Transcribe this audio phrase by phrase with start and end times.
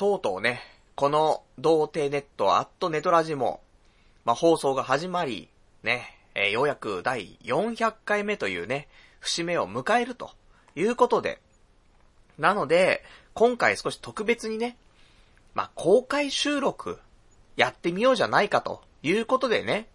[0.00, 0.62] とうとうね、
[0.94, 3.60] この童貞ネットアットネトラジも、
[4.24, 5.50] まあ、放送が始まり、
[5.82, 10.30] ね、えーようやく第400回目というね、節目を迎えると
[10.74, 11.38] いうことで、
[12.38, 13.04] なので、
[13.34, 14.78] 今回少し特別にね、
[15.52, 16.98] まあ、公開収録
[17.56, 19.86] やってみようじゃないかということでね、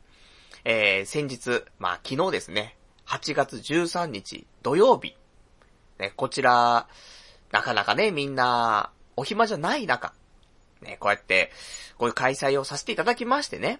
[0.65, 2.77] えー、先日、まあ、昨日ですね、
[3.07, 5.15] 8月13日土曜日、
[5.97, 6.87] ね、こちら、
[7.51, 10.13] なかなかね、みんな、お暇じゃない中、
[10.81, 11.51] ね、こうやって、
[11.97, 13.79] こういう開催をさせていただきましてね。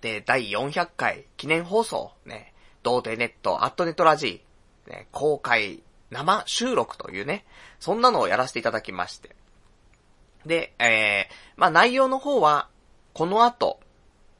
[0.00, 7.44] で、第400回記念放送、ね、童貞ネット、アットネットラジー、ね、公開生収録というね、
[7.80, 9.34] そんなのをやらせていただきまして。
[10.46, 12.68] で、えー、まあ内容の方は、
[13.14, 13.80] この後、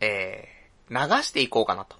[0.00, 1.96] えー、流していこうかなと。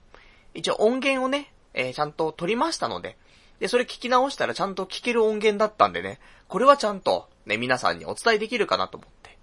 [0.53, 3.17] 一応音源をね、えー、ちゃんと撮りましたので、
[3.65, 9.39] で、それ聞き直したらちゃんと聞ける音源だったんでね、これはちゃんとね、皆さんにお伝えできるかなと思って。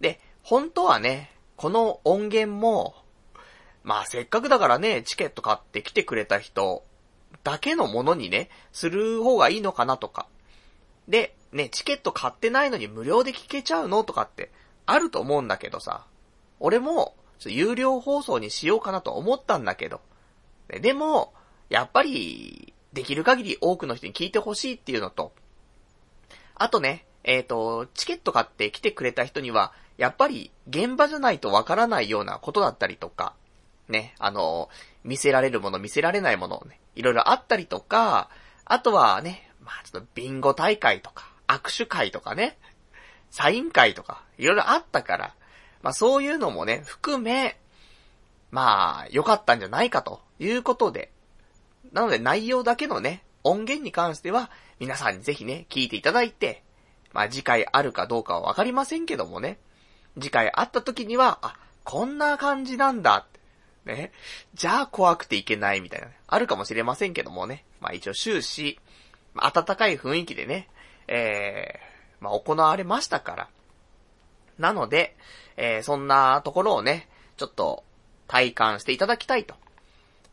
[0.00, 2.96] で、本当はね、この音源も、
[3.84, 6.82] まあせっかくだからね、チケット買って来てくれた人
[7.44, 10.26] だけのものにね、する方がいいのかなとか。
[11.06, 14.50] で、ね、チケット買ってないのに無料で聞けちゃうのとかって
[14.84, 16.04] あると思うんだけどさ。
[16.58, 17.14] 俺も、
[17.46, 20.00] 有料放送にしようかなと思ったんだけど。
[20.66, 21.32] でも、
[21.68, 25.32] やっぱり、できる限り多くの人に聞いてほしいっていうのと、
[26.54, 33.34] あとね、えっ、と、チケット買って来てくれた人には、やっぱり現場じゃないとわからないようなことだったりとか、
[33.88, 34.68] ね、あの、
[35.02, 38.30] 見せられるもの、見せられないものね、いろいろあったりとか、
[38.64, 42.56] あとはね、まあちょっとビンゴ大会とか、握手会とかね、
[43.30, 45.34] サイン会とか、いろいろあったから、
[45.82, 47.58] まあそういうのもね、含め、
[48.50, 51.10] まあ、良かったんじゃないかということで、
[51.92, 56.62] なので内容だけのね、音源に関しては、皆さんにぜひね、聞いていただいて、
[57.12, 59.58] まあ次回あるかどうかはわかりませんけどもね、
[60.14, 63.26] 次回会った時には、あ、こんな感じなんだ、
[63.84, 64.12] ね、
[64.54, 68.78] じゃあ怖くていけないみたいなね、あるかもしれませんけどもね、まあ一応終始、
[69.34, 70.68] まあ温かい雰囲気でね、
[71.06, 73.48] えー、まあ行われましたから。
[74.58, 75.16] なので、
[75.56, 77.84] えー、そんなところをね、ちょっと
[78.26, 79.54] 体感していただきたいと。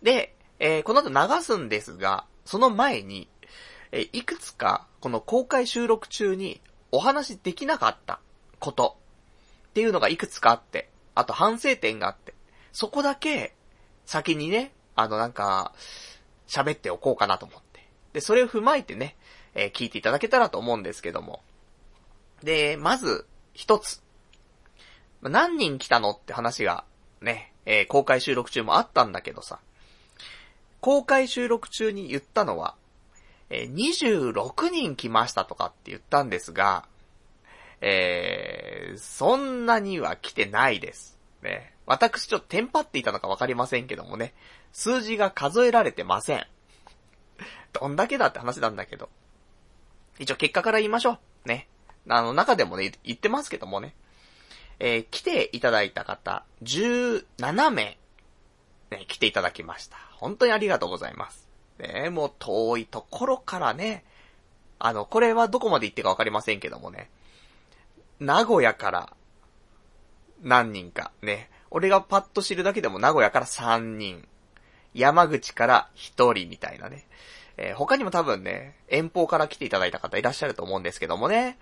[0.02, 3.28] で、えー、この後流すんですが、その前に、
[3.92, 6.62] えーいくつか、この公開収録中に
[6.92, 8.20] お話できなかった
[8.60, 8.96] こと
[9.70, 12.36] っていうのがいくつかあって、あと反省点があって、
[12.74, 13.56] そこだけ
[14.06, 15.74] 先にね、あのなんか、
[16.48, 17.84] 喋っておこうかなと思って。
[18.14, 19.16] で、それを踏まえてね、
[19.56, 21.42] えー聞いていただけたらと思うんですけども。
[22.44, 24.04] で、まず、一つ。
[25.24, 26.84] 何人来たのって話が、
[27.20, 29.58] ね、えー公開収録中もあったんだけどさ。
[30.82, 32.76] 公開収録中に言ったのは、
[33.50, 36.86] えー26人来ましたとかって言ったんですが、
[37.82, 41.18] えー、そんなには来てないです。
[41.42, 41.74] ね。
[41.86, 44.34] 私ちょっとテンパっていたのかわかりませんけどもね、
[44.72, 46.46] 数字が数えられてません。
[47.74, 49.10] どんだけだって話なんだけど。
[50.20, 51.48] 一応結果から言いましょう。
[51.48, 51.68] ね。
[52.08, 53.96] あの、中でもね、言ってますけどもね。
[54.80, 57.98] えー来ていただいた方、17名、
[58.92, 59.98] ね、来ていただきました。
[60.12, 61.48] 本当にありがとうございます。
[61.80, 64.04] ね、もう遠いところからね、
[64.78, 67.10] あの、これはどこまで行ってかわかりませんけどもね、
[68.20, 69.14] 名古屋から
[70.44, 74.28] 何人かね、俺がパッと知るだけでも名古屋から3人、
[74.94, 77.08] 山口から1人みたいなね、
[77.58, 81.58] えー他にも多分ね、遠方から来ていただいた方いらっしゃると思うんですけどもね、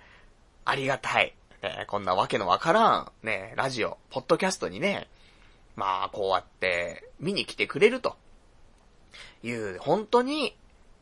[0.66, 1.35] ありがたい。
[1.62, 5.07] ね、こんなわけのわからん、ね、ラジオ、ポッドキャストにね、
[5.79, 8.17] まあ、こうやって見に来てくれると
[9.44, 10.53] いう、本当に、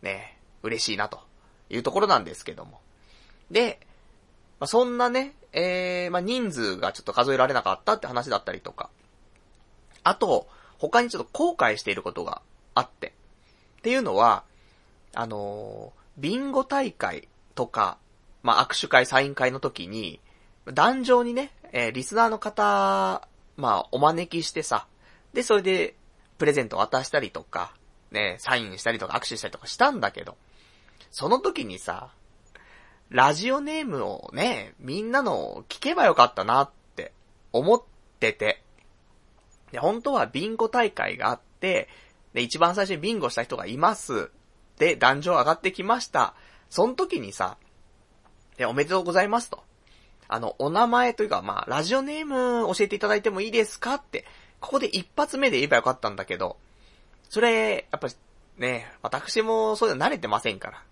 [0.03, 1.19] ね、嬉しいなと
[1.71, 2.79] いうところなんですけども。
[3.49, 3.79] で、
[4.59, 8.91] まあ、そんなね、えー、まあ、人数がちょっと数えられなかったって話だったりとか。
[10.03, 12.43] あと、他にちょっと後悔していることが
[12.75, 13.13] あって。
[13.79, 14.43] っていうのは、
[15.15, 17.99] あのービンゴ大会とか、
[18.41, 20.19] まあ、握手会、サイン会の時に、
[20.65, 24.87] 壇上にね、えーリスナーの方、まあ、お招きしてさ、
[25.33, 25.95] で、それで、
[26.37, 27.73] プレゼント渡したりとか、
[28.11, 30.37] ね、サインしたりとか握手したりとかしたんだけど、
[31.11, 32.11] その時にさ、
[33.09, 37.11] ラジオネームをね、みんなの聞けばよかったなって
[37.53, 37.81] 思っ
[38.19, 38.61] てて、
[39.71, 41.89] で、本当はビンゴ大会があって、
[42.33, 44.29] で、一番最初にビンゴした人がいます。
[44.77, 46.35] で、壇上上がってきました。
[46.69, 47.57] その時にさ、
[48.57, 49.63] で、おめでとうございますと。
[50.27, 54.25] あの、お名前というか、まあ、ラジオネーム教えていただいてもいいですかって、
[54.59, 56.57] ここで一発目で言えばよかったんだけど、
[57.29, 58.07] それ、やっぱ、
[58.57, 60.83] ね、私もそういうの慣れてませんから。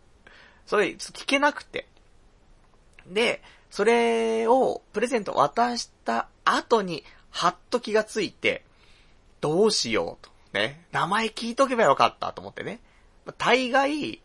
[0.65, 1.87] それ、聞けなくて。
[3.07, 8.63] で、それをプレゼント渡した後に、はっと気がついて、
[9.41, 10.31] どうしようと。
[10.53, 10.85] ね。
[10.91, 12.79] 名前聞いとけばよかったと思ってね。
[13.37, 14.21] 大概、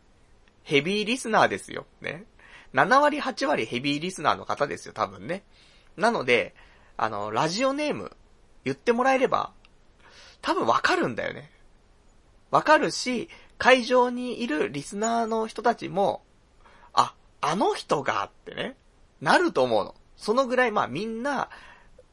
[0.62, 1.86] ヘビーリスナーですよ。
[2.00, 2.24] ね。
[2.74, 5.42] 7割8割ヘビーリスナーの方ですよ、多分ね。
[5.96, 6.54] なので、
[6.96, 8.16] あの、ラジオネーム
[8.64, 9.52] 言ってもらえれば、
[10.42, 11.50] 多分わかるんだよね。
[12.50, 13.28] わかるし、
[13.58, 16.22] 会場にいるリスナーの人たちも、
[16.92, 18.76] あ、あの人がってね、
[19.20, 19.94] なると思うの。
[20.16, 21.48] そのぐらい、まあみんな、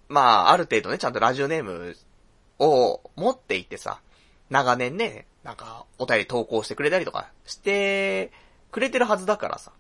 [0.09, 1.95] まあある程度ね、ちゃんとラジオネーム
[2.59, 4.01] を持っていてさ、
[4.49, 8.31] 長年ね、なんかお便り投稿してくれたりとかして
[8.71, 9.71] くれてるはずだからさ。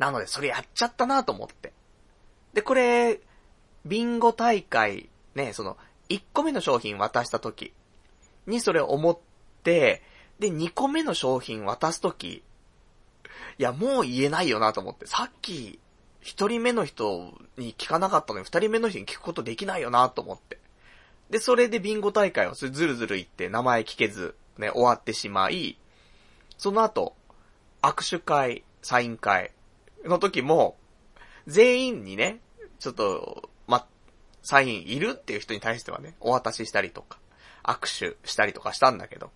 [0.00, 1.74] なので、それやっちゃったなと思って。
[2.54, 3.20] で、これ、
[3.84, 5.76] ビンゴ大会、ね、その、
[6.08, 7.74] 1個目の商品渡した時
[8.46, 9.18] にそれを思っ
[9.62, 10.02] て、
[10.38, 12.42] で、2個目の商品渡す時
[13.58, 15.06] いや、もう言えないよなと思って。
[15.06, 15.78] さっき、
[16.22, 20.58] 1人目の人に聞かなかったのに、2人目の人に聞くことできないよなと思って。
[21.28, 25.78] で、それでビンゴ大会をずるずる言って名前聞けず、ね、終わってしまい、
[26.56, 27.14] その後、
[27.82, 29.52] 握手会、サイン会
[30.04, 30.76] の時も、
[31.46, 32.40] 全員にね、
[32.78, 33.86] ちょっと、ま、
[34.42, 37.18] サインいるっていう人に対してはね、お渡ししたりとか、
[37.62, 39.30] 握手したりとかしたんだけど、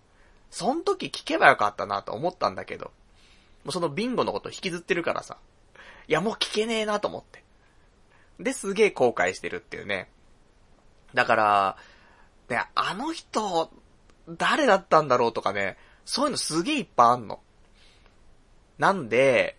[0.49, 2.85] そん時聞けばよかったなと思ったんだけど、
[3.63, 5.37] もうそのビンゴのこと引きずってるからさ、
[6.07, 7.43] いやもう聞けねえなと思って。
[8.39, 10.09] で、すげえ後悔してるっていうね。
[11.13, 11.77] だから、
[12.49, 13.71] ね、あの人、
[14.29, 17.39] 誰だったんだろうとかね、そういうのすげえいっぱいあんの。
[18.77, 19.57] なんで、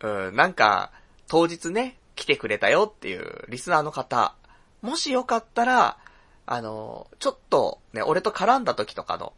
[0.00, 0.90] うん、なんか、
[1.28, 4.34] 当日ね、来てくれたよっていうリスナーの方、
[4.82, 5.98] もしよかったら、
[6.46, 9.32] あの、ちょっとね、俺と絡んだ時とかの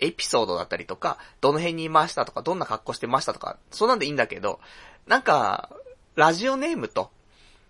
[0.00, 4.60] エピソードだったりとか、どの辺にいましたとか、どんな格好してましたとか、そうなんでいいんだけど、
[5.06, 5.70] なんか、
[6.14, 7.10] ラジオネームと、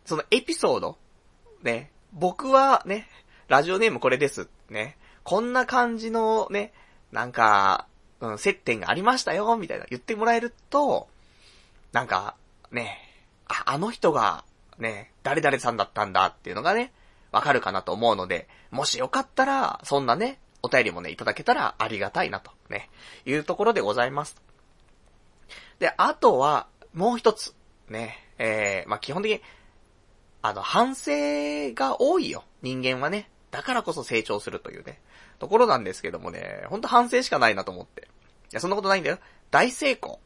[0.04, 0.98] そのエピソード、
[1.62, 3.08] ね、僕はね、
[3.48, 4.48] ラジオネームこれです。
[4.68, 4.96] ね。
[5.22, 6.72] こんな感じのね、
[7.12, 7.86] なんか、
[8.20, 11.08] うん、接点がありましたよ、みたいな言ってもらえると、
[11.98, 12.36] なんか、
[12.70, 12.96] ね、
[13.48, 14.44] あ、あの人が、
[14.78, 16.92] ね、誰々さんだったんだっていうのがね、
[17.32, 22.88] わかるかなと思うので、もしよかったら、そんなね、お便りもね、いただけたらありがたいなと、ね、
[23.26, 24.40] いうところでございます。
[25.80, 27.52] で、あとは、もう一つ、
[27.88, 29.42] ね、えー、まあ、基本的に、
[30.40, 31.10] あの、反省
[31.74, 33.28] が多いよ、人間はね。
[33.50, 35.00] だからこそ成長するというね、
[35.40, 38.02] ところなんですけどもね、ほんと反省しかないなと思って。
[38.02, 38.04] い
[38.52, 39.18] や、そんなことないんだよ。
[39.50, 40.20] 大成功。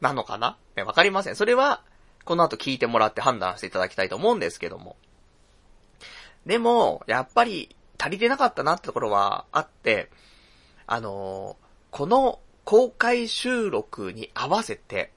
[0.00, 0.56] なのかな？
[0.76, 1.36] ね、わかりません。
[1.36, 1.82] それは、
[2.24, 4.96] この後聞いてもらって判断していただきたいと思うんですけども。
[6.46, 10.10] でも、やっぱり、足りてなかったなってところはあって、
[10.86, 15.12] あのー、この公開収録に合わせて、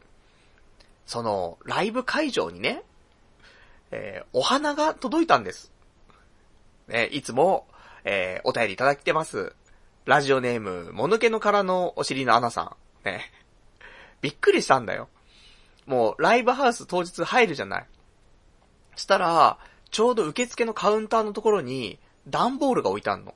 [1.05, 2.83] その、ライブ会場にね、
[3.91, 5.71] えー、お花が届いたんです。
[6.87, 7.67] ね、いつも、
[8.03, 9.55] えー、お便りいただきてます。
[10.05, 12.75] ラジオネーム、もぬけの殻のお尻のアナさ
[13.05, 13.07] ん。
[13.07, 13.31] ね。
[14.23, 15.09] びっくりしたんだよ。
[15.85, 17.85] もう、ライブハウス当日入るじゃない。
[18.95, 19.59] したら、
[19.91, 23.35] ちょうど受付のカウンターのところに、段ボールが置いてあんの。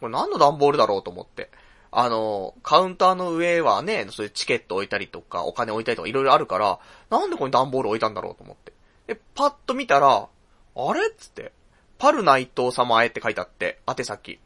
[0.00, 1.50] これ何の段ボールだろうと思って。
[1.90, 6.78] あの、カウンターの上はね、そういうチケット置いたりとか、お金置いたりとかいろいろあるから、
[7.10, 8.72] なんでここに段ボール置いたんだろうと思って。
[9.08, 10.28] で、パッと見たら、
[10.76, 11.52] あれっつって、
[11.98, 14.38] パル内藤様へって書いてあって、宛先。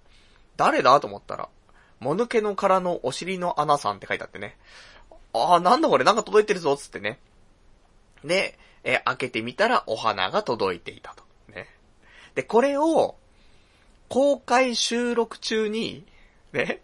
[0.57, 1.51] 誰だと思ったら、
[2.01, 4.57] もぬけの殻のお尻の穴さんって書いてあってね。
[5.45, 7.19] ああ、なんだこれなんか届いてるぞ、つってね。
[8.25, 11.25] で、え、開けてみたらお花が届いていたと。
[11.53, 11.69] ね。
[12.35, 13.17] で、これを、
[14.09, 16.07] 公開収録中に、
[16.53, 16.81] ね、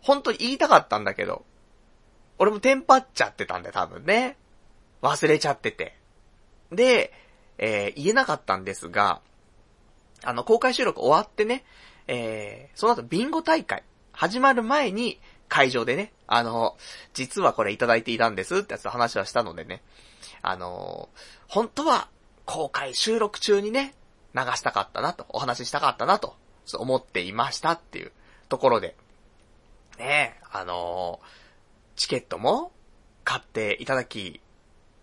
[0.00, 1.44] 本当に言いたかったんだけど、
[2.38, 4.36] 俺もテンパっちゃってたんだよ、多分ね。
[5.02, 5.96] 忘れちゃってて。
[6.70, 7.12] で、
[7.58, 9.20] えー、言えなかったんですが、
[10.22, 11.64] あの、公開収録終わってね、
[12.06, 13.82] えー、その後ビンゴ大会、
[14.12, 16.76] 始まる前に、会場でね、あの、
[17.14, 19.82] 実はこれいただいていたんですってやつと話はしたのでね、
[20.42, 21.08] あの、
[21.48, 22.08] 本当は
[22.44, 23.94] 公開収録中にね、
[24.34, 26.36] 流したかったなと、お話ししたかったなと、
[26.78, 28.12] 思っていましたっていう
[28.48, 28.96] ところで、
[29.98, 31.20] ねあの、
[31.94, 32.72] チケットも
[33.24, 34.40] 買っていただき、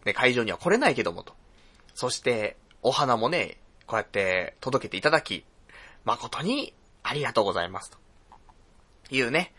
[0.05, 1.33] ね、会場には来れないけどもと。
[1.95, 3.57] そして、お花もね、
[3.87, 5.45] こうやって届けていただき、
[6.05, 7.97] 誠にありがとうございますと。
[9.09, 9.53] いうね。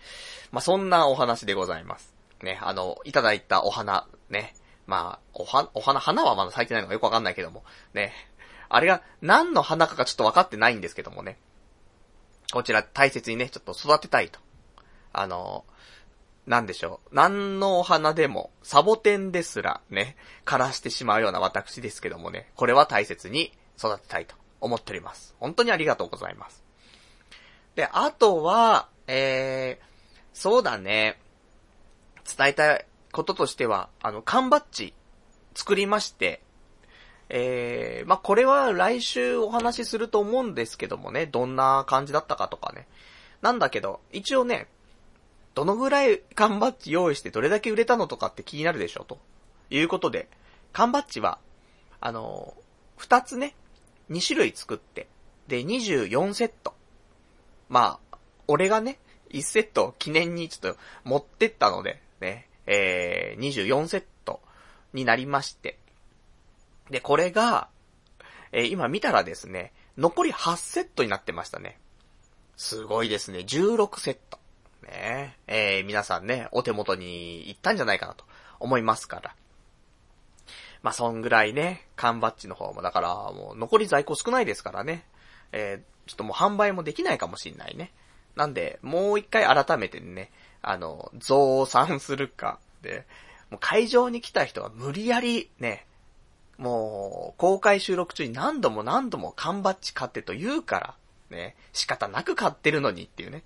[0.54, 2.14] まあ、そんなお話でございます。
[2.40, 4.54] ね、あの、いただいたお花、ね。
[4.87, 8.12] まあ、おは、お花、花はまだ咲いてないのがよくわかんないけども、ね。
[8.68, 11.38] あれが何の花かがちょっとわかってないんですけどもね。
[12.52, 14.38] こちら大切にね、ちょっと育てたいと。
[15.12, 15.64] あの、
[16.46, 17.14] なんでしょう。
[17.16, 25.34] 何のお花でも、サボテンですら、ね、枯らしてしまうような私ですけどもね、これは大切に育てたいと思っております。
[25.40, 26.62] 本当にありがとうございます。
[27.75, 29.93] で、あとは、えー、
[30.35, 31.19] そうだね、
[32.37, 34.93] 伝えたいこととしては、あの、缶バッジ
[35.55, 36.43] 作りまして、
[37.31, 42.87] えー、まあ、これは来週お話しすると思うんですけどもね、どんな感じだったかとかね。
[43.41, 44.69] なんだけど、一応ね、
[45.55, 49.19] どのぐらい缶バッジ用意してどれだけ売れたのとかって気になるでしょと。
[49.71, 50.29] いうことで、
[50.73, 51.38] 缶バッジは、
[52.00, 52.55] あの
[52.97, 53.55] 二つね、
[54.09, 55.09] 二種類作って、
[55.47, 56.75] で、24セット。
[57.69, 58.99] まあ、俺がね、
[59.31, 64.40] 1セット記念にちょっと持ってったので、ね、えー、24セット
[64.93, 65.78] になりまして。
[66.90, 67.69] で、これが、
[68.52, 71.78] えー、今見たらですね、残り8セットになってましたね。
[72.57, 73.40] すごいですね。
[73.40, 74.38] 16セット。
[74.83, 78.25] ねえー、皆さんね、お手元に行ったんじゃないかなと
[78.61, 79.35] 思いますから。
[80.83, 85.07] まあ、そんぐらいね、缶バッジの方も、だから、もう残り在庫少ないですからね。
[85.52, 87.93] えー、ちょっともう販売もできないかもしんないね。
[88.37, 90.31] なんで、もう一回改めてね、
[90.62, 93.07] あの、増産するか、で、
[93.50, 95.87] もう会場に来た人は無理やりね、
[96.59, 100.95] もう、公開収録中に何度も何度も缶バッジ買ってと言うから、
[101.31, 103.43] ね、仕方なく買ってるのにっていうね。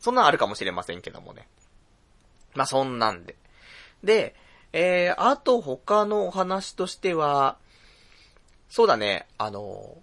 [0.00, 1.46] そんなんあるかもしれませんけどもね。
[2.54, 3.36] まあ、そんなんで。
[4.02, 4.34] で、
[4.72, 7.56] えー、あと他のお話としては、
[8.68, 9.96] そうだね、あの、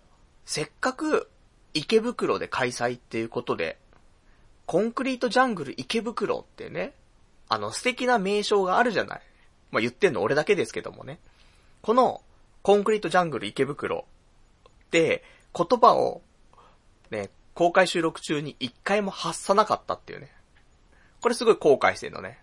[0.45, 1.29] せっかく
[1.73, 3.77] 池袋で開催っていうことで、
[4.65, 6.93] コンクリートジャングル池袋ってね、
[7.49, 9.21] あの素敵な名称があるじゃない。
[9.71, 11.19] まあ、言ってんの俺だけですけどもね。
[11.81, 12.21] この、
[12.63, 14.05] コンクリートジャングル池袋
[14.67, 15.23] って
[15.55, 16.21] 言葉を、
[17.11, 20.31] ね、公開収録中に一回も発さなかったっていうね。
[21.21, 22.39] これすごい後悔してんのね。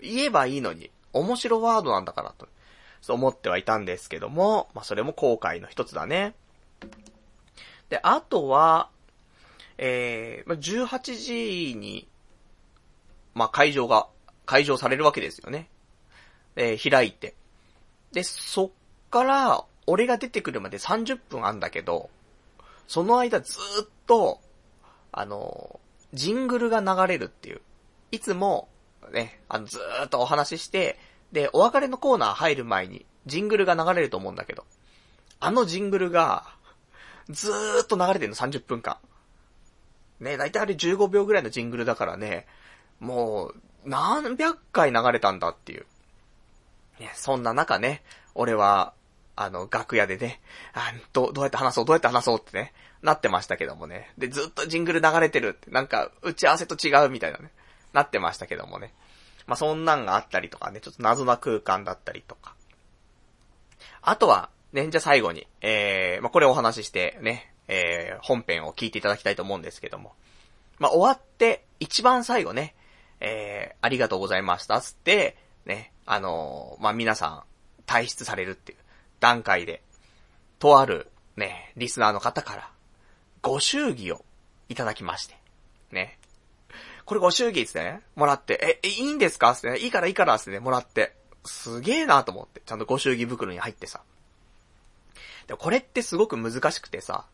[0.00, 2.48] 言えばいいのに、面白ワードなんだからと、
[3.00, 6.34] そう思ってはいたんですけども、まあ、それも後悔の一つだね。
[7.88, 8.90] で、あとは、
[9.78, 11.16] えー、18
[11.70, 12.08] 時に、
[13.34, 14.08] まあ、会場が、
[14.46, 15.68] 会場されるわけですよね。
[16.56, 17.34] えー、開いて。
[18.12, 18.70] で、そっ
[19.10, 22.10] から、俺が出てくるまで30分あんだけど、
[22.88, 24.40] その間ずっと、
[25.12, 25.80] あの、
[26.12, 27.60] ジングルが流れるっていう。
[28.10, 28.68] いつも、
[29.12, 30.98] ね、あの、ずーっとお話しして、
[31.32, 34.64] で、お別れのコーナー入る前に、ジングルが流れると思うんだけど、
[35.40, 36.44] あのジングルが、
[37.28, 38.98] ずーっと流れてるの30分間。
[40.20, 42.46] ね、だいたいあれ15秒ぐらいのジングルだからね、
[43.00, 43.54] もう、
[43.84, 45.86] 何百回流れたんだっていう。
[46.98, 48.02] ね、そんな中ね、
[48.34, 48.94] 俺は、
[49.36, 50.40] あの、楽屋でね、
[50.72, 54.12] あど、どうやって話そう、どうやって話そうってね、なってましたけどもね。
[54.16, 57.52] で、ずっとジングル流れてるって、なんか、打ち合わせと違うみたいなね、
[57.92, 58.94] なってましたけどもね。
[59.46, 62.54] まあ、そんなんがあったりとかね、ちょっと謎な空間だったりとか。
[64.00, 70.14] あとは、ね、じゃあ最後に、えー、まあ、これお話ししてね、えー、本編を聞いていただきたいと思うんですけども。
[70.78, 72.74] まあ、終わって、一番最後ね、
[73.20, 77.42] えー、ありがとうございました、つって、ね、あのー、まあ、皆さん、
[77.86, 78.78] 退出されるっていう
[79.20, 79.82] 段階で、
[80.58, 82.70] とある、ね、リスナーの方から、
[83.42, 84.24] ご祝儀を
[84.68, 85.36] いただきまして、
[85.92, 86.18] ね。
[87.04, 94.02] これご祝儀ですね、もらって、え、いいんですかってね、いいからいいからってね、もらって、すげえなと思って、ちゃんとご祝儀袋に入ってさ。
[95.46, 97.24] でこれってすごく難しくてさ、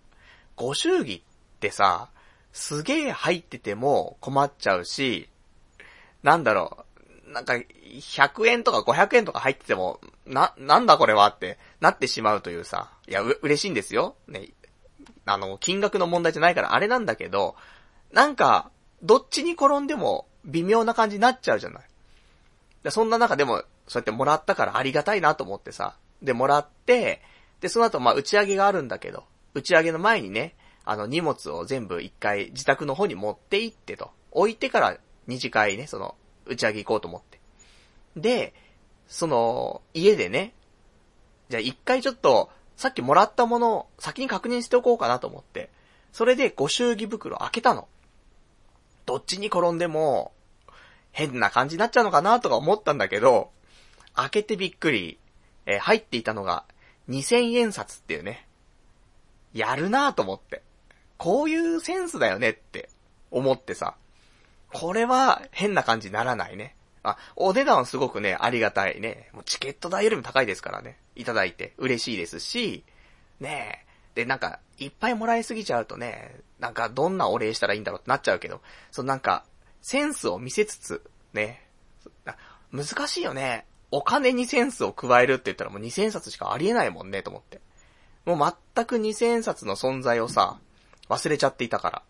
[0.56, 1.23] ご祝儀っ
[1.61, 2.09] てさ、
[2.52, 5.28] すげえ入ってても困っちゃうし、
[6.23, 6.85] なんだろ
[7.28, 14.14] う、なんか、100円とか500円とか入ってても、な、なんだこれはってなってしまうというさ、いや、う、嬉しいんですよ。
[14.28, 14.50] ね。
[15.25, 17.56] あの、金額の問題じゃないからあれなんだけど、
[18.12, 18.71] なんか、
[19.02, 21.82] どっちに転んでも微妙な感じになっちゃうじゃない。
[22.90, 27.23] そんな中でも、そうやってもらったからありがたいなと思ってさ、で、もらって、
[27.61, 30.54] で、その後、まあ、打ち上げがあるんだけど、打ち上げの前にね、
[30.85, 34.11] あの、荷物を全部一回自宅の方に持って行ってと。
[34.30, 36.14] 置いてから二次会ね、その、
[36.47, 37.40] 打ち上げ行こうと思って。
[38.16, 38.54] で、
[39.06, 40.54] その、家でね、
[41.50, 45.71] じゃあ一回ちょっと、さっきもらったものを先に確認しておこうかなと思って、
[46.12, 47.88] それでご祝儀袋開けたの。
[49.06, 50.32] どっちに転んでも、
[51.12, 53.50] 変な感じになっちゃうのかなとか思ったんだけど、
[54.14, 55.18] 開けてびっくり、
[55.66, 56.64] えー、入っていたのが、
[57.09, 58.47] 2000円札っていうね、
[59.52, 60.62] やるなぁと思って。
[61.18, 62.88] こういうセンスだよねって
[63.30, 63.94] 思ってさ。
[64.73, 66.75] これは変な感じにならないね。
[67.02, 69.28] あ、お値段すごくね、ありがたいね。
[69.32, 70.99] もうチケット代よりも高いですからね。
[71.14, 72.85] いただいて嬉しいですし、
[73.40, 73.92] ねえ。
[74.14, 79.44] で、なんか、いっぱいもらいすぎちゃうとね、なんかどんなお礼したらいいんだろうってなっちゃうけど、そのなんか、
[79.80, 81.66] センスを見せつつ、ね、
[82.73, 83.66] 難しいよね。
[83.90, 87.61] お金にセンスを加えるって言ったらもう2000冊しかありえないもんね、と思って。
[88.24, 90.58] もう全く2000冊の存在をさ、
[91.08, 92.02] 忘れちゃっていたから。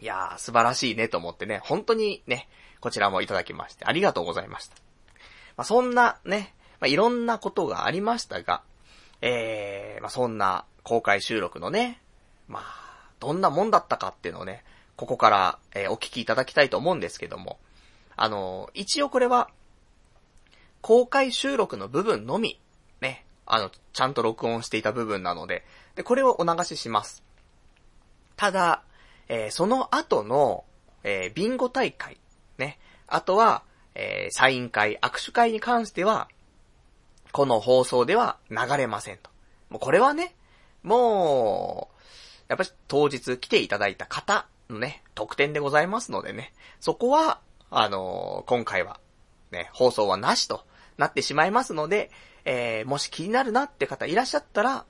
[0.00, 2.48] いやー、素晴らしいねと思ってね、本当にね、
[2.80, 4.76] こちらもいただきまして、ありがとうございました。
[5.56, 8.62] まあ、そんなね、まあ、いろんなことがありましたが、
[9.22, 12.00] えー、まあ、そんな公開収録のね、
[12.48, 14.64] まあ、どんなもんだったかっていうのをね、
[14.96, 17.58] ここから、えー、お聞きいただきたいと思うんですけども、
[18.16, 19.48] あのー、一応これは、
[20.82, 22.60] 公開収録の部分のみ、
[23.00, 27.24] ね、あの、ちゃんと録音していた部分なので、で、これをお流しします。
[28.36, 28.82] ただ、
[29.26, 30.64] えー、その後の、
[31.02, 32.18] えー、ビンゴ大会、
[32.58, 33.62] ね、あとは、
[33.94, 36.28] えー、サイン会、握手会に関しては、
[37.32, 39.30] この放送では流れませんと。
[39.70, 40.34] もうこれはね、
[40.82, 42.04] もう、
[42.48, 49.00] やっぱり当日来ていただいた方のね、特典でございますのでね、そこは、あのー、今回は、
[49.52, 50.66] ね、放送はなしと
[50.98, 52.10] なってしまいますので、
[52.48, 54.86] えー、もし気になるなって方いらっしゃったら、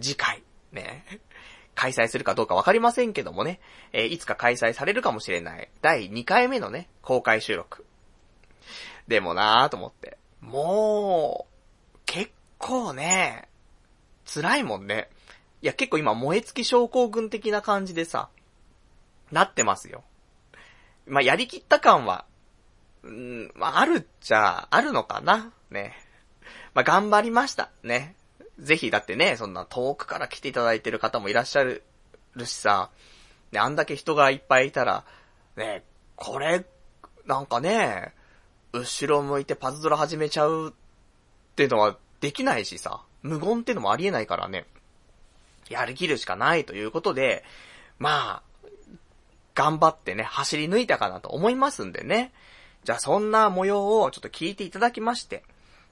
[0.00, 0.42] 次回、
[0.72, 1.04] ね、
[1.74, 3.60] 開催するかどうかわかりませんけどもね、
[3.92, 7.86] えー、いつか開催されるかもしれない第2回目のね、公開収録。
[9.08, 10.18] でもなぁと思って。
[10.42, 11.46] も
[11.94, 13.48] う、結構ね、
[14.26, 15.08] 辛いもんね。
[15.62, 18.28] いや、結構今燃え尽き症候群的な感じでさ、
[19.32, 20.04] なってますよ。
[21.06, 22.26] まあ、やりきった感は、
[23.02, 26.05] うん、まあ、あるっちゃ、あるのかなね。
[26.76, 27.70] まあ、頑張りました。
[27.82, 28.14] ね。
[28.58, 31.82] ぜひ、だってね、そんな遠くから来ていただいてる方もいらっしゃる
[32.44, 32.90] しさ、
[33.50, 35.06] ね、あんだけ人がいっぱいいたら、
[35.56, 35.84] ね、
[36.16, 36.66] これ、
[37.24, 38.12] なんかね、
[38.74, 44.66] 後ろ向いてパズドラ始めちゃうっていうのはできないしさ、無言ってのもありえないからね、
[45.70, 47.42] やりきるしかないということで、
[47.98, 48.68] まあ、
[49.54, 52.34] 頑張ってね、走り抜いたかなと思いますんでね。
[52.84, 55.42] じゃあそんな模様をちょっと聞いていただきまして。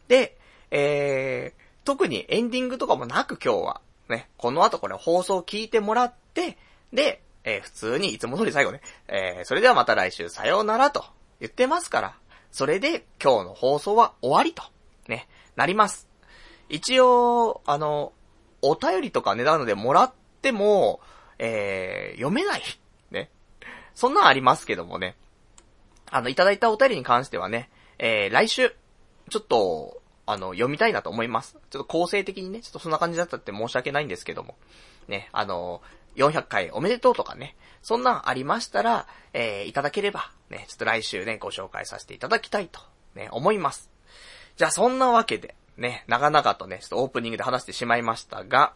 [0.09, 0.37] で、
[0.77, 6.59] えー、特にエンディングとかもなく今日は、ね、この後これ放送聞いてもらって、
[6.93, 11.05] で、えー、普通にいつも通り最後ね、えー、それではまた来週さようならと
[11.39, 12.17] 言ってますから、
[12.51, 14.65] それで今日の放送は終わりと、
[15.07, 16.09] ね、なります。
[16.69, 18.13] 一応、あの、
[18.61, 20.99] お便りとかね、なのでもらっても、
[21.39, 22.63] えー、読めない。
[23.13, 23.31] ね。
[23.95, 25.15] そんなんありますけどもね。
[26.11, 28.75] あの、いただいたお便りに関してはね、えー、来週、
[29.31, 31.53] ちょっと、あの、読みたいなと思います。
[31.53, 34.57] ちょっと構成的にね、ちょっとそんな感じだったって申し訳ないんですけども。
[35.09, 35.83] ね、あの、
[36.17, 42.81] 400回おめでとうとかね、そんなんありましたら、えー、いただければ、ね、ちょっと来週ね、ご紹介させていただきたいと、
[43.15, 43.91] ね、思います。
[44.57, 48.75] じゃあそんなわけで、ね、長々とね、ちょっとオープニングで話してしまいましたが、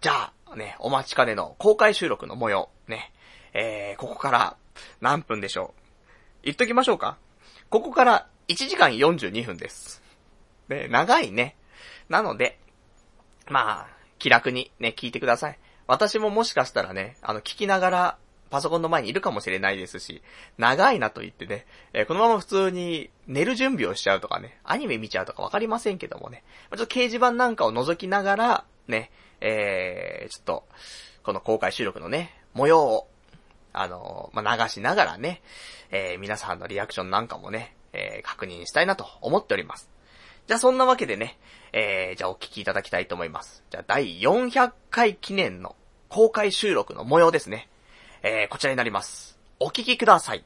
[0.00, 3.12] じゃあ、ね、お待ちかねの公開収録の模様、ね、
[3.54, 4.56] えー、ここから
[5.00, 5.80] 何分でしょう？
[6.44, 7.16] 言っときましょうか。
[7.70, 10.02] ここから1時間42分です。
[10.68, 11.56] ね、長いね。
[12.08, 12.58] なので、
[13.48, 15.58] まあ、気楽にね、聞いてください。
[15.86, 18.18] 私ももしかしたらね、あの、聞きながら、
[18.50, 20.22] パソコンの前にいるかもしれないですし、
[20.56, 30.64] 長いなと言ってね、えー、このまま普通に寝る準備をしちゃうとかね、アニメ見ちゃうとかわかりませんけどもね、ちょっと掲示板なんかを覗きながら、ね、えー、ちょっと、
[31.24, 33.08] この公開収録のね、模様を、
[33.72, 35.42] あのー、まあ、流しながらね、
[35.90, 39.90] えー、皆さんのリアクションなんかもね、えー、確認したいなと思っております。
[40.46, 41.36] じゃあそんなわけでね、
[41.72, 43.64] えー、じゃあお聞きいただきたいと思います。
[43.68, 45.74] じゃあ第400回記念の
[46.08, 47.68] 公開収録の模様ですね。
[48.22, 49.36] えー、こちらになります。
[49.58, 50.44] お聞きください。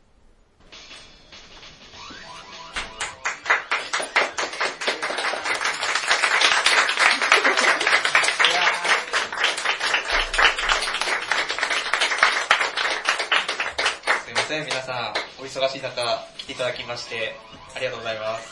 [14.24, 17.36] すいません、皆さん、お忙しい中、来ていただきまして、
[17.76, 18.48] ありがとうございます。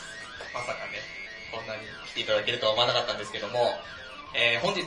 [0.53, 1.18] まさかね、
[1.51, 3.71] こんなに来ていただけるとは思わなかったんですけども、
[4.35, 4.85] えー、本日、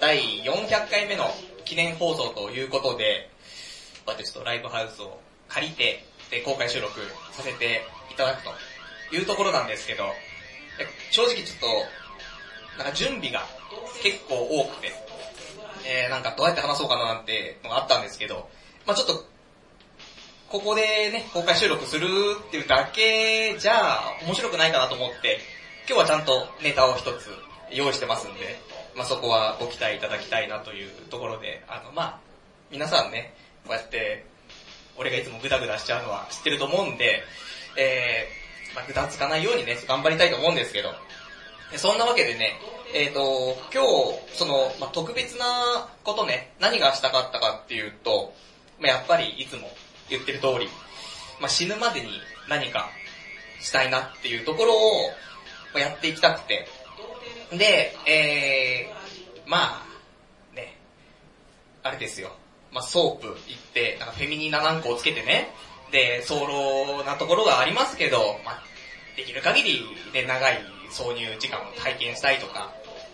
[0.00, 1.30] 第400回目の
[1.64, 3.30] 記念放送ということで、
[4.06, 7.00] こうやってちょっとライブハウスを借りて、で、公開収録
[7.32, 8.50] させていただくと
[9.14, 10.04] いうところなんですけど、
[11.10, 11.58] 正直ちょっ
[12.76, 13.46] と、なんか準備が
[14.02, 14.92] 結構多くて、
[15.84, 18.48] えー、なんかどうやって話そうかななんてのがあったんですけど、
[18.86, 19.24] まあちょっと、
[20.48, 22.08] ここでね、公開収録する
[22.46, 25.40] っていうだけじゃ面白くないかなと思って、
[25.92, 27.28] 今日はちゃんとネタを一つ
[27.70, 28.58] 用意してますんで、
[28.96, 32.18] まあ、そこはご期待いただきたいなというところで、あの、まあ、
[32.70, 33.34] 皆さんね、
[33.66, 34.24] こうやって、
[34.96, 37.22] 俺がいつもグダグダしちゃうのは知ってると思うんで、
[37.76, 40.94] えー、まあ、グダつかないようにね、頑張りたいと思うんですけど、
[41.76, 42.54] そんなわけでね、
[42.94, 48.32] えっ、ー、と、今日、その、まあ、特別なことね、何がしたかったかっていうと、
[48.80, 49.68] まあ、やっぱりいつも
[50.08, 50.68] 言ってる通り、
[51.38, 52.08] まあ、死ぬまでに
[52.48, 52.88] 何か
[53.60, 55.12] したいなっていうところを
[55.74, 56.66] まやっていきたくて。
[57.52, 60.76] で、えー、まあ、ね、
[61.82, 62.30] あれですよ。
[62.70, 65.50] まあ、ソープ行って、なんかフェミニーナ軟膏をつけてね、
[65.90, 68.62] で、早漏なところがありますけど、まあ、
[69.16, 70.58] できる限りで長い
[70.90, 72.72] 挿入時間を体験したいとか、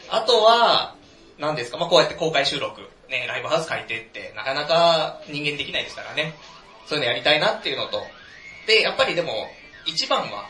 [0.08, 0.94] あとは、
[1.38, 6.34] 何ですか、まあ、こうやって公開収録、ね、ライブハウス借りてって、なかなか人間できないですからね。
[6.86, 8.02] そういうのやりたいなっていうのと、
[8.66, 9.48] で、やっぱりでも、
[9.86, 10.48] 一番は、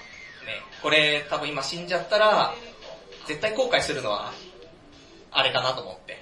[0.82, 2.54] これ多分今死んじゃったら、
[3.26, 4.32] 絶対後悔するのは、
[5.30, 6.18] あれかなと思って。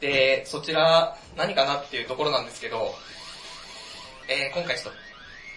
[0.00, 2.94] で、そちら、何かなっていうところなんですけど、
[4.28, 4.98] えー今回ちょっと、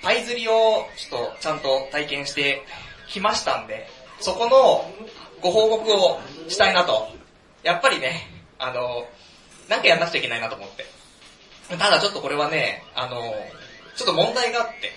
[0.01, 2.63] パイ釣りをちょっとちゃんと体験して
[3.07, 3.87] きましたんで、
[4.19, 4.91] そこの
[5.41, 7.07] ご報告をしたいなと。
[7.61, 9.07] やっぱりね、あの、
[9.69, 10.85] なんかやんなくちゃいけないなと思って。
[11.69, 13.33] ただちょっとこれはね、あの、
[13.95, 14.91] ちょっと問題があって、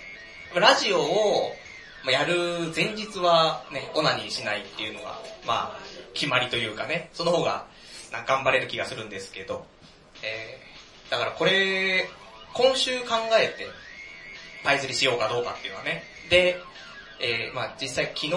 [0.58, 1.52] ラジオを
[2.06, 5.78] まあやる前日はね、オナニーしないっていうのが、まあ、
[6.14, 7.66] 決まりというかね、その方が
[8.28, 9.66] 頑張れる気がするんですけど、
[10.22, 12.08] えー、だからこれ、
[12.54, 13.66] 今週考えて、
[14.62, 16.04] パイ釣りしようかどうかっていうのはね。
[16.30, 16.60] で、
[17.20, 18.32] えー、まあ実際昨日、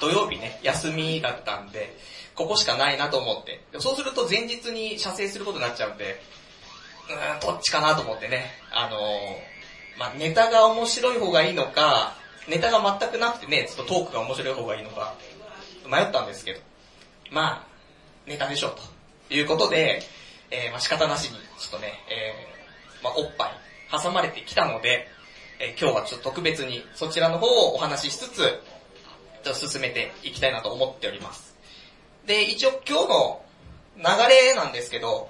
[0.00, 1.96] 土曜日ね、休みだったんで、
[2.36, 3.60] ここしかないなと思って。
[3.80, 6.22] そうすると前日に射精することになっちゃうんで、
[7.10, 8.52] うん、どっちかなと思ってね。
[8.70, 12.14] あのー、まあネタが面白い方がいいのか、
[12.48, 15.14] ネタが全くなくてね、ちょっとトークが面白い方がいいのか、
[15.86, 16.60] 迷ったんですけど。
[17.30, 17.66] まあ、
[18.26, 18.74] ネタでしょう
[19.28, 20.02] ということで、
[20.50, 23.50] えー、まあ仕方なしに、ちょっとね、えー、まあおっぱい
[24.02, 25.08] 挟まれてきたので、
[25.60, 28.36] えー今日はちょっと特別にそちらの方をお話ししつつ、
[29.44, 31.56] ちょっと進めていきたいなと思っております。
[32.26, 33.42] で、一応今日の
[33.96, 35.28] 流れなんですけど、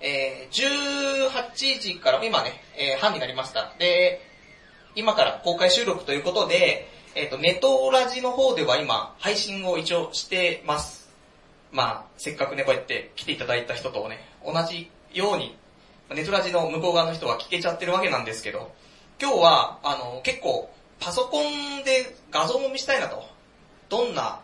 [0.00, 3.72] えー、18時から、今ね、えー半になりました。
[3.78, 4.33] で、
[4.96, 11.10] 今から公開収録ということで、えっ、と、ネトラジの方では今、配信を一応してます。
[11.72, 15.56] まあ、せっかくね、こうやって来ていただいた人とね、同じように、
[16.10, 18.72] ネトラジの向こう側の人は聞けちゃってるわけなんですけど、
[19.20, 23.24] 今日は、あの、結構、パソコンで画像も見したいなと。
[23.88, 24.40] どんな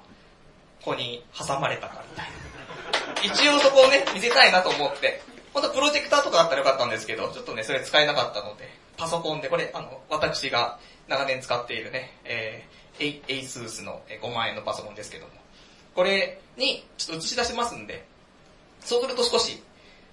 [0.84, 3.34] 子に挟まれたかみたいな。
[3.34, 5.22] 一応そこをね、見せたいなと思って。
[5.52, 8.68] 本当プロジェクターとかあったらよかったんですけど、ちょっとね、それ使えなかったので、
[9.00, 15.32] パソコンで、これ、あの、私が長年使っているね、えー、ASUS の5万円のパソコンですけども、
[15.94, 18.04] これにちょっと映し出しますんで、
[18.80, 19.62] そうすると少し、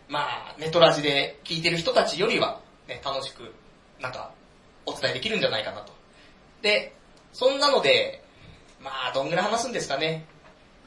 [0.07, 3.53] まあ、ネトラジで聞いてる人たちよりは、ね、楽しく、
[3.99, 4.31] なんか、
[4.85, 5.91] お伝えできるんじゃないかなと。
[6.61, 6.93] で、
[7.33, 8.23] そんなので、
[8.79, 10.23] まあ、どんぐらい話すんですかね。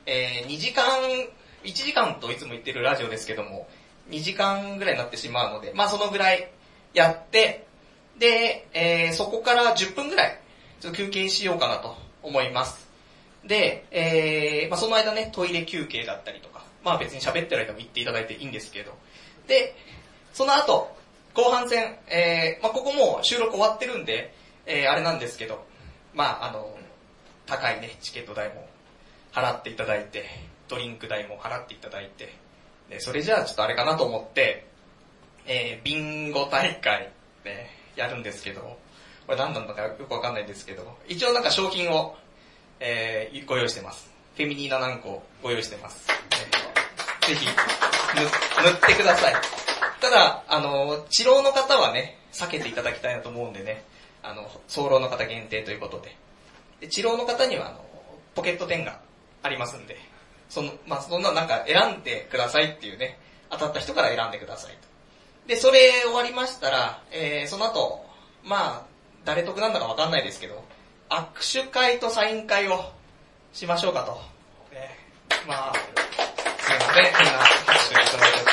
[0.07, 0.85] えー、2時間、
[1.65, 3.69] 1時間といつも言ってるラジオですけども、
[4.09, 6.51] 2時間ぐらいになってしまうので、まあそのぐらい
[6.95, 7.69] やって、
[8.19, 10.41] で、えー、そこから10分ぐらい、
[10.81, 12.89] ちょっと休憩しようかなと思います。
[13.47, 18.93] で、えー、まあその間ね、トイレ休憩だったりとか、まあ別に喋ってる間も言っていただいていいんですけど、
[19.47, 19.75] で、
[20.33, 20.97] その後、
[21.35, 24.35] 後半戦、えー、まあここも収録終わってるんで、
[24.67, 25.65] えー、あれなんですけど、
[26.15, 26.77] まああの、
[27.47, 28.69] 高いね、チケット代も
[29.33, 30.27] 払っていただいて、
[30.69, 32.33] ドリンク代も払っていただいて、
[32.89, 34.67] でそれじゃあちょっとあれかなと思って、
[35.47, 37.13] えー、ビンゴ大会、
[37.45, 38.61] ね、やるんですけど、
[39.27, 42.17] これ何なのかよくわかんないんですけど、一応なんか商品を、
[42.81, 44.11] えー、ご用意してます。
[44.37, 46.07] フェミニーナ何個ご用意してます。
[46.07, 49.35] ぜひ、塗ってください。
[50.01, 53.85] ただ、あの、治療の方はね、避けていただきたいなと思うんでね、
[54.23, 56.17] あの、早漏の方限定ということで。
[56.81, 57.85] で治療の方には、あの、
[58.35, 59.01] ポケットペンが
[59.43, 59.97] ありますんで、
[60.49, 63.19] その、まあ、そんななんか選んでくださいっていうね、
[63.51, 64.90] 当たった人から選んでくださいと。
[65.51, 68.07] で、それ終わりましたら、えー、その後、
[68.45, 68.87] まあ、
[69.25, 70.63] 誰得なんだかわかんないですけど、
[71.09, 72.93] 握手会とサイン会を
[73.53, 74.13] しましょうかと。
[74.73, 74.97] ね、
[75.49, 75.81] まあ、す
[76.71, 78.51] いません、みんな拍手いただいちゃって。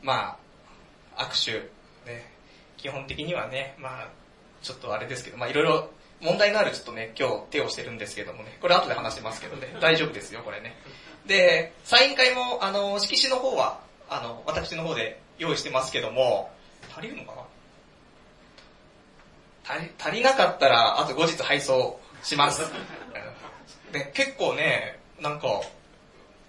[0.00, 0.38] ま
[1.16, 2.30] あ、握手、ね、
[2.76, 4.08] 基本的にはね、まあ、
[4.62, 10.76] ちょっとあれですけど、まあいろいろ問題のあるちょっとね、今日手をしてるんですけどもね、これ後で話しますけどね、大丈夫ですよ、これね。
[11.26, 16.50] で、サイン会も、あの、色紙の方は、あの、私の方で用意してますけども、
[16.90, 17.42] 足りるのかな？
[19.74, 22.62] 足り、足りなかったら、あと後日配送します。
[23.92, 25.62] で、 結構ね、なんか、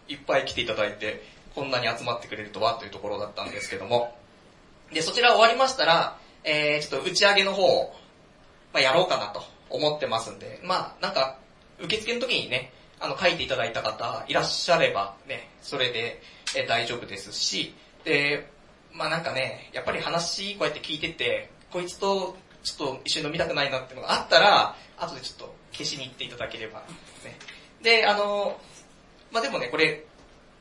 [0.08, 1.24] いっぱい来ていただいて、
[1.56, 4.18] こんなに集まってくれるとはというところだったんですけども。
[4.92, 7.96] で、そちら終わりましたら、えー、ちょっと打ち上げの方を、
[8.74, 11.40] まあ、やろうかなと思ってますんで、まあ、なんか、
[11.80, 16.22] 受付の時にね、あの、書いていただいた方いらっしゃればね、それで、
[16.56, 18.50] え大丈夫ですし、で、
[18.94, 26.80] まあなんかね、やっぱり話こうやって聞いてて、こいつとちょっと一緒に飲みたくないなってのがあったら、後でちょっと消しに行っていただければ。
[27.24, 27.38] ね。
[27.82, 28.60] で、あの、
[29.32, 30.06] まあ、でもね、これ、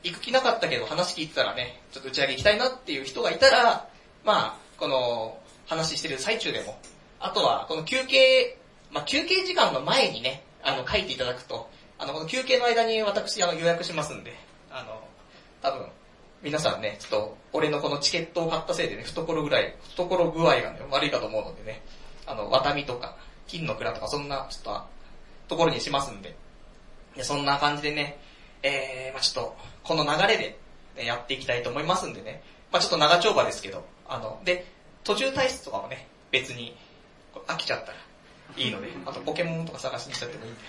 [0.03, 3.87] 行く気なかったけど話聞いてたらね、ちょっと打ち上げ行きたいなっていう人がいたら、
[4.23, 6.77] まあ、この話してる最中でも、
[7.19, 8.57] あとはこの休憩、
[8.91, 14.33] まあ、休憩時間の前にね、あの書いていただくと、あの、この休憩の間に私あの予約しますんで、
[14.69, 15.04] あの、
[15.65, 15.87] 多分、
[16.43, 21.81] 皆さんね、ちょっと、俺のこのチケットを買ったせいでね、懐ぐらい、懐具合がね、悪いかと思うのでね、
[22.27, 24.83] あの、ワタミとか、金の蔵とか、そんな、ちょっと、
[25.47, 26.35] ところにしますんで、
[27.15, 28.19] でそんな感じでね、
[28.61, 30.59] えー、まあちょっと、この流れで、
[30.97, 34.65] ね、やっていきたいと思いますんでね、まあちょっと長丁場ですけど、あの、で、
[35.03, 36.75] 途中退出とかもね、別に、
[37.47, 37.97] 飽きちゃったら
[38.55, 40.61] いいので、 あとポケモンとか探しにしちゃってもいいんで、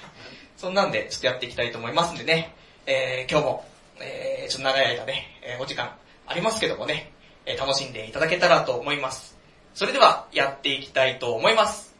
[0.57, 2.55] そんなんでちょっとやっていきたいと思いますんでね、
[2.87, 3.67] えー、今日も、
[4.01, 7.13] えー、ちょっと長い間ね、えー、お時間ありますけどもね、
[7.45, 9.37] えー、楽しんでいただけたらと思います。
[9.75, 11.95] それでは、やっていきたいと思います。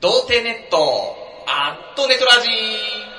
[0.00, 1.14] 童貞ネット、
[1.46, 3.12] アットネトラジー。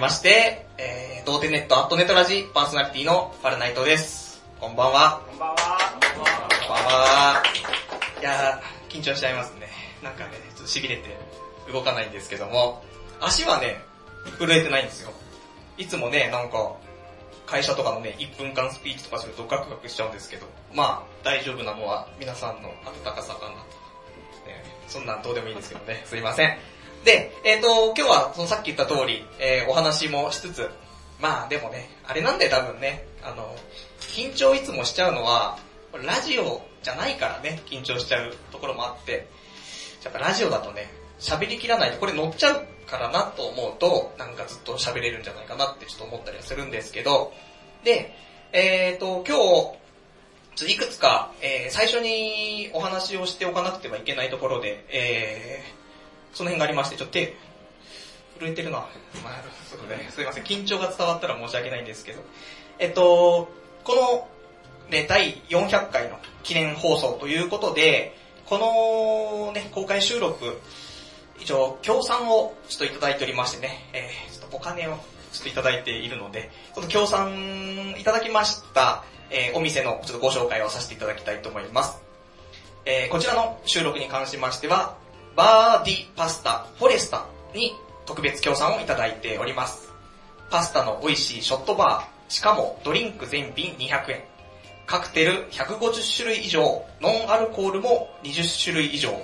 [0.00, 4.42] まして、えー、童貞ネットアットネトラジパーソナリティのパルナイトです。
[4.58, 5.20] こんばんは。
[5.28, 5.56] こんばんは。
[6.08, 7.42] こんばんは。
[8.18, 9.68] いやー、緊張しちゃいますね。
[10.02, 11.18] なんかね、ちょっと痺れて
[11.70, 12.82] 動かないんですけども、
[13.20, 13.82] 足はね、
[14.38, 15.12] 震えてないんですよ。
[15.76, 16.76] いつもね、なんか、
[17.44, 22.70] 会社とかのね、1分間スピーチとかするとガクガクしちゃうんですけど、まあ、大丈夫なのは皆さんの
[23.04, 24.46] 温かさかなと。
[24.48, 26.56] ね、そんなんどうでもいいんですけどね、すいません。
[27.04, 30.68] で、えっ、と、今日はそのさっき言った通り、えーお話もしつつ、
[31.20, 33.54] まあでもね、あれなんで多分ね、あの、
[34.00, 35.58] 緊張いつもしちゃうのは、
[36.04, 39.28] ラジオじゃないからね、緊張しちゃうところもあって、
[40.04, 47.32] やっぱラジオだとね、喋りきらないとこれ乗っちゃうからなと思うと、なんかずっと喋れるんじゃないかなってちょっと思ったりはするんですけど、
[47.84, 48.14] で、
[48.52, 49.36] えっ、と、今
[50.66, 55.79] 日、いくつか、えー最初にお話をしておかなくてはいけないところで、えー
[56.32, 57.36] その辺がありまして、ちょっと手、
[58.38, 58.78] 震えてるな。
[58.78, 58.86] ま
[59.30, 60.44] あ、そうね、すいません。
[60.44, 62.22] 緊張が伝わったら申し訳ないんですけど。
[62.78, 63.48] えっと、
[63.84, 64.28] この、
[64.90, 68.16] ね、第400回の記念放送ということで、
[68.46, 68.58] こ
[69.46, 70.60] のね、公開収録、
[71.38, 74.98] 一応、協賛をちょっといただいておりましてね、えー、ちょっとお金を
[75.32, 81.98] ちょっといただいているので、この協賛いただきました、えーお店のちょっとご紹介をさせていただきたいと思います。
[82.84, 84.96] えーこちらの収録に関しましては、
[85.40, 87.24] バーディパスタフォレスタ
[87.54, 87.72] に
[88.04, 89.90] 特別協賛をいただいております。
[90.50, 94.22] パスタの美味しいショットバー、しかもドリンク全品200円。
[94.84, 99.18] カクテル150種類以上、ノンアルコールも20種類以上。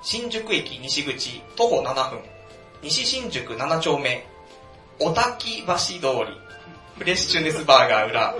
[0.00, 2.20] 新宿駅西口徒歩7分。
[2.84, 4.24] 西新宿7丁目。
[5.00, 6.40] 小滝橋通り。
[6.98, 8.36] フレッシュネスバーガー裏。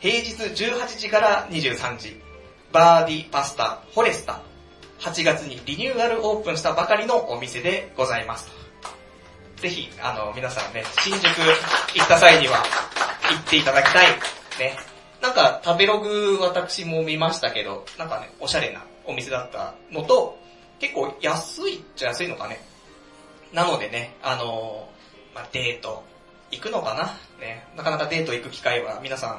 [0.00, 2.20] 平日18時から23時。
[2.72, 4.40] バーディパスタフォレスタ。
[5.04, 8.48] 8月にリニューアルオープンしたばかりのお店でございます。
[9.56, 11.24] ぜひ、あの、皆さんね、新宿
[11.94, 12.56] 行った際には
[13.30, 14.06] 行っていただきたい。
[14.58, 14.78] ね。
[15.20, 20.38] なんか、食べログ私も見ましたけど、なんかね、おしゃれなお店だったのと、
[20.80, 22.58] 結構安いっちゃ安いのかね。
[23.52, 24.88] なのでね、あの
[25.34, 26.02] まあ、デート
[26.50, 27.66] 行くのかなね。
[27.76, 29.38] なかなかデート行く機会は皆さ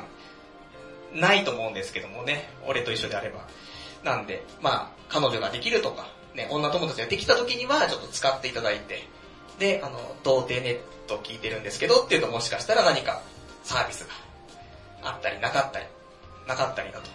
[1.11, 3.47] んないと思うんですけどもね、俺と一緒であれば。
[4.03, 9.07] なんで、まあ、彼女ができるとか、ね、女友達ができた時にはちょっと使っていただいて、
[9.59, 13.21] で、あの、童貞ネット聞いてるんですけどっていうともしかしたら何か
[13.63, 14.05] サービス
[15.01, 15.85] があったりなかったり、
[16.47, 17.09] なかったりだと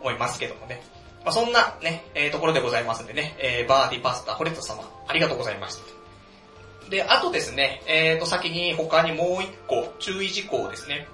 [0.00, 0.82] 思いますけどもね。
[1.24, 6.90] まあ、そんなね、えーところでございますんでね、えーバーディパスタフォレスタ様、ありがとうございました。
[6.90, 11.08] で、あとですね、えーと先に他にもう一個注意事項ですね。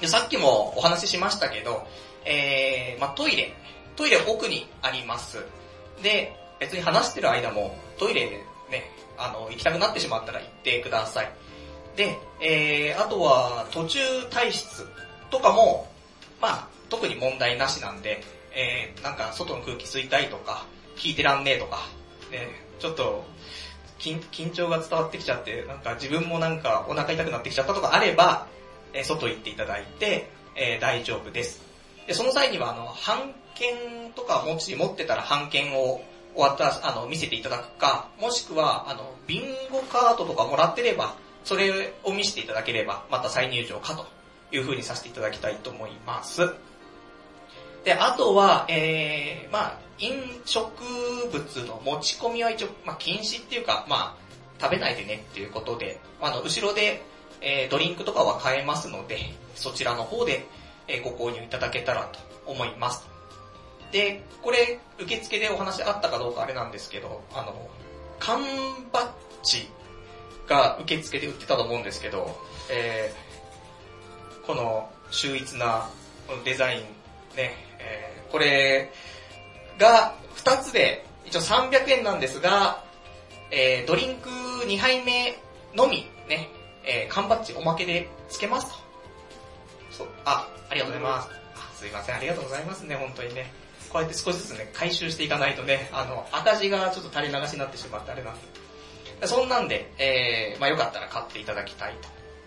[0.00, 1.86] で、さっきもお話ししましたけど、
[2.24, 3.54] えー、まあ、トイレ、
[3.96, 5.38] トイレ奥にあります。
[6.02, 8.36] で、別に話してる間もトイレで
[8.70, 11.32] ね、あの、行きたくなってしまったら行ってください。
[11.96, 14.86] で、えー、あとは途中退出
[15.30, 15.88] とかも、
[16.40, 21.86] まあ、特に問題なしなんで、えー、なんか外の空気吸いたいとか、聞いてらんねえとか、
[22.30, 23.24] ね、ちょっと、
[23.98, 28.46] 緊張が伝わってきちゃって、なんか自分もなんかお腹痛くなってきちゃったとかあれば、
[28.92, 31.62] えー外行っていただいて、えー大丈夫です。
[32.06, 36.02] で、その際には、あの、半券とかもし持ってたら半券を
[36.34, 41.14] 終わったら、あの、見せていただくか、もしくは、あの、ビンゴカードとかもらってれば、
[41.44, 44.06] それを見せていただければ、また再入場かと
[44.54, 46.54] いう風にさせていただきたいと思います。
[47.84, 50.12] で、あとは、えー、まあ飲
[50.44, 50.82] 食
[51.30, 57.02] 物の持ち込みは一応、まあ禁止っていうか、まあ食べないでねっていうことで、あの、後ろで、
[57.40, 59.18] えー、ドリンクとかは買えますので、
[59.54, 60.46] そちらの方で、
[60.88, 63.13] えーご購入いただけたらと思います。
[63.94, 67.70] で、これ、受付でお話あったかどうかあれなんですけど、あの、
[68.18, 68.42] 缶
[68.92, 69.10] バッ
[69.44, 69.70] ジ
[70.48, 72.36] が受付で売ってたと思うんですけど、
[72.70, 73.24] えー
[74.46, 75.88] この秀逸な
[76.44, 76.80] デザイン
[77.34, 78.90] ね、えーこれ
[79.78, 82.82] が2つで一応300円なんですが、
[83.52, 84.28] えードリンク
[84.66, 85.36] 2杯目
[85.76, 86.48] のみね、
[86.84, 88.74] えー缶バッジおまけでつけますと。
[89.92, 91.78] そう、あ、ありがとうございます。
[91.78, 93.63] すいません、ありがとうございますね、本当にね。
[93.94, 98.34] こうやって少しずつね、回収していかないとね、あの、赤字がちょっと垂れ流しになってしまってあれなん
[99.20, 99.26] で。
[99.28, 101.94] そんなんで、えー、まあよかったら買っていただきたい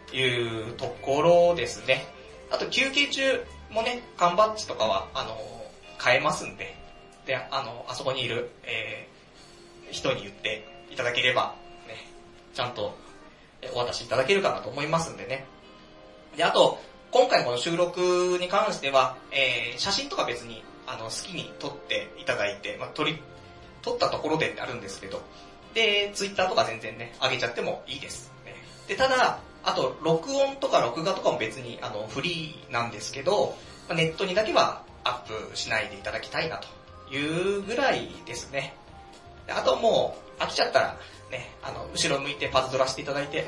[0.10, 2.06] というところですね。
[2.52, 5.38] あと休憩中もね、缶バッジとかは、あの、
[5.98, 6.76] 買えますんで、
[7.26, 11.56] で、あの、あそこにいる、えー、人に言っていただければ、
[11.88, 11.96] ね、
[12.56, 12.98] ちゃんと
[13.74, 15.46] お渡しいただけるかなと思いますんでね。
[16.36, 16.78] で、あと、
[17.12, 23.22] 今回この収録に関しては、えー、写真とか別に、あの、好きに撮っていただいて、まあ、撮り、
[23.82, 25.22] 撮ったところであるんですけど、
[25.74, 28.32] で、ツイッターとか全然ね、上げちゃってもいいです。
[28.46, 28.56] ね
[28.88, 33.56] で、ただ、あと、録音とか録画とかも別に、あの、フリーなんですけど、
[33.88, 36.68] まあネットにだけはアップしないでいただきたいなと
[37.14, 38.74] いうぐらいですね。
[39.50, 40.98] あともう、飽きちゃったら、
[41.32, 43.46] ね、あの、後ろ向いてパズドラしていただいて、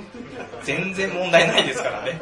[0.64, 2.20] 全然問題ないですからね。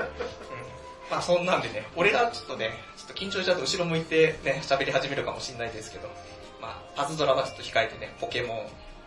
[1.10, 6.10] まあそんなんでね、俺がちょっとね、ちょっと緊張しちゃうと後ろ向いてね、喋り始めるかもしれないですけど、
[6.62, 8.58] まあパズドラはちょっと控えてね、ポケモン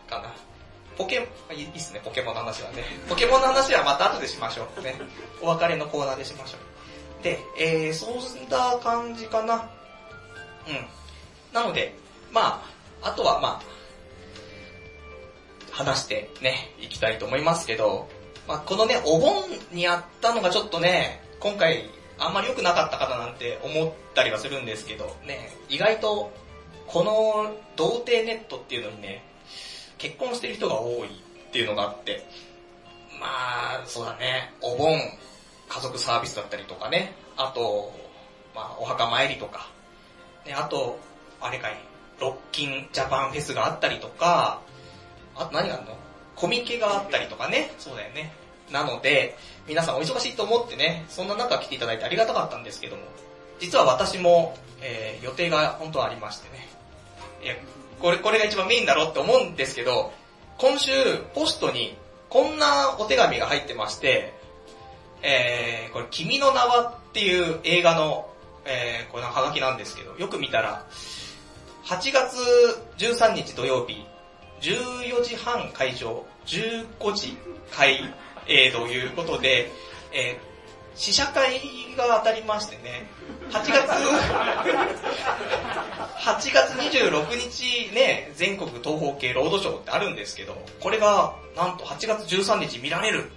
[0.09, 0.33] かな。
[0.97, 2.85] ポケ、いいっすね、ポケモンの話はね。
[3.09, 4.83] ポケモンの話はまた後でしましょう。
[4.83, 4.95] ね。
[5.41, 7.25] お別れのコーナーでしましょう。
[7.25, 9.71] で、えー、そうした感じかな。
[10.69, 10.87] うん。
[11.53, 11.95] なので、
[12.33, 12.63] ま
[13.03, 13.63] あ、あとはまあ、
[15.71, 18.09] 話してね、いきたいと思いますけど、
[18.47, 26.31] まあ、このね、お盆にやったのがちょっとね、今回あんまり良くなかったかななんて思ったりはするんですけど、ね、意外と、
[26.87, 29.25] この童貞ネットっていうのにね、
[29.97, 31.11] 結婚してる人が多いっ
[31.51, 32.27] ていうのがあって、
[33.19, 35.01] まあ、そうだね、お盆、
[35.69, 37.93] 家族サービスだったりとかね、あと、
[38.55, 39.71] まあ、お墓参りとか、
[40.45, 40.99] ね、あと、
[41.41, 41.77] あれかい、
[42.21, 44.61] ロッキンジャパンフェスがあったりとか、
[45.37, 45.97] あと何があるの？
[46.37, 48.33] コミケがあったりとかね、そうだよね。
[48.71, 49.37] なので、
[49.71, 53.03] 皆さんお忙しいと思ってね、そんな中来ていただいてありがたかったんですけども、
[53.61, 56.69] 実は私も、えー予定が本当はありましてね。
[57.45, 57.55] いや、
[58.03, 60.13] これ、これが一番メインだろうって思うんですけど、
[60.59, 60.91] 今週、
[61.37, 61.97] ポストに、
[62.31, 64.35] こんなお手紙が入ってまして、
[65.23, 68.29] えー、これ、君の名はっていう映画の、
[68.65, 70.85] えー、このハガキなんですけど、よく見たら、
[71.85, 72.37] 8月
[72.99, 74.05] 13日土曜日、
[74.63, 77.37] 14時半会場、15時
[77.71, 78.13] 開
[78.51, 79.71] 営ということで、
[80.13, 80.51] えー
[81.01, 81.61] 試写会
[81.97, 83.09] が当たりましてね、
[83.51, 83.89] 8月、
[86.21, 93.31] 8月26日ね、全国東方系ロードショーってあるんですけど、これがなんと8月13日見られる。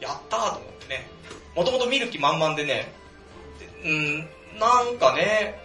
[0.00, 1.06] やったーと思ってね。
[1.54, 2.92] もともと見る気満々でね、
[3.82, 5.62] でうん、なんかね、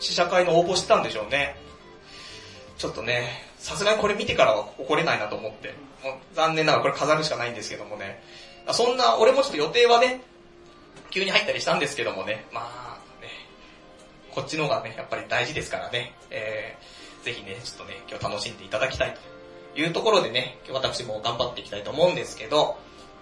[0.00, 1.56] 試写会の応募してたんでしょうね。
[2.76, 8.22] ちょっとね、さすがにこれ見てからは怒れないなと思って、もう残念ながらこれ飾るしかないんですけどもね。
[8.72, 10.22] そんな、俺もちょっと予定はね、
[11.10, 13.28] 急に入ったりしたんですけどもね、まあね、
[14.30, 19.14] こっちの方がね、やっぱり大事ですからね、えー、ぜひね、ちょっとね、今日楽しんでいただきたい
[19.74, 22.78] というところでね、今日私も頑張っていきたいと思うんですけど、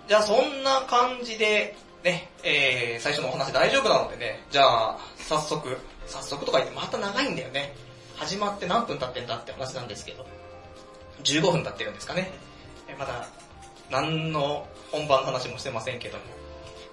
[0.09, 7.75] じゃあそんな感じで、ね、えー、最初のお話大丈夫なのでね、じゃあ、早速、早速とか言ってまた長いんだよね。
[8.17, 10.27] 始まって何分経ってんだって話なんですけど、
[11.25, 12.31] 15分経ってるんですかね。
[12.89, 13.29] えまだ、
[13.91, 16.25] 何の本番の話もしてませんけども。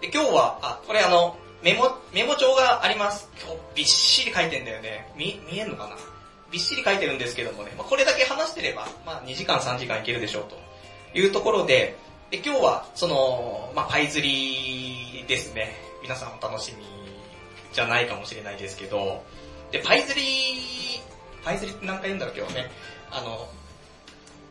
[0.02, 3.30] で、今日は、あ、これあの、メモ、メモ帳があります。
[3.42, 5.12] 今日びっしり書いてんだよね。
[5.16, 5.96] 見、見えんのかな？
[6.52, 10.58] びっしり書いてるんですけどもね、まあ、これだけ話してれば、まあ2時間3時間いけるでしょうと
[11.18, 11.98] いうところで、
[12.30, 15.76] で、今日は、その、まあパイ釣りですね。
[16.02, 16.86] 皆さんお楽しみ
[17.74, 19.24] じゃないかもしれないですけど、
[19.72, 20.28] で、パイ釣り、
[21.44, 22.72] パイ釣りって何回言うんだろう今日ね。
[23.10, 23.50] あの、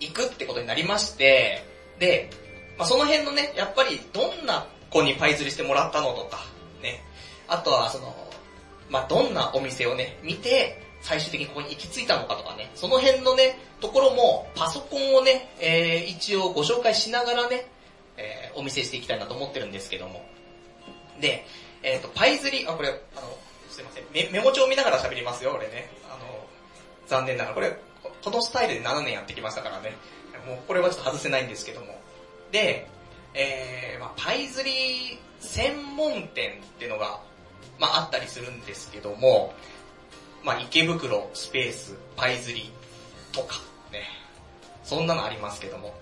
[0.00, 1.64] 行くってことになりまして、
[1.98, 2.30] で、
[2.78, 6.38] まあ、その辺のね、やっぱりどんな子にパイ釣りしてもらったのとか、
[6.82, 7.02] ね、
[7.48, 8.14] あとはその、
[8.90, 17.68] まあ、どんなお店をね、見て、最終的にここに行き着いたのかとかね、その辺のね、ところも、パソコンをね、えー、一応ご紹介しながらね、
[18.16, 20.24] えー、お見せしていきたいなと思ってるんですけども。
[21.20, 21.44] で、
[21.82, 23.36] えっ、と、パイズリ、あ、これ、あの、
[23.68, 25.90] すいません、メメモ帳見ながら喋りますよ、俺ね。
[26.08, 26.46] あの、
[27.06, 27.76] 残念ながら、これ、
[28.24, 29.94] このスタイルで7年やってきましたからね。
[30.46, 31.98] もう、これはちょっと外せないんですけども。
[32.52, 32.86] で、
[33.34, 37.20] えー、まあパイズリ専門店っていうのが、
[37.78, 39.54] まああったりするんですけども、
[40.44, 42.70] まあ池袋スペースパイズリ
[43.32, 43.56] とか、
[43.90, 44.02] ね。
[44.84, 45.94] そんなのありますけども。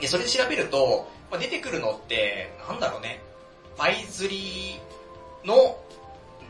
[0.00, 3.20] で、それで調べると、まあ、出てくるのって、なんだろうね、
[3.76, 4.78] パイズリ
[5.44, 5.78] の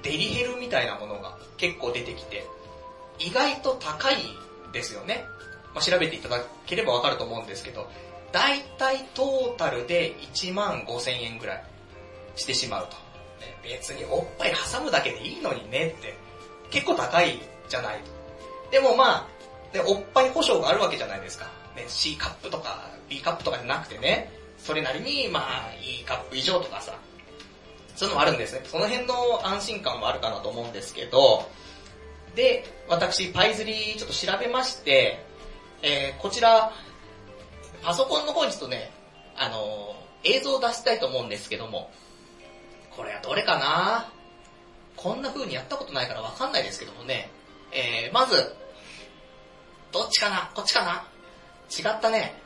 [0.02, 2.44] デリヘルみたいなものが結構出てきて、
[3.18, 4.16] 意外と高い
[4.72, 5.24] ですよね。
[5.74, 7.88] まあ、調べていただければわかると思うんですけど、
[8.32, 11.64] だいたいトータルで1万5千円ぐらい
[12.36, 12.96] してしまうと。
[13.62, 16.14] 別におっぱい挟むだけでいいのにねって、
[16.70, 18.70] 結構高いじゃないと。
[18.70, 19.28] でもま
[19.72, 21.46] あ、ね、おっぱい保証があるわけじゃないですか。
[21.76, 26.94] ね、C カップとか B カップとかじゃなくてね、それなりにまあ E カップ以上とかさ、
[27.96, 28.62] そういうのもあるんですね。
[28.64, 31.48] その辺の安心感もあるかなと思うんですけど、
[32.34, 35.24] で、私、パイズリちょっと調べまして、
[35.82, 36.72] えー、こちら、
[37.82, 38.90] パソコンの方にちょっとね、
[39.36, 41.90] あのー映像を出したいと思うんですけども、
[42.96, 44.08] これはどれかな？
[44.96, 47.28] こんな風にやったことないからわかんないですけどもね、
[47.72, 48.54] えー、まず、
[49.90, 50.52] どっちかな？
[50.54, 51.04] こっちかな？
[51.76, 52.36] 違ったね。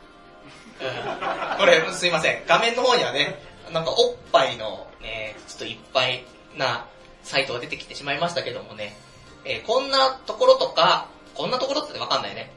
[1.59, 2.45] これ、すいません。
[2.47, 3.43] 画面の方にはね、
[3.75, 6.25] なんかおっぱいのね、ちょっといっぱい
[6.57, 6.87] な
[7.25, 8.97] サイトが出てきてしまいましたけどもね、
[9.45, 12.51] えーこんなところとか、こんなところってわかんないね。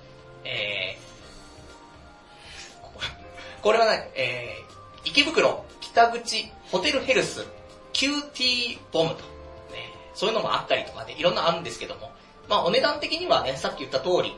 [0.46, 7.46] えー、これはね、えー、池袋北口ホテルヘルス
[7.94, 9.16] QT ボムと、
[9.72, 12.12] ね、そういうのもあったりとかで、いろんなあるんですけども、
[12.48, 14.36] まあお値段的にはね、さっき言った通り、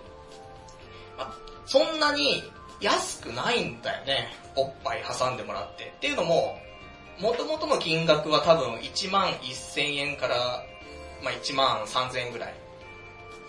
[1.17, 1.33] まあ、
[1.65, 2.43] そんなに
[2.79, 4.29] 安くないんだよね。
[4.55, 5.93] おっぱい挟んでもらって。
[5.95, 6.57] っていうのも、
[7.19, 10.63] 元々の金額は多分1万1000円から、
[11.23, 12.53] まあ1万3000円ぐらい。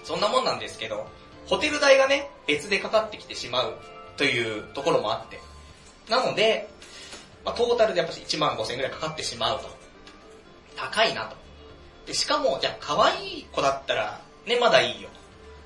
[0.05, 1.07] そんなもんなんですけど、
[1.47, 3.75] ホテル代がね、別でかかってきてしまう
[4.17, 5.41] というところもあって。
[6.09, 6.69] なので、
[7.45, 9.69] まあ、トータルでやっぱり1万5000円ぐらいかかってしまうと。
[10.77, 11.37] 高いなと。
[12.07, 15.09] でしかも、じゃあ可愛い子だったら、ね、まだいいよ。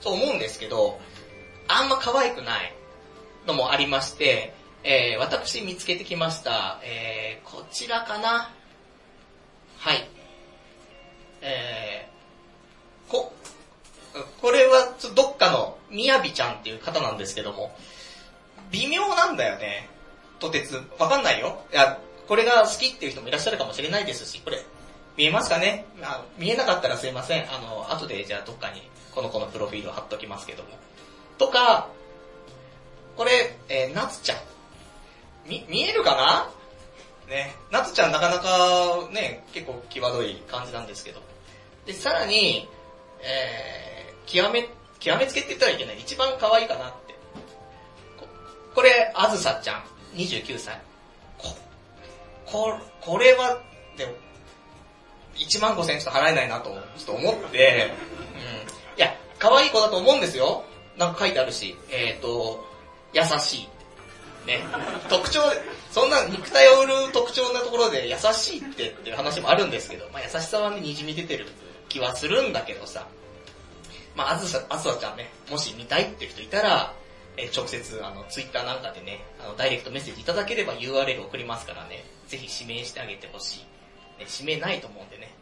[0.01, 1.01] そう思うんですけど、
[1.69, 2.75] あんま可愛くない
[3.47, 4.55] のもありまして、
[4.85, 6.81] えー、私見つけてきました。
[6.85, 8.51] えー、こちらかな
[9.79, 10.09] はい。
[11.41, 13.33] えー、こ、
[14.41, 17.77] これはどっかのみやびちゃんっていう方なんですけども、
[18.71, 19.89] 微妙なんだよね。
[20.39, 21.65] とてつ、わかんないよ。
[21.73, 21.99] いや、
[22.29, 24.65] これが好きっていう人もいらっしゃるかもしれないですし、これ、
[25.17, 25.87] 見えますかね？
[26.03, 27.51] あ見えなかったらすいません。
[27.51, 28.83] あの、後でじゃあどっかに
[29.15, 30.69] この子のプロフィールを貼っときますけども。
[31.39, 31.89] とか、
[33.17, 34.39] これ、えー、なつちゃん。
[35.47, 36.51] み、見えるかな？
[37.29, 41.23] ね、なつちゃんなかなかね、結構際どい感じなんですけど。
[41.87, 42.69] で、さらに、
[43.23, 43.96] えー、
[44.27, 44.69] 極め、
[44.99, 46.01] 極めつけって言ったらいけない。
[46.01, 47.15] 一番可愛いかなって。
[48.19, 48.27] こ
[48.75, 49.83] これ、あずさちゃん、
[50.15, 50.81] 29歳。
[51.39, 51.57] こ、
[52.45, 53.61] こ、これは、
[53.97, 54.13] でも、
[55.37, 57.93] 1万5千円ちょっと払えないなと、ちょっと思って、
[58.35, 58.99] うん。
[58.99, 60.65] いや、可愛い子だと思うんですよ。
[60.97, 62.65] なんか書いてあるし、えっ、ー、と、
[63.13, 63.69] 優しい。
[64.47, 64.65] ね。
[65.09, 65.41] 特徴、
[65.91, 71.47] そんな肉体を売る特徴なところで優しいってっていう話もあるんですけど、まあ優しさはね、滲み出てる
[71.89, 73.07] 気はするんだけどさ。
[74.17, 76.95] まああずさ、あずさちゃんね、もし見たいっていう人いたら、
[77.37, 83.59] え直接、あの、ツイッターなんかでね、あの、ダイレクトメッセージいただければ URL 送りますからね、ぜひ指名してあげてほしい。
[84.19, 85.35] ね、指名ないと思うんでね。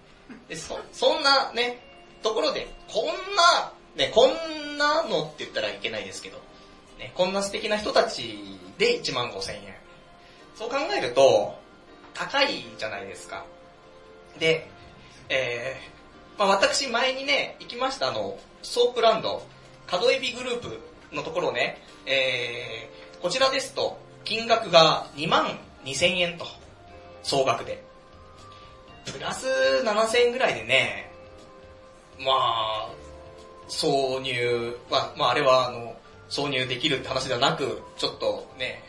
[0.49, 1.79] で、そ、そんなね、
[2.23, 3.07] ところで、こん
[3.37, 6.39] な、ね、こんなのって言ったらいけないですけど、
[6.99, 9.75] ね、こんな素敵な人たちで1万5千円。
[10.57, 11.57] そう考えると、
[12.13, 13.45] 高いじゃないですか。
[14.39, 14.69] で、
[15.29, 19.47] えー、まあ私前にね、行きましたあの、ソープランド、
[19.87, 20.81] 角エビグループ
[21.13, 26.47] のところね、えー、こちらですと、金額が2万2千円と、
[27.23, 27.85] 総額で。
[29.05, 29.47] プラス
[29.85, 31.11] 7000円ぐらいでね、
[32.19, 32.91] まあ、
[33.69, 35.95] 挿入は、まああれはあの、
[36.31, 38.83] 挿入できるって話ではなく、ちょっとね、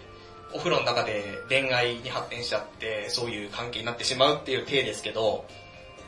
[0.54, 5.46] お風呂の中で恋愛に発展しちゃって、そういう関係になってしまうっていう体ですけど、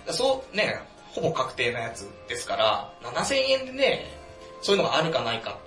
[0.09, 0.79] そうね、
[1.11, 4.11] ほぼ確定なやつですから、7000円でね、
[4.61, 5.57] そういうのがあるかないか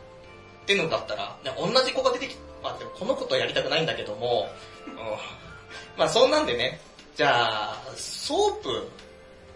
[0.63, 4.49] っていうのだったら、ね、同じ子が出てきまあでもこの子とやりたくないんだけども、
[4.87, 4.95] うん、
[5.97, 6.81] まあそんなんでね、
[7.17, 8.89] じゃあ、ソープ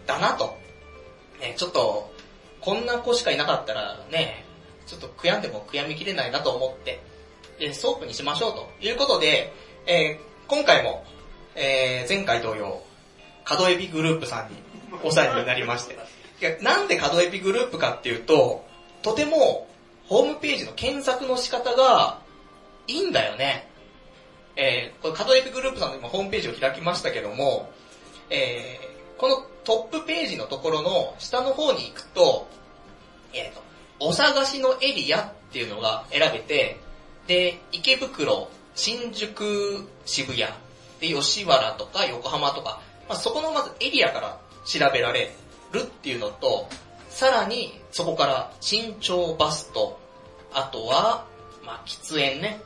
[0.05, 0.57] だなと。
[1.39, 2.11] ね、ちょっと、
[2.61, 4.45] こんな子しかいなかったらね、
[4.87, 7.01] ちょっと悔やんでも悔やみきれないなと思って、
[7.59, 9.53] で、ソープにしましょうということで、
[9.85, 11.03] えー今回も、
[11.55, 12.83] えー前回同様、
[13.45, 14.57] 角エビグループさんに
[15.03, 15.95] お世話になりまして。
[16.41, 18.65] いや、なんで角エビグループかっていうと、
[19.01, 19.67] とても、
[20.07, 22.19] ホームページの検索の仕方が、
[22.87, 23.67] いいんだよね。
[24.55, 27.69] えー、これ角エビグループさんの今ホームページを開きましたけども、
[28.29, 32.47] えー、このトップページのところの下の方に行くと、
[33.33, 33.61] えっ、と、
[33.99, 36.77] お探しのエリアっていうのが選べて、
[37.27, 40.45] で、池袋、新宿、渋谷、
[40.99, 42.79] で、吉原とか横浜とか、
[43.09, 45.31] まあ、そこのまずエリアから調べられ
[45.71, 46.67] るっていうのと、
[47.09, 49.99] さらにそこから身長バスト、
[50.53, 51.25] あとは、
[51.63, 52.61] まあ、喫煙ね。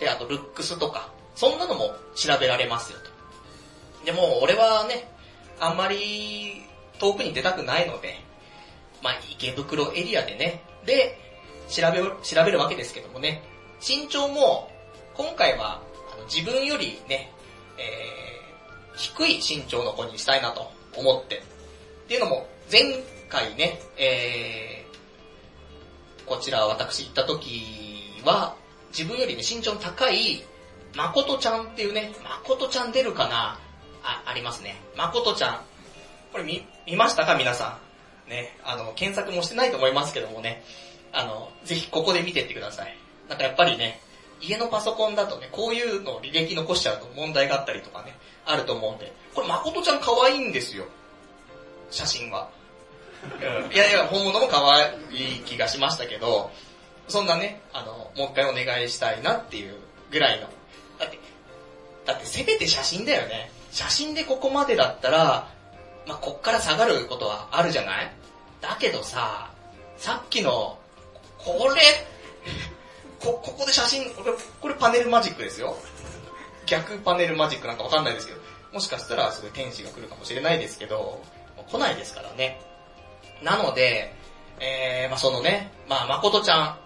[0.00, 4.04] で、あとルックスとか、そんなのも調べられますよと。
[4.04, 5.10] でも俺はね、
[5.60, 6.62] あんまり
[6.98, 8.14] 遠くに出たくないので、
[9.02, 11.18] まあ、池袋エリアでね、で、
[11.68, 13.42] 調べる、調べるわけですけどもね、
[13.80, 14.70] 身長も、
[15.14, 15.82] 今回は、
[16.12, 17.32] あの自分よりね、
[17.76, 20.77] えー、低い身長の子にしたいなと。
[20.98, 21.36] 思って。
[21.38, 21.40] っ
[22.08, 22.82] ていうのも、前
[23.28, 28.56] 回ね、えー、こちら私行った時は、
[28.90, 30.42] 自分よりね、身長の高い、
[30.94, 33.58] まことちゃんっていうね、まことちゃん出るかな
[34.02, 34.76] あ、ありますね。
[34.96, 35.60] まことちゃん。
[36.32, 37.36] これ見、見ましたか？
[37.36, 37.78] 皆さ
[38.26, 38.30] ん。
[38.30, 40.62] ね、あの、検索もしてないと思いますけどもね、
[41.12, 42.96] あの、ぜひここで見てってください。
[43.28, 44.00] なんかやっぱりね、
[44.40, 49.12] 家のパソコンだとね、こういうのを履歴残しちゃうと問題があったりとかね、あると思うんで。
[49.38, 50.84] これ、まことちゃん可愛いんですよ。
[51.90, 52.48] 写真は。
[53.72, 56.50] いやいや、本物も可愛い気がしましたけど、
[57.06, 59.76] そんなね、あの、もう一回お願いしたいなっていう
[60.10, 60.48] ぐらいの。
[60.98, 61.18] だって、
[62.04, 63.52] だってせめて写真だよね。
[63.70, 65.48] 写真でここまでだったら、
[66.06, 68.10] まあ、こっから下がることはあるじゃない？
[68.60, 69.50] だけどさ、
[69.98, 70.78] さっきの、
[71.38, 71.82] これ、
[73.20, 75.76] こ、ここで写真、これ、これパネルマジックですよ。
[76.66, 78.40] 逆パネルマジックなんかわかんないですけど、
[78.72, 81.22] もしかしたらすごい天使が来るかもしれないですけど、
[81.70, 82.60] 来ないですからね。
[83.42, 84.14] なので、
[84.60, 86.78] えー、まあそのね、まあ誠ちゃ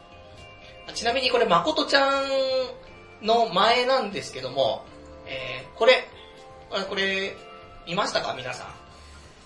[0.89, 0.95] ん。
[0.95, 2.25] ちなみにこれ誠ちゃん
[3.23, 4.85] の前なんですけども、
[5.27, 6.09] えー、これ、
[6.89, 7.37] これ、
[7.87, 8.35] 見ましたか？
[8.35, 8.67] 皆さん。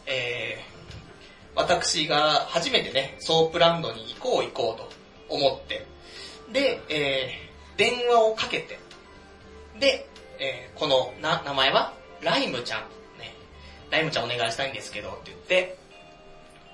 [0.07, 5.87] えー、私が初めてね、ソープランドに行こう行こうと思って、
[6.53, 8.79] で、えー、電話をかけて、
[9.81, 10.09] で、
[10.39, 11.96] えー、このな名前は？
[12.23, 12.81] ライムちゃん、
[13.19, 13.35] ね、
[13.91, 15.79] ライムちゃんお願いしたいんですけどって言って、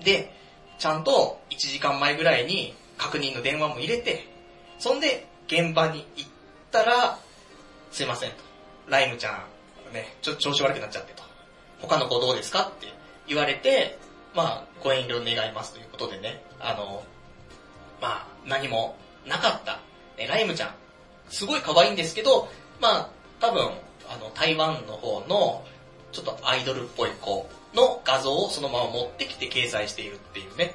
[0.04, 0.32] で、
[0.78, 4.26] ちゃんと1時間前ぐらいに確認の電話も入れて、
[4.78, 6.30] そんで現場に行っ
[6.70, 7.18] たら、
[7.90, 8.36] すいませんと。
[8.88, 9.44] ライムちゃ
[9.90, 11.22] ん、ね、ちょっと調子悪くなっちゃってと。
[11.80, 12.88] 他の子どうですかって
[13.26, 13.98] 言われて、
[14.34, 17.04] まあ、ご遠慮願いますということでね、あの、
[18.00, 19.80] まあ、何もなかった、
[20.16, 20.74] ね、ライムちゃん。
[21.28, 22.48] すごい可愛いんですけど、
[22.80, 23.70] まあ、多分、
[24.08, 25.64] あの、台湾の方の、
[26.12, 30.74] ちょっとアイドルっぽい子の画像をそのまま持ってきて掲載しているっていうね。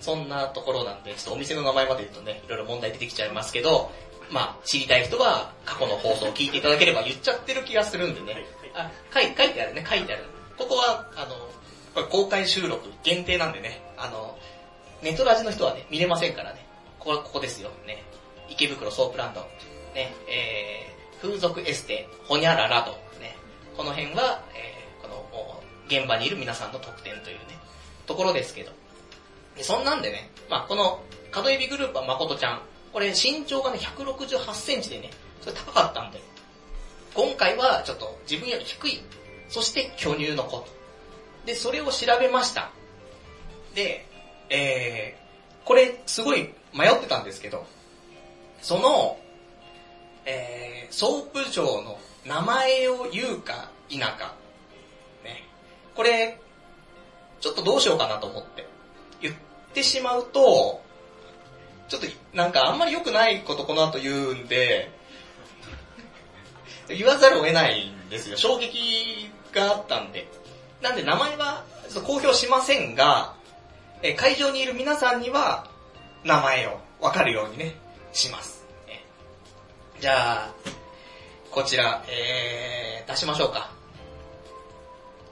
[0.00, 3.90] そんなところなんで、ちょっとお店の名前まで言うとね、いろいろ問題出てきちゃいますけど、
[4.30, 8.44] まあ、知りたい人は過去の放送を聞いていただければ言っちゃってる気がするんでね。
[8.74, 10.24] あ、書い書いてあるね、書いてある。
[10.58, 11.34] ここは、あの、
[11.94, 14.36] これ公開収録限定なんでね、あの、
[15.02, 16.66] ネットラジの人はね、見れませんからね。
[16.98, 18.02] ここ、ここですよ、ね。
[18.48, 19.40] 池袋ソープランド。
[19.94, 20.93] ね、えー、
[21.24, 23.34] 風俗エステ、ほにゃららと、ね。
[23.78, 27.58] この辺は、えー、この、現場にいる皆さんの特典というね、
[28.06, 28.72] ところですけど。
[29.56, 32.60] でそんなんでね、まあこの、角エビグループは誠ちゃん。
[32.92, 35.10] これ身長がね、168センチでね、
[35.40, 36.20] それ高かったんで、
[37.14, 39.00] 今回はちょっと自分より低い。
[39.48, 40.66] そして巨乳の子と。
[41.46, 42.70] で、それを調べました。
[43.74, 44.06] で、
[44.50, 47.64] えー、これすごい迷ってたんですけど、
[48.60, 49.18] その、
[50.26, 54.34] えー、ソープ嬢の名前を言うか否か、
[55.24, 55.44] ね。
[55.94, 56.38] これ、
[57.40, 58.66] ちょっとどうしようかなと思って。
[59.20, 59.34] 言っ
[59.74, 60.82] てしまうと、
[61.88, 64.90] ちょっとなんかあんまり良くないことこの後言うんで、
[66.88, 68.36] 言わざるを得ないんですよ。
[68.36, 70.26] 衝撃があったんで。
[70.80, 71.64] なんで名前は
[72.06, 73.34] 公表しませんが、
[74.02, 75.66] え会場にいる皆さんには
[76.24, 77.74] 名前をわかるようにね、
[78.12, 78.53] します。
[80.00, 80.54] じゃあ、
[81.50, 83.70] こちら、えー、出しましょうか。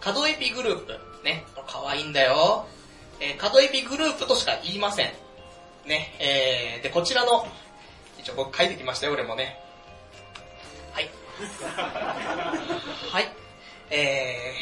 [0.00, 0.98] 角エピグループ。
[1.24, 2.66] ね、可愛いんだよ。
[3.20, 5.12] えー、角エピグループとしか言いません。
[5.86, 7.46] ね、えー、で、こちらの、
[8.18, 9.58] 一応僕書いてきましたよ、俺もね。
[10.92, 11.10] はい。
[13.10, 13.32] はい。
[13.90, 14.52] え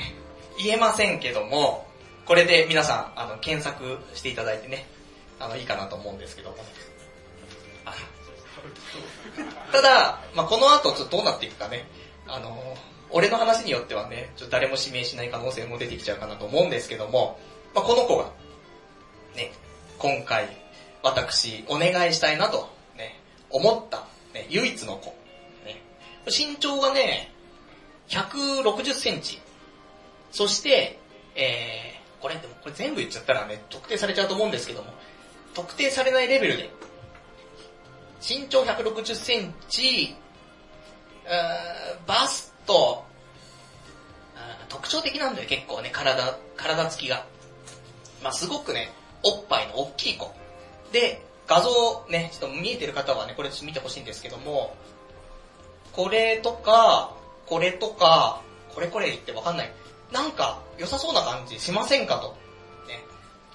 [0.59, 1.87] ー、言えませんけども、
[2.27, 4.87] これで皆さん、あの、検索していただいてね、
[5.39, 6.57] あの、いいかなと思うんですけども。
[9.73, 11.87] ただ、まあ、この後ちょっとどうなっていくかね、
[12.27, 12.77] あの、
[13.11, 17.39] 俺の話によってはね、ちょっと誰も指名しない可能性も出てきちゃうかなと思うんですけども、
[17.75, 18.31] まあ、この子が、
[19.37, 19.53] ね、
[19.99, 20.49] 今回、
[21.03, 24.05] 私、お願いしたいなと、ね、思った、
[24.35, 25.15] ね、唯一の子。
[25.65, 25.83] ね、
[26.27, 27.33] 身長がね、
[28.09, 29.41] 160センチ。
[30.31, 30.99] そして、
[31.35, 34.93] えー、これでも、これ全部言っちゃったらね、特定されちゃうと思うんですけども、
[35.55, 36.71] 特定されないレベルで、
[38.21, 40.15] 身長160センチ、
[42.07, 43.05] バスト、
[44.69, 47.25] 特徴的なんだよ結構ね、体、体つきが。
[48.23, 48.91] まあすごくね、
[49.23, 50.33] おっぱいの大きい子。
[50.93, 51.71] で、画像
[52.09, 54.77] ね、ちょっと見えてる方はね、これちょっと見てほしいんですけども、
[55.93, 57.15] これとか、
[57.47, 58.43] これとか、
[58.75, 59.73] これこれ言ってわかんない。
[60.13, 62.37] なんか良さそうな感じしませんかと。
[62.87, 63.03] ね。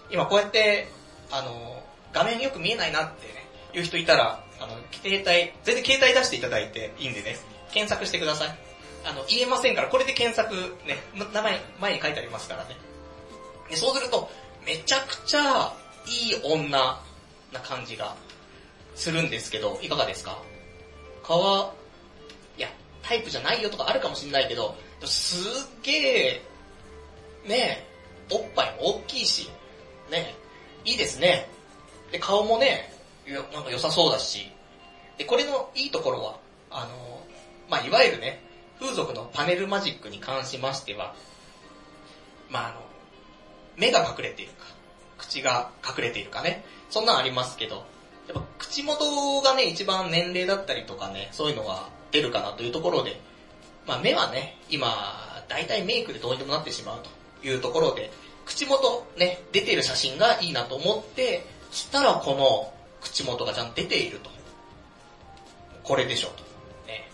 [0.10, 0.90] 今こうやって、
[1.32, 7.38] あの、画面よく見えないなってね、いう人いたら、あの、携帯、全然携帯出していただいていいんでね、
[7.72, 8.58] 検索してください。
[9.04, 10.54] あの、言えませんから、これで検索
[10.88, 10.98] ね、
[11.34, 12.76] 名前、前に書いてありますからね。
[13.70, 14.30] でそうすると、
[14.66, 15.74] めちゃくちゃ
[16.08, 17.02] いい女
[17.52, 18.16] な感じが
[18.96, 20.38] するんですけど、いかがですか？
[21.24, 21.74] 顔、
[22.58, 22.70] いや、
[23.04, 26.42] タイプじゃないよとかあるかもしれないけど、すっげえ、
[27.46, 27.86] ね
[28.30, 29.50] え、おっぱいも大きいし、
[30.10, 30.36] ね
[30.86, 31.48] え、いいですね。
[32.12, 32.92] で、顔もね、
[33.26, 34.52] よなんか良さそうだし、
[35.18, 36.38] で、これのいいところは、
[36.70, 37.22] あの、
[37.70, 38.42] まあ、いわゆるね、
[38.80, 41.16] 風俗のパネルマジックに関しましては、
[42.50, 42.82] まあ、あの、
[43.78, 44.66] 目が隠れているか、
[45.18, 47.86] 口が隠れているかね、そんなんありますけど、
[48.28, 53.20] やっぱ口元がね、一番年齢だったりとかね、そういうのが出るかなというところで、
[53.86, 57.10] まあ目はね、今、大体メイクでどうにでもなってしまうと。
[57.48, 58.12] いうところで、
[58.46, 62.74] 口元ね、出てる写真がいいなと思って、したらこの
[63.06, 64.30] 口元がちゃんと出ていると。
[65.84, 66.44] これでしょと。
[66.88, 67.08] ね。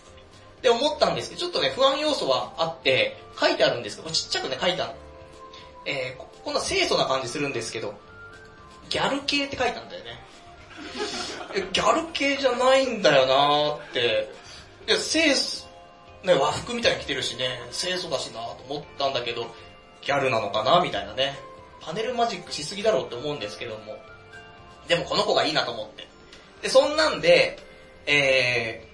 [0.62, 4.94] で思ったんですけど、ちょっとね、不安要素はあって、書いてあるんですけど、ちっちゃくね、書いてある。
[5.84, 7.94] えー、こんな清楚な感じするんですけど、
[8.88, 10.10] ギャル系って書いてあるんだよね。
[11.72, 14.30] ギャル系じゃないんだよなーって。
[14.88, 15.66] いや、清楚、
[16.24, 19.46] ね、和服みたいに着てるしね、清楚だしなーと思ったんだけど、
[20.00, 21.38] ギャルなのかなみたいなね。
[21.80, 23.96] パネルマジックしすぎだろうって思うんですけども。
[24.88, 26.08] でもこの子がいいなと思って。
[26.62, 27.58] で、そんなんで、
[28.06, 28.84] え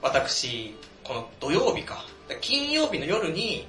[0.00, 0.74] ー、私、
[1.04, 2.04] この土曜日か、
[2.40, 3.66] 金曜日の夜に、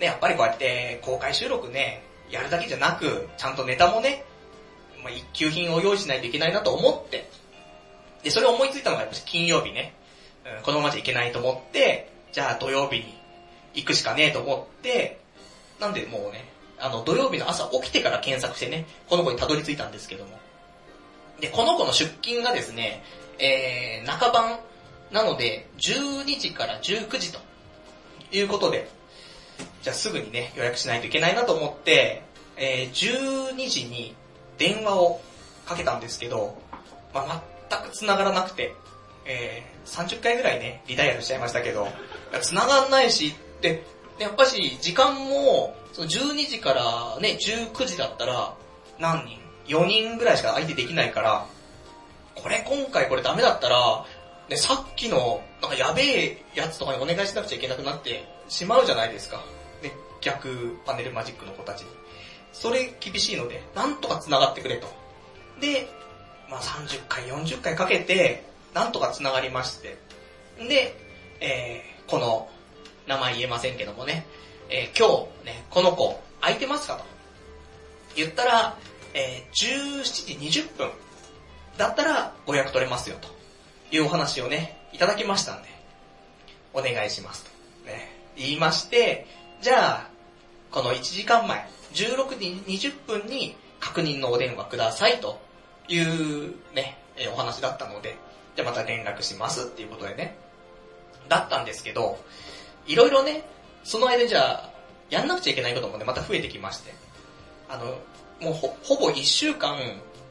[0.00, 4.24] ね、やっぱりこうやって公開収録ね、やるだけじゃなく、ちゃんとネタもね、
[5.02, 7.28] まあ、一級品を用意しないといけないなと思って、
[8.22, 9.94] で、それを思いついたのがやっぱり金曜日ね、
[10.58, 13.14] うん、このままじゃいけないと思って、じゃあ土曜日に
[13.74, 15.18] 行くしかねえと思って、
[15.80, 16.48] なんでもうね、
[16.78, 20.41] あの土曜日の朝起きてから検索してね、この子にたどり着いたんですけども。
[21.42, 23.02] で、この子の出勤がですね、
[23.40, 24.60] えー、中晩
[25.10, 27.40] なので、12時から19時と
[28.30, 28.88] いうことで、
[29.82, 32.22] じゃあすぐにね、予約しないといけないなと思って、
[32.56, 34.14] えー、12時に
[34.56, 35.20] 電話を
[35.66, 36.56] かけたんですけど、
[37.12, 38.76] まあ、全く繋がらなくて、
[39.24, 41.88] えー、30回ぐらいね、リダイヤルしちゃいましたけど、
[42.40, 43.84] 繋がんないし、で、
[44.20, 48.54] やっぱし時間も、その12時からね、19時だったら、
[49.00, 49.41] 何人
[49.72, 51.46] ?4 人ぐらいしか相手できないから、
[52.34, 54.04] これ今回これダメだったら、
[54.48, 59.38] ね、さっきの、なんかやべえやつとかにお願いしなくちゃいけなくなってしまうじゃないですか。
[59.82, 61.88] ね、逆パネルマジックの子たちに。
[62.52, 64.86] それ厳しいので、なんとか繋がってくれと。
[65.60, 65.88] で、
[66.50, 68.44] まあ30回、40回かけて、
[68.74, 69.96] なんとか繋がりまして。
[70.58, 70.94] で、
[71.40, 72.48] えー、この、
[73.06, 74.26] 名前言えませんけどもね、
[74.68, 77.04] えー、今日ね、この子、空いてますかと。
[78.14, 78.76] 言ったら、
[79.14, 80.02] えー、17
[80.40, 80.90] 時20分
[81.76, 83.28] だったらご予約取れますよと
[83.94, 85.68] いうお話をね、いただきましたんで、
[86.74, 87.50] お願いしますと。
[87.86, 89.26] ね、言いまして、
[89.60, 90.06] じゃあ、
[90.70, 95.40] この1時間前、16時20分に確認のお電話くださいと
[95.88, 98.16] いうね、えー、お話だったので、
[98.56, 100.36] じゃあまた連絡しますっていうことでね、
[101.28, 102.18] だったんですけど、
[102.86, 103.44] いろいろね、
[103.84, 104.70] その間じゃあ、
[105.10, 106.94] やんなくちゃいけないこともね、また増えてきまして、
[107.68, 107.98] あの、
[108.42, 109.78] もうほほぼ1週間、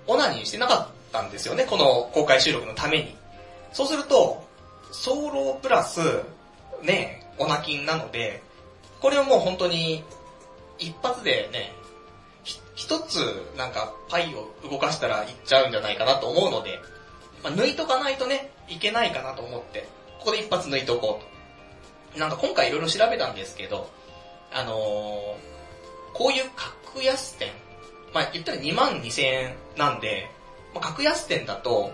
[0.06, 3.16] オナニーしてなかったんですよね、この公開収録のために。
[3.72, 4.44] そうすると、
[4.92, 6.00] ソロプラス、
[6.84, 8.44] ね、オナキンなので、
[9.00, 10.04] これをもう本当に、
[10.78, 11.74] 一発でね、
[12.76, 13.20] 一つ
[13.56, 16.80] なんかパイを動かしたらいっちゃうんじゃないかなと思うので、
[17.44, 19.88] まあ、抜いとかないとね、いけないかなと思って、
[20.20, 22.20] ここで一発抜いとこうと。
[22.20, 23.90] なんか今回いろいろ調べたんですけど、
[24.52, 24.78] あのー、
[26.14, 27.50] こういう格安店、
[28.14, 30.30] まあ言ったら2万2000円なんで、
[30.74, 31.92] まあ、格安店だと、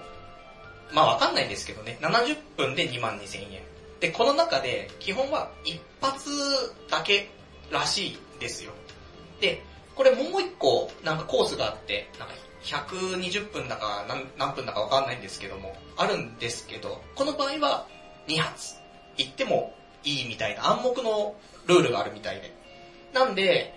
[0.94, 3.62] まあわかんないんですけどね、70分で2万2000円。
[4.00, 6.30] で、この中で、基本は一発
[6.90, 7.30] だけ
[7.72, 8.72] らしいですよ。
[9.42, 9.64] で、
[9.96, 17.88] これもう一個、なんかコースがあって、なんか120分だか何何分だかわかんないんですけども、あるんですけど、この場合は
[18.28, 18.76] 2発
[19.18, 22.54] 行ってもいいみたいな暗黙のルールがあるみたいで。
[23.14, 23.74] なんで、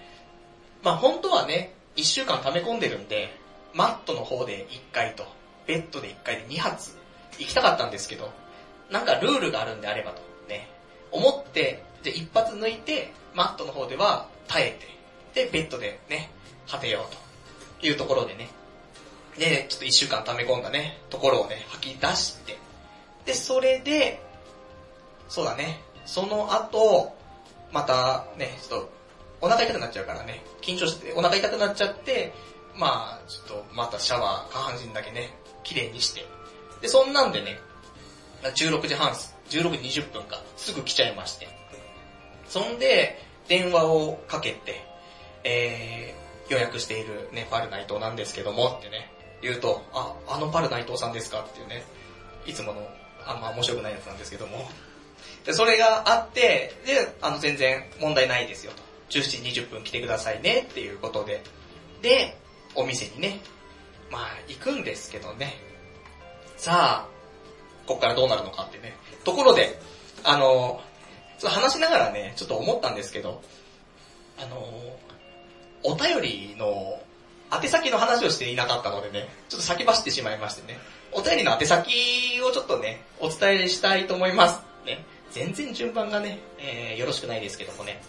[0.82, 3.36] まあ本当はね、1週間溜め込んでるんで、
[3.74, 5.24] マットの方で1回と、
[5.66, 6.96] ベッドで1回で2発
[7.38, 8.30] 行きたかったんですけど、
[8.90, 10.68] なんかルールがあるんであればと、ね、
[11.12, 14.78] 思って、で、一発抜いて、マットの方では耐え
[15.34, 16.30] て、で、ベッドでね、
[16.66, 18.48] 果てようというところでね、
[19.38, 22.58] で、ちょっと一週間溜め込んだね、ところをね、吐き出して、
[23.26, 24.22] で、それで、
[25.28, 27.14] そうだね、その後、
[27.72, 28.90] またね、ちょっと、
[29.40, 32.32] お腹痛くなっちゃうからね、緊張してお腹痛くなっちゃって、
[32.76, 35.34] まあ、ちょっとまたシャワー、下半身だけね、
[35.64, 36.26] 綺麗にして、
[36.80, 37.58] で、そんなんでね、
[38.42, 41.48] 16時半、16時20分か、すぐ来ちゃいまして。
[42.48, 43.18] そんで、
[43.48, 44.84] 電話をかけて、
[45.44, 49.10] えー、予約しているね、パル内藤なんですけどもってね、
[49.42, 51.84] 言うと、あ、あのパル内藤さんですかっていうね、
[52.46, 52.88] いつもの、
[53.26, 54.68] あんま面白くないやつなんですけども。
[55.44, 58.82] で、それがあって、で、あの、全然問題ないですよと。
[59.10, 61.42] 17時20分来てくださいねっていうことで。
[62.02, 62.36] で、
[62.74, 63.40] お店にね、
[64.10, 65.54] まあ、行くんですけどね。
[66.56, 67.08] さあ、
[67.86, 68.96] ここからどうなるのかってね。
[69.24, 69.80] ところで、
[70.24, 70.80] あの、
[71.38, 73.42] ちょっと話しながらね、ちょっと思ったんですけど、
[74.38, 74.58] あの、
[75.82, 77.00] お便りの
[77.52, 80.78] 宛先の話をしていなかったのでね、ちょっと先走ってしまいましてね、
[81.12, 84.60] お便りの宛先をちょっとね、お伝えしたいと思います。
[84.86, 88.00] ね、全然順番がね、えー、よろしくないですけどもね。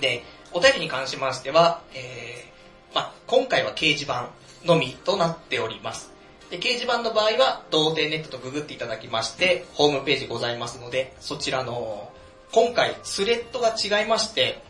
[0.00, 0.22] で、
[0.52, 4.30] お便りに関しましては、えー、まあ今回は掲示板
[4.64, 6.12] のみとなっております。
[6.50, 12.12] で、掲示板の場合は、童貞ネットとググっていただきまして、ホームページございますので、そちらの、
[12.52, 14.62] 今回、スレッドが違いまして、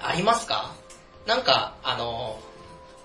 [0.00, 0.72] ありますか？
[1.26, 2.38] なんか、あの、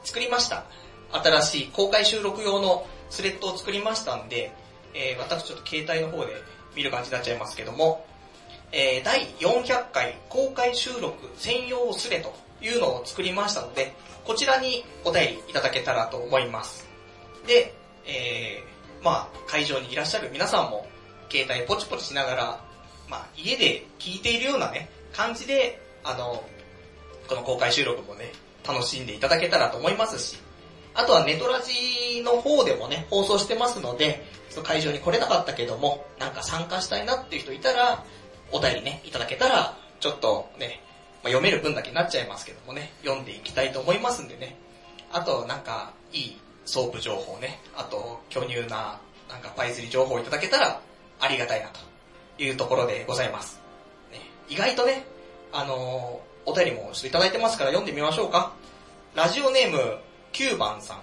[0.04, 0.66] 作りました。
[1.12, 4.52] 新しい公開収録用のスレッドを作りましたんで、
[4.94, 6.34] えー、私ちょっと携帯の方で
[6.76, 8.06] 見る感じになっちゃいますけども、
[8.72, 13.94] えー、第400回公開収録専用スレというのを作りましたので、
[14.26, 16.88] こちらにお便りいただけたらと思います。
[17.48, 17.74] で、
[18.06, 20.86] えー、まあ、会場にいらっしゃる皆さんも、
[21.32, 22.66] 携帯ポチポチしながら、
[23.10, 26.44] まあ、家で聞いているようなね、感じで、あの、
[27.28, 28.32] この公開収録もね、
[28.68, 30.38] 楽しんでいただけたらと思いますし、
[30.94, 38.04] あとはネトラジの方でもね、放送してますので、その会場に来れなかったけども、なんか参加したいなっていう人いたら、
[38.52, 40.82] お便りね、いただけたら、ちょっとね、
[41.24, 44.58] まあ、読める分だけになっちゃいますけどもね、読んでいきたいと思いますんでね。
[45.12, 50.82] あと、なんか、いいソープ情報ね、あと、巨乳な、なんかパイ釣り情報をいただけたら、
[51.20, 51.80] ありがたいなと
[52.42, 53.60] いうところでございます。
[54.12, 55.06] ね、意外とね、
[55.52, 58.54] あのーお便りもちょっといただいてますから読んでみましょうか。
[59.16, 60.00] ラジオネーム
[60.34, 61.02] 9番さん。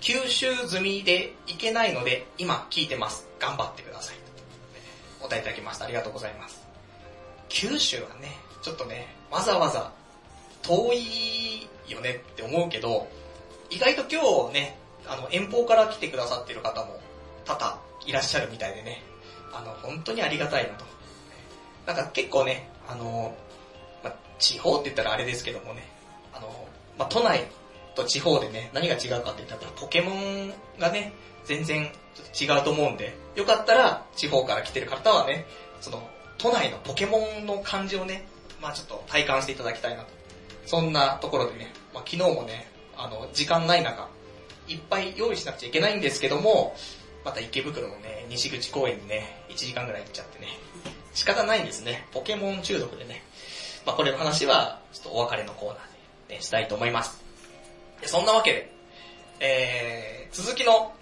[0.00, 3.26] 九州済みで行けないので今聞いてます。
[3.38, 4.25] 頑張ってください。
[5.26, 5.84] お便りいただきました。
[5.84, 6.66] ありがとうございます。
[7.48, 9.92] 九州はね、ちょっとね、わざわざ
[10.62, 13.08] 遠いよねって思うけど、
[13.70, 17.00] 意外と今日ね、あの遠方から来てくださってる方も
[17.44, 19.02] 多々いらっしゃるみたいでね、
[19.52, 20.84] あの本当にありがたいなと。
[21.86, 23.34] なんか結構ね、あの、
[24.02, 25.88] ま、地方って言ったらあれですけどもね、
[26.32, 26.68] あの、
[26.98, 27.44] ま、都内
[27.94, 31.12] と地方でね、何が違うかって言ったらポケモンがね、
[31.46, 31.90] 全然
[32.38, 35.46] 違うと思うんで、よかったら地方から来てる方はね、
[35.80, 38.26] その都内のポケモンの感じをね、
[38.60, 40.08] まあちょっと体感していただきたいなと。
[40.66, 42.66] そんなところでね、まあ、昨日もね、
[42.96, 44.08] あの、時間ない中、
[44.68, 46.74] いっぱい用意しなくちゃいけないんですけども、
[47.24, 50.48] また池袋のね、西口公園にね、1時間ぐらい行っちゃってね、
[51.14, 52.08] 仕方ないんですね。
[52.12, 53.22] ポケモン中毒でね。
[53.84, 57.22] まあこれの話は、ちょっとお別れのコーナーで、ね、したいと思います。
[58.04, 58.72] そんなわけで、
[59.40, 60.92] えー、続きの、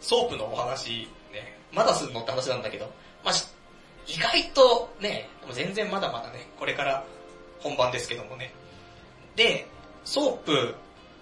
[0.00, 2.86] ソープのお話、ね、まだすんのって話なんだけど、
[3.24, 3.34] まあ、
[4.06, 7.04] 意外とね、全然まだまだね、これから
[7.60, 8.52] 本番ですけどもね。
[9.36, 9.66] で、
[10.04, 10.74] ソープ、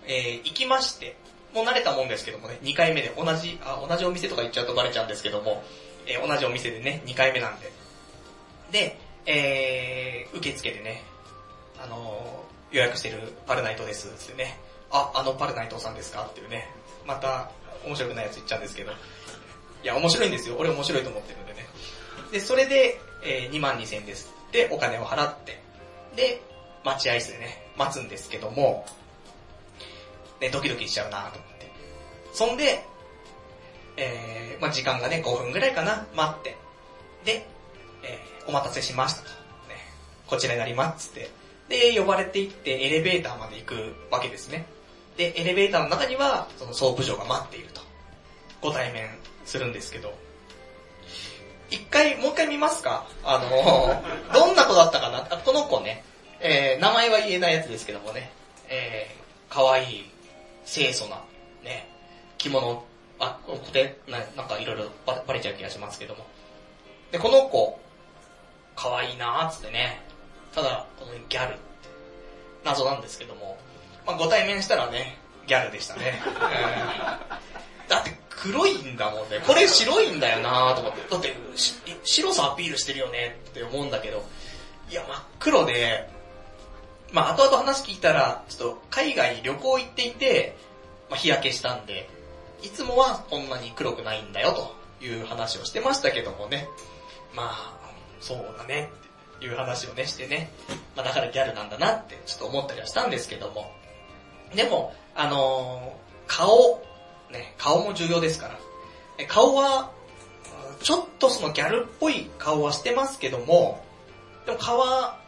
[0.07, 1.16] えー、行きまして、
[1.55, 5.62] もう慣れたもんですけどもね、2回目で同じ、あ、同じお店とか行っちゃうとバレちゃうんですけども、
[6.07, 7.72] えー、同じお店でね、2回目なんで。
[8.70, 11.03] で、えー、受付でね、
[11.83, 14.59] あのー、予約してるパルナイトです、ってね、
[14.91, 16.22] あ、あのパルナイトさんですか？
[16.24, 16.68] っていうね、
[17.07, 17.51] また
[17.85, 20.57] 面白くないやつ言っちゃうんですけど、いや、面白いんですよ。
[20.59, 21.66] 俺面白いと思ってるんでね。
[22.33, 24.33] で、それで、えー、2万2000円です。
[24.53, 25.62] で、お金を払って、
[26.16, 26.43] で、
[26.85, 28.87] 待合室でね、待つんですけども、
[30.41, 31.72] ね、ドキドキしちゃうなと思って。
[32.33, 32.85] そんで、
[33.97, 36.57] えー、まあ時間がね、5分ぐらいかな、待って。
[37.24, 37.47] で、
[38.03, 39.29] えーお待たせしましたと。
[39.29, 39.35] ね、
[40.26, 41.31] こちらになりますつって。
[41.68, 44.66] で、呼ばれて行ってエレベーターまで行くわけですね。
[45.19, 47.83] で、エレベーターの中には、その総部長が待っていると。
[48.62, 49.11] ご対面
[49.45, 50.14] するんですけど。
[51.71, 53.07] 一回、もう一回見ますか？
[53.25, 54.03] あの、
[54.33, 55.27] どんな子だったかな？
[55.29, 56.03] あこの子ね、
[56.41, 58.31] えー、名前は言えないやつですけどもね、
[58.69, 60.11] えー、可愛い、
[60.64, 61.21] 清楚な、
[61.62, 61.89] ね、
[62.39, 62.85] 着物、
[63.19, 66.25] あ、ここで、ななんかいろいろバレちゃう気がしますけども。
[67.11, 67.79] で、この子、
[68.77, 70.01] 可愛いなーっつってね、
[70.55, 71.61] ただ、このギャルって、
[72.64, 73.59] 謎なんですけども、
[74.09, 76.18] まあ、ご対面したらね、ギャルでしたね。
[77.88, 79.38] だって黒いんだもんね。
[79.46, 81.11] これ白いんだよなと思って。
[81.11, 81.36] だって
[82.04, 84.24] 白さアピールしてるよねって思うんだけど、
[84.90, 86.09] いや、真っ黒で、
[87.12, 90.56] まあ後々話聞いたら、ちょっと海外旅行行っていて、
[91.11, 92.09] まあ日焼けしたんで、
[92.62, 96.66] いつもはこんなに黒くないんだよという話をしてましたけどもね。
[97.34, 97.78] まあ、
[98.20, 98.90] そうだね
[99.36, 100.50] っていう話をねしてね。
[100.96, 103.70] まあだからギャルなんだなってちょっと思ったりはしたんですけども。
[104.55, 106.80] でも、あのー顔、
[107.32, 109.26] ね、顔も重要ですから。
[109.26, 109.90] 顔は、
[110.80, 113.82] ちょっとそのギャルっぽい顔はしてますけども、
[114.46, 114.74] でも可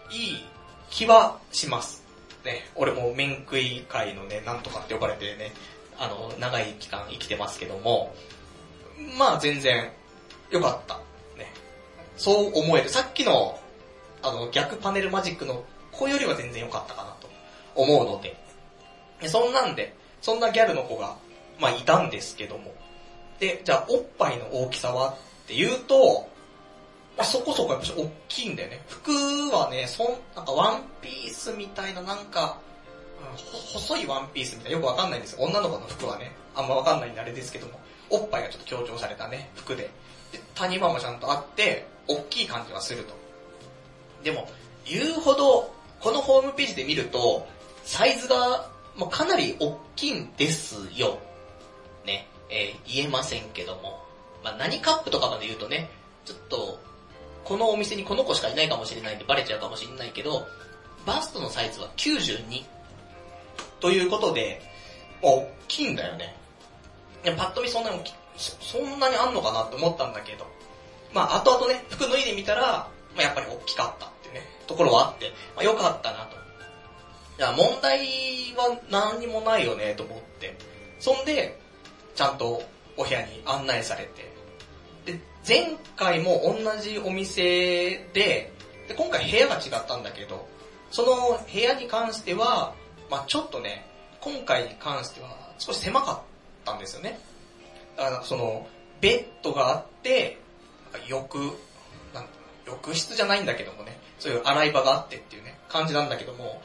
[0.08, 0.44] 愛い
[0.90, 2.04] 気はします。
[2.44, 5.52] ね、俺も面食い界のね、なんとかって呼ばれてね、
[5.98, 8.14] あの、長い期間生きてますけども、
[9.18, 9.90] まあ全然
[10.50, 10.96] 良かった。
[11.36, 11.52] ね。
[12.16, 12.88] そう思える。
[12.88, 13.58] さっきの、
[14.22, 17.28] あの、逆パネルマジックの子よりは全然良かったかなと
[17.74, 18.39] 思うので。
[19.20, 21.16] でそんなんで、そんなギャルの子が、
[21.58, 22.74] まあいたんですけども。
[23.38, 26.28] で、じゃあおっぱいの大きさはっていうと、
[27.16, 28.82] まあ、そこそこやっぱし大きいんだよね。
[28.88, 29.12] 服
[29.52, 32.58] はね、そん、なんかワンピースみたいななんか、
[33.20, 33.36] うん
[33.74, 35.42] 細いワンピースみたいなよくわかんないんですよ。
[35.42, 39.90] 女の子の服はね、あんまわかんないんであれですけども、おっぱいがちょっと強調されたね、服で。
[40.32, 43.14] で谷間もちゃんとあって、大きい感じはすると。
[44.24, 44.48] でも、
[44.86, 47.46] 言うほど、このホームページで見ると、
[47.84, 51.18] サイズが、まあ、かなり大きいんですよ。
[52.04, 54.02] ね、えー言えませんけども。
[54.42, 55.90] まあ、何カップとかまで言うとね、
[56.24, 56.78] ちょっと、
[57.44, 60.46] このお店にこの子しかいないかもしれないんでバレちゃうかもしれないけど、
[61.06, 62.64] バストのサイズは92。
[63.80, 64.60] ということで、
[65.22, 66.36] まあ大きいんだよね。
[67.24, 70.46] いやパッと見そんなに大きそそんなにあんのかなって思ったんだけど、
[71.12, 76.36] まあ後々ね、服脱いでみたら、まあやっぱり大きかったっていうね、ところはあって、まあ良かったなと。
[77.40, 78.00] いや、問題
[78.54, 80.54] は何にもないよねと思って。
[80.98, 81.58] そんで、
[82.14, 82.62] ちゃんと
[82.98, 84.30] お部屋に案内されて。
[85.10, 85.18] で、
[85.48, 88.52] 前回も同じお店で、
[88.88, 90.46] で今回部屋が違ったんだけど、
[90.90, 92.74] その部屋に関しては、
[93.10, 93.86] まあちょっとね、
[94.20, 96.20] 今回に関しては少し狭かっ
[96.66, 97.18] たんですよね。
[97.96, 98.66] だからその、
[99.00, 100.36] ベッドがあって、
[101.08, 101.38] 浴、
[102.12, 102.26] なん
[102.66, 106.60] 浴室じゃないんだけどもね、そういう洗い場があってっていうね、感じなんだけども、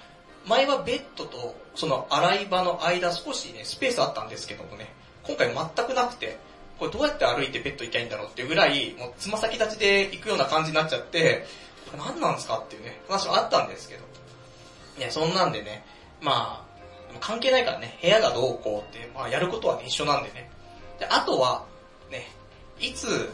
[0.48, 4.94] 前はベッドとその洗い場の間少しね、スペースあったんですけどもね、
[5.24, 6.38] 今回全くなくて、
[6.80, 11.46] これどうやって歩いてベッド行きゃいいんだろうっていうぐらい、もうつま先立ちで行くような感じになっちゃって、
[11.92, 14.04] これ何なんですかっていうね、話はあったんですけど。
[15.00, 15.86] ね、そんなんでね、
[16.22, 20.50] まあ、関係ないからね、部屋がどうこうって、まあやることはね、一緒なんでね。
[21.00, 21.66] で、あとは、
[22.12, 22.28] ね、
[22.80, 23.34] いつ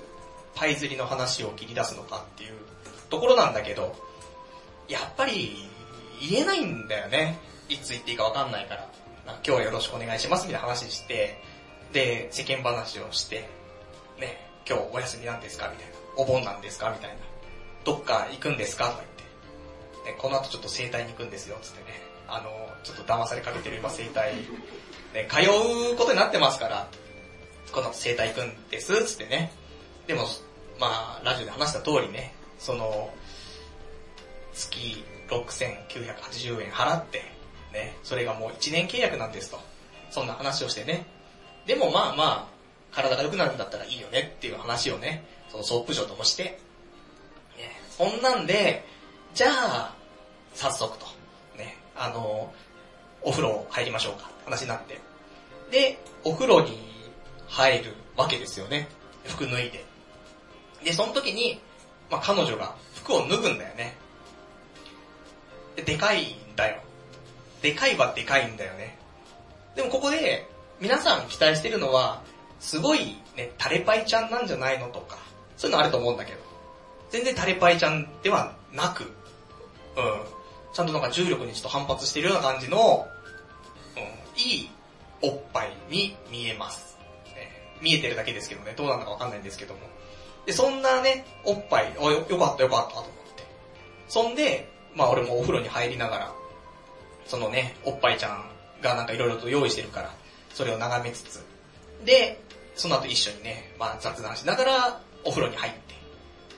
[0.55, 2.53] パイ釣りの話を切り出すのかっていう
[3.09, 3.95] ところなんだけど、
[4.87, 5.69] やっぱり
[6.21, 7.39] 言えないんだよね。
[7.67, 8.87] いつ言っていいかわかんないから。
[9.25, 11.41] 今日はよろしくお願いしますみたいな話して、
[11.93, 13.49] で、世間話をして、
[14.19, 15.93] ね、今日お休みなんですかみたいな。
[16.17, 17.15] お盆なんですかみたいな。
[17.83, 20.11] どっか行くんですかとか言って。
[20.11, 21.99] ね、この後ちょっと整体に行くんですよ、つってね。
[22.27, 22.49] あの、
[22.83, 24.35] ちょっと騙されかけてる今整体、
[25.13, 25.39] ね、通
[25.93, 26.87] うことになってますから、
[27.71, 29.51] この後整体行くんです、つってね。
[30.07, 30.25] でも、
[30.79, 33.13] まあ、ラジオで話した通りね、その、
[34.53, 37.19] 月6980円払って、
[37.73, 39.59] ね、それがもう1年契約なんですと。
[40.09, 41.05] そんな話をしてね。
[41.65, 42.47] でもまあまあ、
[42.91, 46.59] 体が良くなるんだったらいいよねっていう話をね、そのソープ嬢ともして、ね、
[47.89, 48.83] そんなんで、
[49.33, 49.95] じゃあ、
[50.53, 51.05] 早速と、
[51.57, 52.53] ね、あの、
[53.21, 54.99] お風呂入りましょうか、話になって。
[55.71, 56.77] で、お風呂に
[57.47, 58.89] 入るわけですよね。
[59.25, 59.85] 服脱いで。
[60.83, 61.61] で、その時に、
[62.09, 63.95] まあ彼女が服を脱ぐんだよね。
[65.85, 66.81] で、でかいんだよ。
[67.61, 68.97] でかいはでかいんだよね。
[69.75, 70.47] でもここで、
[70.79, 72.21] 皆さん期待してるのは、
[72.59, 75.17] すごいね、タレパイちゃんなんじゃないのとか、
[75.57, 76.39] そういうのあると思うんだけど、
[77.09, 79.11] 全然タレパイちゃんではなく、うん、
[80.73, 83.05] ちゃんとなんか重力にちょっと反発してるような感じの、
[83.97, 84.69] うん、いい
[85.21, 86.97] おっぱいに見えます。
[87.35, 89.79] ね見えてるだけですけどね、どうなのかわかんないんですけども。
[90.45, 93.43] で、そんなね、おっぱい、およよかったよかったと思って。
[94.07, 96.33] そんで、まあ俺もお風呂に入りながら、
[97.25, 98.45] そのね、おっぱいちゃん
[98.81, 100.13] がなんかいろいろと用意してるから、
[100.53, 101.43] それを眺めつつ、
[102.03, 102.41] で、
[102.75, 105.79] その後一緒にね、まあ雑談しながらお風呂に入って、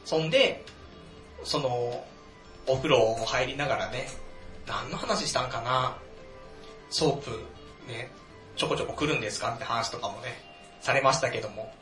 [0.05, 0.63] そんで、
[1.43, 2.05] その、
[2.67, 4.07] お風呂も入りながらね、
[4.67, 5.97] 何の話したんかな
[6.89, 7.31] ソープ、
[7.87, 8.09] ね、
[8.55, 10.29] ちょこちょこ来るんですかって話とかもね、
[10.79, 11.73] されましたけども、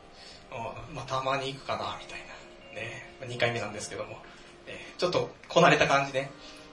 [0.90, 2.32] うん、まあたまに行くかな、みたいな。
[2.74, 4.16] ね、2回目なんですけども、
[5.02, 6.30] ちょっとこなれた感じで、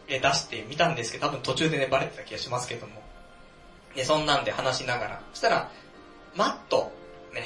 [0.08, 3.02] え出してみたんですけど、多分途中でね、バレてた気がしますけども。
[3.96, 5.72] で、そんなんで話しながら、そしたら、
[6.36, 6.92] マット、
[7.34, 7.42] ね、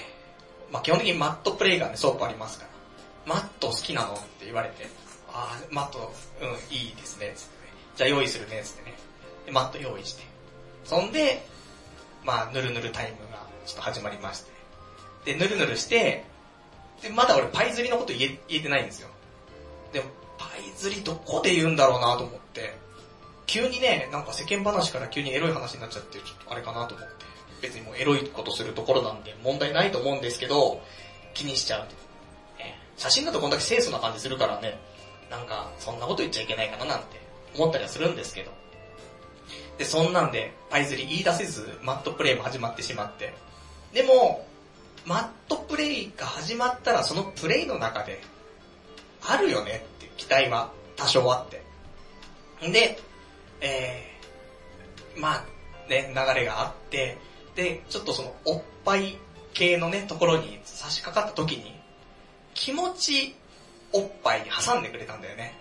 [0.74, 4.86] まあ基本的にマットプレイがね、ソープありますから、マット好きなのって言われて、
[5.30, 6.12] あー、マット、
[6.42, 7.74] うん、いいですね、つってね。
[7.96, 8.94] じゃあ用意するね、つってね。
[9.46, 10.24] で、マット用意して。
[10.84, 11.46] そんで、
[12.26, 14.42] まあ、ぬるぬるタイムがちょっと始まりまし
[15.24, 15.34] て。
[15.34, 16.26] で、ぬるぬるして、
[17.02, 19.08] で、まだ俺パイ釣りのこと言え言えてないんですよ。
[19.94, 20.04] で、
[20.52, 22.76] パイ釣りどこで言うんだろうなと思って、
[23.46, 27.26] 急にね、なんか世間話から急にエロい話になっちゃって、ちょっとあれかなと思って。
[27.62, 30.82] 別にもうエロいことするところなんで問題ないと思うんですけど、
[31.34, 31.96] 気にしちゃうと。
[32.60, 34.78] え写真だとこんだけ清楚な感じするからね、
[35.32, 37.22] なんかそんなこと言っちゃいけないかななんて
[37.56, 38.52] 思ったりはするんですけど。
[39.78, 43.34] で、そんなんで、パイ釣り言い出せず、マットプレイも始まってしまって。
[43.94, 44.46] でも、
[45.06, 48.22] マットプレイが始まったら、そのプレイの中で、
[49.26, 49.86] あるよね
[50.18, 51.62] 期待は多少あって。
[52.72, 52.98] で、
[53.62, 55.46] えー、まあ、
[55.90, 57.18] ね、流れがあって、
[57.56, 59.18] で、ちょっとその、おっぱい
[59.54, 61.80] 系のね、ところに差し掛かった時に、
[62.54, 63.36] 気持ち、
[63.92, 65.56] おっぱいに挟んでくれたんだよね。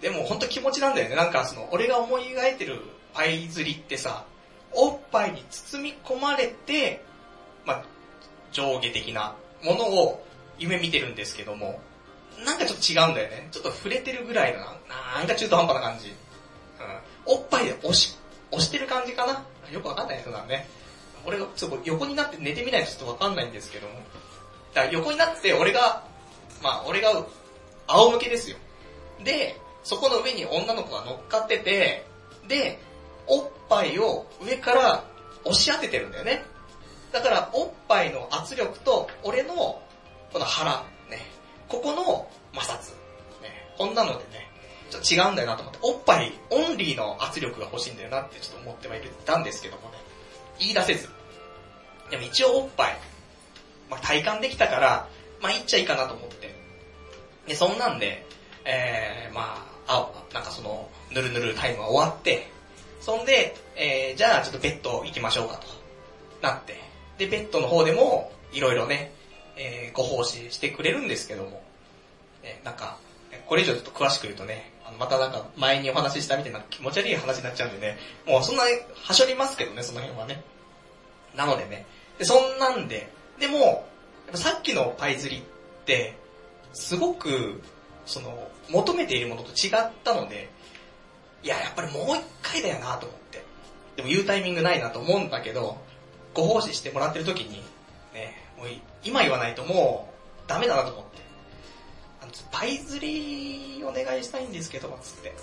[0.00, 1.16] でも本当気持ちなんだよね。
[1.16, 2.80] なんかその、俺が思い描いてる
[3.12, 4.24] パイ釣りってさ、
[4.72, 7.02] おっぱいに包み込まれて、
[7.64, 7.84] まあ、
[8.52, 10.24] 上下的なものを
[10.58, 11.80] 夢見てるんですけども、
[12.44, 13.48] なんかちょっと違うんだよね。
[13.50, 14.66] ちょっと触れてるぐらいのな、
[15.18, 16.08] なんか中途半端な感じ。
[16.08, 16.14] うん。
[17.34, 18.16] おっぱいで押し、
[18.50, 19.44] 押してる感じかな？
[19.72, 20.68] よくわかんない人だね。
[21.24, 23.94] 俺がちょっと横になって寝てみないとちょっとわかんないんですけども。
[24.74, 26.04] だから横になって俺が、
[26.62, 27.26] まあ俺が
[27.88, 28.56] 仰向けですよ。
[29.24, 32.06] で、そこの上に女の子が乗っかってて、
[32.48, 32.78] で、
[33.26, 35.04] おっぱいを上から
[35.44, 36.44] 押し当ててるんだよね。
[37.12, 39.80] だから、おっぱいの圧力と、俺の、
[40.32, 40.84] この腹、
[41.68, 42.92] ここの摩擦、
[43.42, 44.50] ね、こんなのでね、
[44.90, 49.98] ちょっと違うんだよなと思って、おっぱいオンリーの圧力が欲しいんだよなってちょっと思ってはいたんですけどもね、
[50.58, 51.08] 言い出せず。
[52.10, 52.98] でも一応おっぱい、
[53.90, 55.08] まあ体感できたから、
[55.40, 56.54] まあ言っちゃいいかなと思って。
[57.46, 58.24] で、そんなんで、
[58.64, 62.48] えー、まあ、あ、なんかその、ぬるぬるタイムが終わって、
[63.00, 65.66] そんで、えー、じゃあちょっとベッド行きましょうかと、
[66.42, 66.80] なって。
[67.18, 69.12] で、ベッドの方でも、いろいろね、
[69.56, 71.62] えー、ご奉仕してくれるんですけども、
[72.42, 72.98] えーなんか、
[73.46, 80.42] これ以上ちょっと詳しく言うとね、あのまたなんか前にお話ししたみたいな気持ち悪い話になっちゃうんでね、もうそんな、はしょりますけどね、その辺はね。
[81.34, 81.86] なのでね、
[82.18, 83.86] で、そんなんで、でも、
[84.34, 86.16] さっきのパイ釣りって、
[86.72, 87.62] すごく、
[88.06, 90.48] その、求めているものと違ったので、
[91.42, 93.44] いや、やっぱりもう一回だよなと思って。
[93.96, 95.78] でも言うタイミングないなと思うんだけど、
[96.34, 97.62] ご奉仕してもらってる時に、
[98.56, 98.66] もう
[99.04, 100.12] 今言わないとも
[100.44, 101.16] うダメだなと思って。
[102.22, 105.34] あの、パイ釣りお願いしたいんですけど、つって。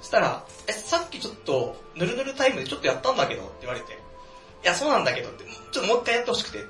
[0.00, 3.96] そしたら、え、さっきちょっと、ぬるぬるタイムでちょっとやったんだけどって言われて、い
[4.66, 6.64] や、そうなんだけどって、ちょっともう一回やってほしくて、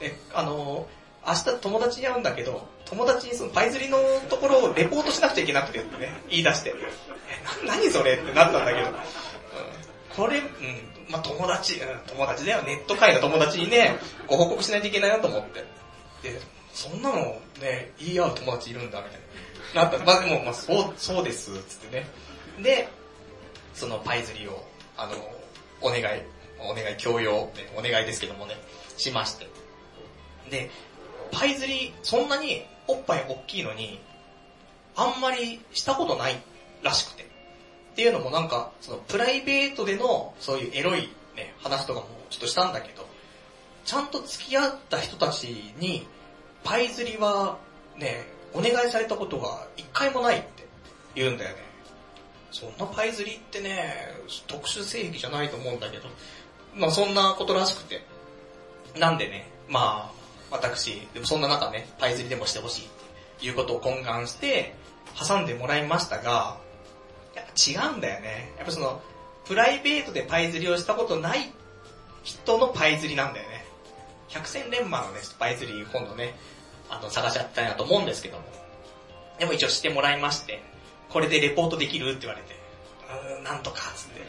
[0.00, 0.86] え、あの、
[1.26, 3.98] 明日友達に会うんだけど、友達にそのパイ釣りの
[4.30, 6.74] ところをレポートしなくちゃいけなくてってね、言い出して、
[7.62, 8.88] え、な、何それってなったんだけど、
[10.16, 10.44] これ、うん、
[11.08, 15.64] まあ、友達、友達だよ、ネット界の友達にね、ご報告しないといけないなと思って。
[16.22, 16.40] で、
[16.72, 19.20] そんなのね、言い合う友達いるんだ、みたい
[19.74, 19.82] な。
[19.82, 20.04] なった。
[20.04, 22.06] まあ、でも、まあ、そう、そうです、つってね。
[22.62, 22.88] で、
[23.74, 24.64] そのパイ釣りを、
[24.96, 25.14] あの、
[25.80, 26.02] お願い、
[26.60, 28.56] お願い、強要、ね、お願いですけどもね、
[28.96, 29.46] しまして。
[30.50, 30.70] で、
[31.30, 34.00] パイ釣り、そんなにおっぱい大きいのに、
[34.96, 36.40] あんまりしたことない
[36.82, 37.27] らしくて。
[37.98, 43.04] っていうのもなんか、そのプライベートでのそういうエロいね、話とかもちょっとしたんだけど、
[43.84, 45.46] ちゃんと付き合った人たち
[45.80, 46.06] に、
[46.62, 47.58] パイ釣りは
[47.96, 48.24] ね、
[48.54, 50.64] お願いされたことが一回もないって
[51.16, 51.62] 言うんだよね。
[52.52, 54.14] そんなパイ釣りってね、
[54.46, 56.08] 特殊正義じゃないと思うんだけど、
[56.76, 58.04] まあそんなことらしくて。
[58.96, 60.12] なんでね、ま
[60.52, 62.88] あ、私、でもそんな中ね、パイ釣りでもしてほしいっ
[63.40, 64.76] ていうことを懇願して、
[65.18, 66.58] 挟んでもらいましたが、
[67.38, 68.52] やっぱ違うんだよね。
[68.56, 69.02] やっぱその、
[69.46, 71.52] プライベートでパイ釣りをしたことない
[72.22, 73.64] 人のパイ釣りなんだよね。
[74.28, 76.34] 百戦錬磨のね、パイ釣り今度ね、
[76.90, 78.44] あの、探しちゃったいなと思うんですけども。
[79.38, 80.62] でも一応してもらいまして、
[81.08, 82.54] これでレポートできるって言われて、
[83.08, 84.20] うーんなんとか、つって。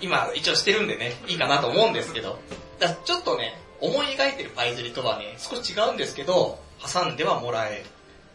[0.00, 2.38] 今、一応してるんでね、いいかなと思うんですけど、
[2.78, 7.84] だからちょっとね、思い描いてるパイ釣りとはね、少し違うんですけど、挟んではもらえ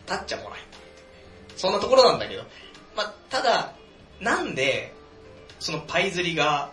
[0.05, 0.59] たっちゃもらえ
[1.53, 1.57] た。
[1.57, 2.43] そんなところなんだけど、
[2.95, 3.73] まあ、ただ、
[4.19, 4.93] なんで、
[5.59, 6.71] そのパイ釣りが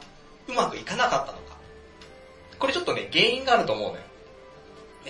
[0.49, 1.57] うまくいかなかったのか。
[2.59, 4.03] これちょっとね、原因があると思うのよ。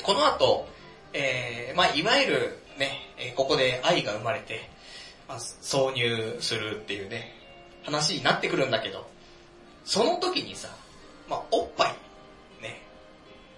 [0.03, 0.69] この後、
[1.13, 4.71] えー、まあ、いわゆるね、ここで愛が生まれて、
[5.29, 7.35] まあ、挿入するっていうね、
[7.85, 9.09] 話になってくるんだけど、
[9.85, 10.69] その時にさ、
[11.29, 11.95] まあ、おっぱい、
[12.63, 12.83] ね、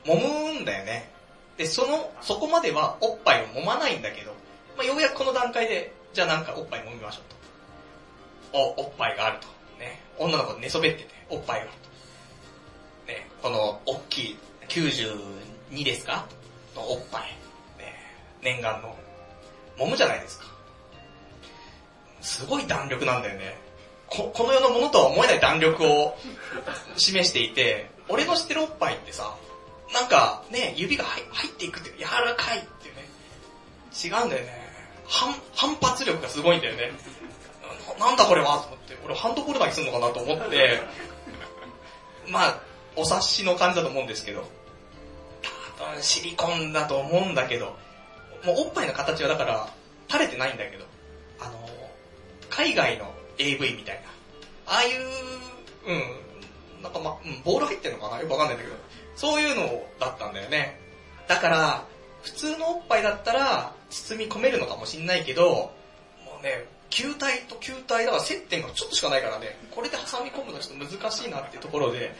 [0.05, 1.11] 揉むんだよね。
[1.57, 4.33] で、その、そこまではおっぱいを揉まないんだけど、
[4.77, 7.42] まあ、ようやくこの段階で、じゃあなんかおっぱい揉みましょうと。
[8.53, 9.47] お、おっぱいがあると。
[9.79, 11.73] ね、女の子寝そべってて、おっぱいがある
[13.07, 13.13] と。
[13.13, 14.39] ね、この、大きい、
[14.69, 16.27] 92ですか？
[16.75, 17.23] のおっぱい。
[17.79, 17.95] ね、
[18.43, 18.97] 念願の、
[19.77, 20.47] 揉むじゃないですか。
[22.21, 23.57] すごい弾力なんだよね。
[24.07, 26.17] ここの世のものとは思えない弾力を
[26.97, 29.35] 示していて、俺の知ってるおっぱいってさ、
[29.93, 33.09] なんかね、指が入入っていくって、柔らかいっていうね。
[33.93, 34.63] 違うんだよね。
[35.09, 36.93] 反、反発力がすごいんだよね。
[37.99, 40.81] なんだこれはと思って、俺ハンドボール投げするのかなと思って、
[42.29, 42.61] まあ、
[42.97, 44.45] お察しの感じだと思うんですけど、
[45.79, 47.77] 多分シリコンだと思うんだけど、
[48.45, 49.69] もうおっぱいの形はだから、
[50.09, 50.85] 垂れてないんだけど、
[51.41, 51.69] あの、
[52.51, 54.03] 海外の AV みたい
[54.67, 55.01] な、ああいう、
[55.87, 55.93] う
[56.81, 58.77] ん、なんかま、うん、ボール入ってんのかなよくわかんないんだけど、
[59.17, 60.79] そういうのだったんだよね。
[61.29, 61.85] だから、
[62.23, 65.73] 普通のおっぱいだったら、包み込めるのかもしんないけど、も
[66.41, 72.15] うね、球体と球体だから接点がちょっとしかないからね、これで挟み込むのちょっと難しいなっていうところで、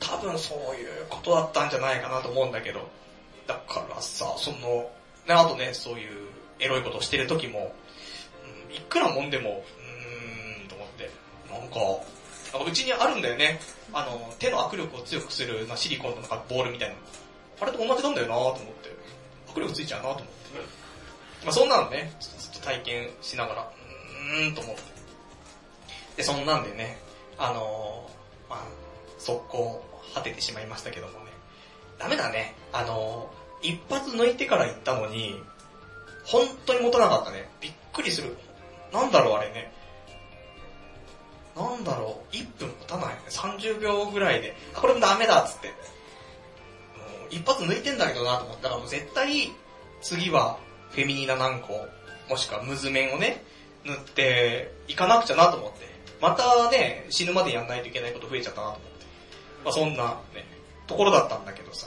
[0.00, 2.86] 多分そういうことだったんじゃないかなと思うんだけど、
[3.46, 4.90] だからさ、その、
[5.26, 6.28] ね、あとね、そういう
[6.60, 7.74] エロいことをしてる時も、
[8.68, 9.64] うん、いくら揉んでも、
[10.58, 11.10] うーん、と思って、
[11.50, 13.60] なんか、うちにあるんだよね。
[13.94, 16.94] あの、手の握力を強くする、まあ、シリコンのなんかボールみたいな。
[17.62, 18.90] あれと同じなんだよなと思って。
[19.54, 20.28] 握力ついちゃうなと思って。
[21.44, 24.82] まあそんなのね、ずっと体験しながら、うーんと思って。
[26.16, 26.98] で、そんなんでね、
[27.38, 28.64] あのー、まあ
[29.18, 31.18] 速攻果ててしまいましたけどもね。
[31.98, 32.54] ダメだね。
[32.72, 35.40] あのー、一発抜いてから行ったのに、
[36.24, 37.48] 本当に持たなかったね。
[37.60, 38.36] びっくりする。
[38.92, 39.72] なんだろうあれね。
[41.56, 43.20] なんだろう、1分持たないね。
[43.28, 45.68] 30秒ぐらいで、あ、これもダメだっつって。
[45.68, 45.76] もう
[47.30, 49.50] 一発抜いてんだけどなと思ったらもう絶対、
[50.00, 50.58] 次は
[50.90, 51.88] フェミニナ軟膏、
[52.28, 53.42] もしくはムズメンをね、
[53.84, 55.88] 塗っていかなくちゃなと思って。
[56.20, 59.06] またね、死ぬまでやんないといけないこと増えちゃったなと思って。
[59.64, 60.44] まあそんなね、
[60.86, 61.86] ところだったんだけどさ。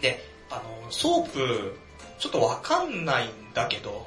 [0.00, 1.78] で、あの、ソープ、
[2.18, 4.06] ちょっとわかんないんだけど、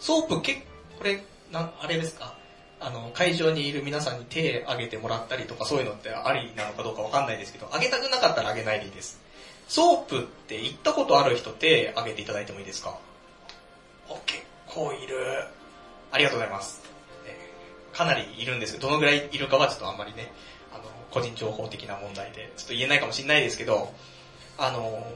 [0.00, 0.66] ソープけ
[0.98, 1.22] これ、
[1.52, 2.36] な、あれですか？
[2.80, 9.20] あの、会場にいる皆さんに手挙げてもらったりとかそういうのってありなのかどうかわかんないですけど、挙げたくなかったら挙げないでいいです。
[9.68, 12.98] ソープって行ったことある人手挙げていただいてもいいですか？
[14.10, 15.16] あ、結構いる。
[16.14, 16.80] ありがとうございます。
[17.26, 20.32] えーかなりいるんですけど、どのぐらいいるかはちょっとあんまりね、
[20.72, 23.92] あの、個人情報的な問題で、ちょっと言えないかもしれないですけど、
[24.58, 25.06] あの、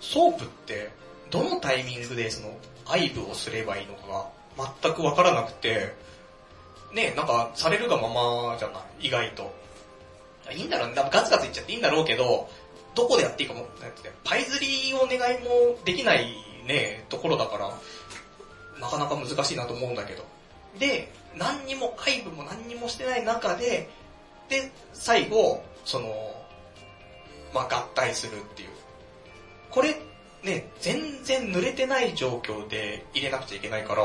[0.00, 0.90] ソープって、
[1.30, 2.56] どのタイミングでその、
[2.86, 5.94] 愛撫をすればいいのかが全くわからなくて、
[6.92, 9.54] ね、なんか、されるがままじゃない、意外と。
[10.52, 12.48] いいんだろうね、ガツガツいっちゃっていいんだろうけど、
[12.96, 13.66] どこでやっていいかも、
[14.24, 16.34] パイ釣りお願いもできない
[16.66, 17.78] ね、ところだから、
[18.80, 20.24] なかなか難しいなと思うんだけど。
[20.78, 23.88] で、何にも、愛撫も何にもしてない中で、
[24.48, 26.08] で、最後、その、
[27.52, 28.68] まあ、合体するっていう。
[29.70, 29.96] これ、
[30.42, 34.02] ね、全然濡れてない状況で入れなくちゃいけないから、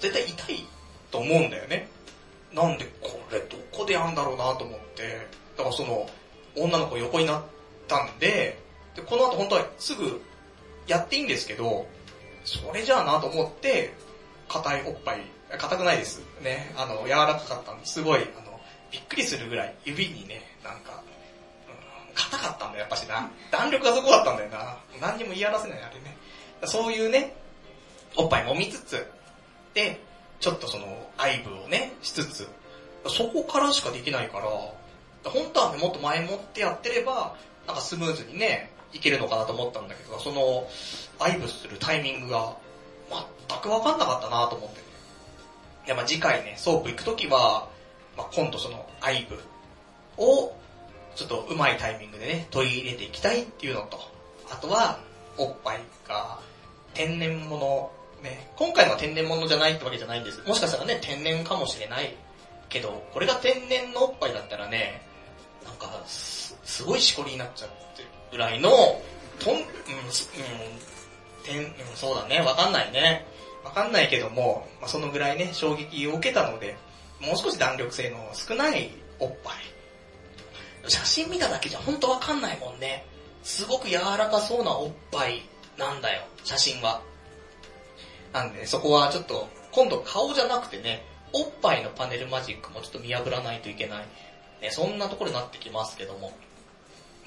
[0.00, 0.66] 絶対痛い
[1.10, 1.88] と思うんだよね。
[2.52, 5.26] なんで、これどこでやんだろうなと思って、
[5.56, 6.08] だからその、
[6.56, 7.42] 女の子横になっ
[7.86, 8.58] たんで、
[8.96, 10.20] で、この後本当はすぐ
[10.86, 11.86] やっていいんですけど、
[12.56, 13.92] それじゃあなと思って、
[14.48, 15.20] 硬いおっぱい、
[15.58, 16.22] 硬くないです。
[16.42, 18.58] ね、あの、柔らかかったんですごい、あの、
[18.90, 21.02] びっくりするぐらい指にね、なんか、
[21.68, 23.30] うん硬かったんだよ、やっぱしな。
[23.50, 24.78] 弾力がすごかったんだよな。
[25.00, 26.16] 何にも言い表せない、あれね。
[26.64, 27.36] そういうね、
[28.16, 29.06] おっぱい揉みつつ、
[29.74, 30.00] で、
[30.40, 32.48] ちょっとその、愛撫をね、しつつ、
[33.06, 34.46] そこからしかできないから、
[35.30, 40.66] 本当はね、もっと前もってやってれば、なんかスムーズにね、いけるのかなと思ったんだけど、その、
[41.18, 42.56] 愛撫するタイミングが、
[43.48, 44.80] 全くわかんなかったなと思って。
[45.86, 47.68] いや、まあ次回ね、ソープ行くときは、
[48.16, 49.38] まあ今度その、愛撫
[50.22, 50.54] を、
[51.16, 53.98] ちょっとうまいタイミングでね、取り入れていきたいっていうのと、
[54.50, 55.00] あとは、
[55.36, 56.38] おっぱいが
[56.94, 57.90] 天然物、
[58.22, 60.42] ね、今回の天然物じゃないってわけじゃないんです。
[60.46, 62.14] もしかしたらね、天然かもしれない
[62.68, 65.02] けど、これが天然のおっぱいだったらね、
[65.64, 68.70] なんか、すすごいしこりになっちゃってるぐらいの、
[69.38, 69.68] とん、うん、うん、
[71.48, 73.26] 天、うん、そうだね、わかんないね。
[73.64, 76.76] わかんないけども、まあ、そのぐらいね、衝撃を受けたので、
[77.20, 79.54] もう少し弾力性の少ないおっぱい。
[80.90, 83.04] 写真見ただけじゃ本当わかんないもんね。
[83.42, 85.42] すごく柔らかそうなおっぱい
[85.76, 87.02] なんだよ、写真は。
[88.32, 94.06] なんで、そこはちょっと、今度顔じゃなくてね、おっぱいのパネルマジックもちょっと見破らないといけない。
[94.60, 96.32] ね、そんなところになってきますけども。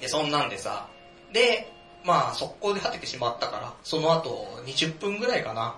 [0.00, 0.88] で、そんなんでさ、
[1.32, 1.72] で、
[2.04, 5.76] まあ、速攻で果ててしまったから、その後、20分ぐらいかな、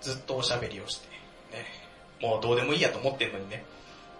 [0.00, 1.08] ずっとおしゃべりをして、
[1.56, 1.64] ね、
[2.20, 3.64] もうどうでもいいやと思ってるのにね。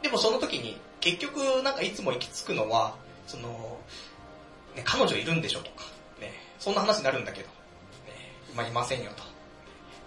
[0.03, 2.95] でもその時に、結局、なんかいつも行き着くのは、
[3.27, 3.79] その、
[4.75, 5.85] ね、彼女いるんでしょとか、
[6.21, 7.53] ね、そんな話になるんだけど、ね、
[8.53, 9.23] 今いませんよと。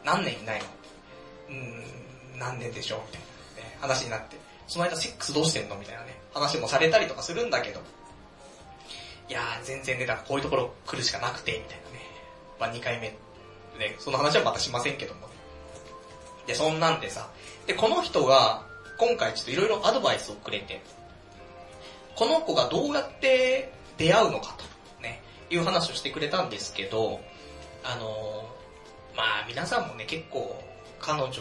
[0.04, 0.66] 何年いないの？
[1.50, 3.00] うん、何年でしょう？
[3.08, 3.22] みたい
[3.64, 5.76] な、ね、話になって、その間セックスどうしてんの？
[5.78, 7.80] みたいなね、話もされたりとかするんだけど、
[9.28, 12.06] いやー全然ね、だからこういうところ来るしかなくて、みたいなね。
[12.60, 13.10] まあ2回目、
[13.80, 15.28] ね、その話はまたしませんけども。
[16.46, 17.30] で、そんなんでさ、
[17.66, 18.64] で、この人が、
[18.98, 20.82] 今回ちょっといろいろアドバイスをくれて、
[22.16, 24.64] この子がどうやって出会うのかと、
[25.02, 27.20] ね、いう話をしてくれたんですけど、
[27.84, 30.64] あのー、まあ皆さんもね、結構、
[31.00, 31.32] 彼女、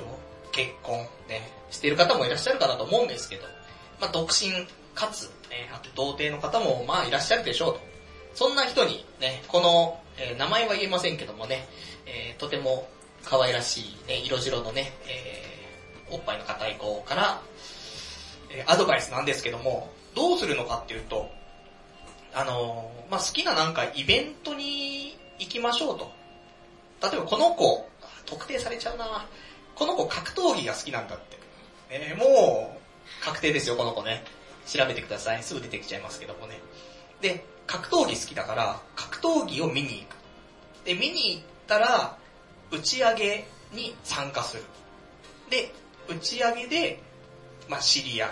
[0.52, 3.43] 結婚、ね、してる方もいらっしゃるかなと思うんですけど、
[4.01, 4.51] まあ独身、
[4.94, 7.81] かつ、ね、あと童貞の方もまあいらっしゃるでしょうと。
[8.35, 11.68] そんな人にね、この、えー名前は言えませんけどもね、
[12.06, 12.89] えーとても
[13.24, 17.40] 可愛らしい、ね、色白のね、えーおっぱいの硬い子から、
[18.51, 21.31] えーアドバイスなんですけども、どうするのかっていうと、
[22.35, 26.10] あのまあ、好きななんかイベントに行きましょうと。
[27.02, 27.89] 例えばこの子、
[28.26, 29.26] 特定されちゃうな
[29.76, 31.39] この子格闘技が好きなんだって。
[31.90, 34.24] えーもう、確定ですよ、この子ね。
[34.66, 35.43] 調べてください。
[35.43, 36.61] すぐ出てきちゃいますけどもね。
[37.20, 40.16] で、格闘技好きだから、格闘技を見に行く。
[40.85, 42.16] で、見に行ったら、
[42.70, 44.65] 打ち上げに参加する。
[45.51, 45.73] で、
[46.09, 47.01] 打ち上げで、
[47.69, 48.31] まあ、知り合う。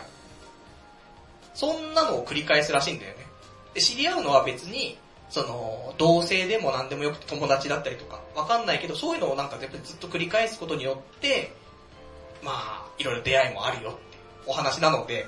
[1.55, 3.27] そんなのを繰り返すらしいんだよね。
[3.75, 4.99] で、知り合うのは別に、
[5.31, 11.53] その、同性でも何でもよくて友達だったりとか、わかんないけど、そういうのをなんかずっと繰り返すことによって、
[12.43, 14.01] まあ、いろいろ出会いもあるよって
[14.47, 15.27] お話なので、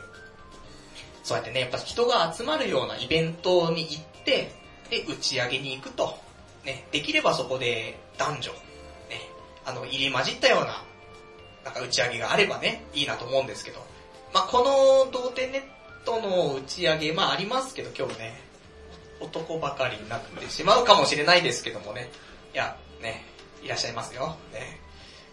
[1.24, 4.52] そうやってね、やっぱ人が集まるようなイベントに行って、
[4.90, 6.16] で、打ち上げに行くと。
[6.64, 8.58] ね、できればそこで男女、ね、
[9.64, 10.82] あの、入り混じったような、
[11.64, 13.84] なんか打ち上げがあればね、いいなと思うんですけど。
[14.34, 15.62] まあこの童貞ネッ
[16.04, 18.40] トの打ち上げ、まあありますけど今日ね、
[19.20, 22.10] 男ばかりになってしまうかもしれないですけどもね。
[22.52, 23.24] いや、ね、
[23.62, 24.36] いらっしゃいますよ。
[24.52, 24.78] ね。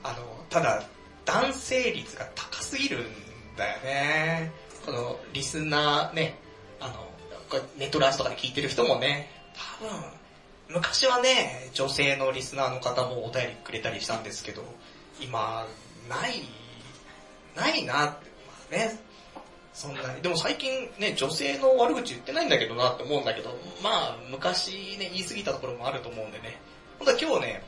[0.04, 0.84] あの、ただ、
[1.26, 3.06] 男性率が高すぎるん
[3.58, 4.52] だよね。
[4.86, 6.38] この、リスナーね、
[6.80, 7.12] あの、
[7.78, 9.30] ネットランスとかで聞いてる人もね、
[9.80, 10.04] 多分、
[10.70, 14.64] 昔はね、女性のリスナーの方もお便りくれたりしたんですけど、
[15.20, 15.68] 今、
[16.10, 16.44] ない、
[17.56, 19.00] ないなって、まあね、
[19.74, 20.22] そんなに。
[20.22, 23.50] でも最近ね、女性の悪口言ってないんだけどなって思うんだけど、
[23.84, 26.60] まあ、昔ね、言い過ぎたところもあると思うんでね。
[27.00, 27.64] 本当は今日ね、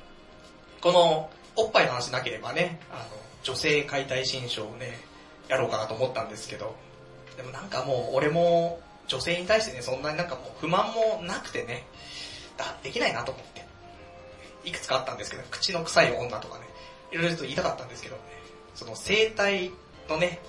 [0.82, 3.04] この、おっぱいの話なければね、あの、
[3.44, 4.98] 女性解体新書をね、
[5.48, 6.76] やろうかなと思ったんですけど、
[7.38, 11.86] でもなんかもう、俺も、女性に対してね、そんなになんかもう不満もなくてね、
[12.58, 13.64] だできないなと思って。
[14.66, 16.66] いくつかあったんですけど、口の臭い女とかね、
[17.12, 18.22] いろいろと言いたかったんですけどね、
[18.76, 19.72] その生態
[20.10, 20.40] のね、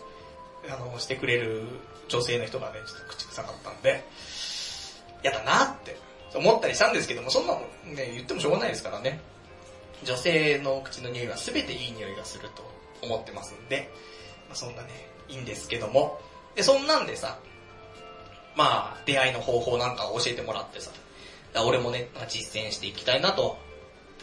[0.71, 1.65] あの、してくれる
[2.09, 4.05] 女性の人がね、ちょっと口臭かったんで、
[5.23, 5.97] やだなって
[6.35, 7.61] 思ったりしたんですけども、そんなの
[7.95, 9.21] ね、言ってもしょうがないですからね。
[10.05, 12.63] 女性の口の匂いは全ていい匂いがすると
[13.03, 13.91] 思ってますんで、
[14.49, 14.89] まあ、そんなね、
[15.29, 16.21] いいんですけども。
[16.55, 17.39] で、そんなんでさ、
[18.57, 20.91] まあ、出会いの方法なんかを教えてもらってさ、
[21.65, 23.59] 俺もね、実践していきたいなと。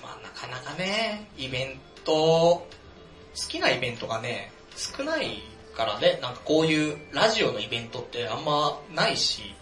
[0.02, 2.68] まあ、なかなかね、イベント、好
[3.48, 5.44] きなイベントがね、少ない
[5.76, 9.54] からね、なんかこういうラジオのイベントってあんまないし、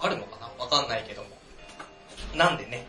[0.00, 0.48] あるのかな？
[0.62, 1.28] わかんないけども。
[2.36, 2.86] なんでね、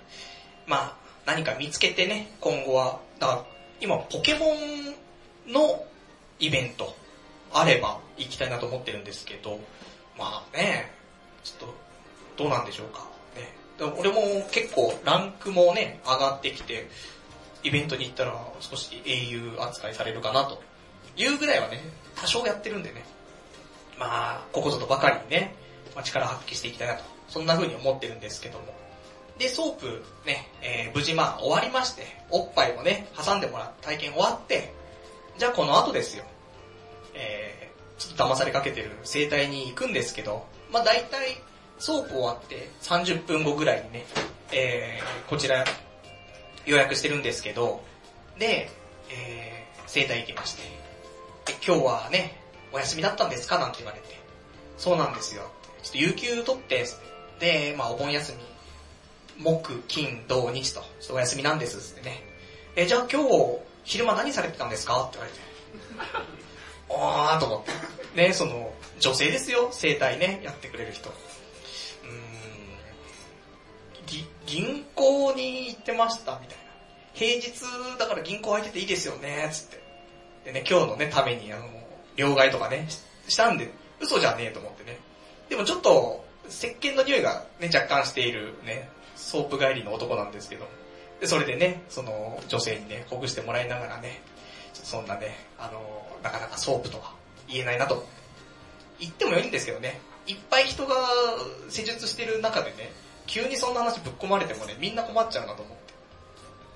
[0.67, 0.95] まあ、
[1.25, 3.45] 何か見つけてね、今後は、だから、
[3.81, 5.83] 今ポケモンの
[6.39, 6.95] イベント、
[7.51, 9.59] あれば行きたいなと思ってるんですけど、
[10.17, 10.91] まあね、
[11.43, 13.07] ちょっと、どうなんでしょうか。
[13.35, 16.87] ね、でも俺も結構ランクもね、上がってきて、
[17.63, 20.61] イベントに行ったら少し英雄扱いされるかなと
[21.17, 21.81] いうぐらいはね、
[22.15, 23.03] 多少やってるんでね、
[23.97, 25.55] まあ、ここぞとばかりにね、
[25.95, 28.65] まあ、力発揮していきたいなと、そんな風に思ってるんですけども。
[29.37, 34.73] で、ソープね、えー無事まあ終わりまして、おっぱいもね、挟んでもらって体験終わって、
[35.37, 36.25] じゃあこの後ですよ。
[37.13, 37.58] え、
[37.99, 41.37] ちょっと騙されかけてる整体に行くんですけど、まあ大体、
[41.77, 44.05] ソープ終わって30分後ぐらいにね、
[44.51, 45.65] えー、こちら
[46.65, 47.81] 予約してるんですけど、
[48.39, 48.69] で、
[49.11, 50.63] えー、整体行きまして、
[51.65, 54.07] 今日はね、お休みだったんですかなんて言われて、
[54.77, 55.43] そうなんですよ。
[55.83, 56.85] ちょっと有給取って、
[57.39, 58.33] で、まあお盆休
[59.37, 62.23] み、木、金、土、日と、ちょっとお休みなんですってね。
[62.77, 66.38] え、じゃあ今日、昼間何されてたんですかって言われて。
[66.89, 67.71] あーと思って。
[68.27, 71.09] ね、その、女性ですよ、生態ね、やってくれる人。
[71.09, 71.15] うん、
[74.05, 76.63] ぎ銀行に行ってました、みたいな。
[77.13, 77.51] 平日
[77.97, 79.81] だから銀行空いてていいですよね、つって。
[80.45, 81.65] でね、今日のね、ために、あの、
[82.15, 82.87] 両替とかね、
[83.27, 84.97] したんで、嘘じゃねえと思ってね。
[85.49, 90.65] でもちょっと、石鹸の匂いがね、若干しているね、ソープ帰りの男なんですけど。
[91.19, 94.21] で、それでね、その、女性にね、ほぐしてもらいながらね、
[94.83, 97.13] そんなね、あの、なかなかソープとは
[97.47, 98.05] 言えないなと。
[98.99, 100.95] 言ってもいいんですけどね、いっぱい人が
[101.69, 102.91] 施術してる中でね、
[103.25, 105.93] 急にそんな話ぶっ込まれてもね、みんな困っちゃうなと思って。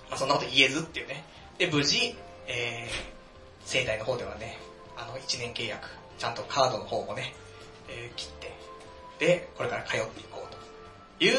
[0.10, 1.26] まあ、そんなこと言えずっていうね。
[1.58, 2.16] で、無事、
[2.48, 2.92] えー、
[3.66, 4.58] 生態の方ではね、
[4.98, 7.34] あの、1年契約、ちゃんとカードの方もね、
[7.90, 8.54] えー切って、
[9.20, 11.34] で、これから通っていこうという、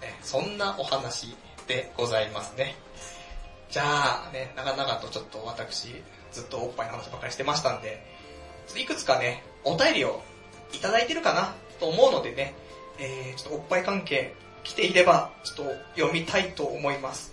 [0.00, 1.36] ね、そんなお話
[1.66, 2.76] でございますね。
[3.72, 5.88] じゃあ、ね、長々とちょっと私、
[6.30, 8.04] ずっとおっぱいの話ばっかりしてましたんで、
[8.76, 10.22] いくつかね、お便りを
[10.74, 12.52] いただいてるかなと思うのでね、
[12.98, 17.32] えー、ちょっとおっぱい関係来ていれば、ちょっと読みたいと思います。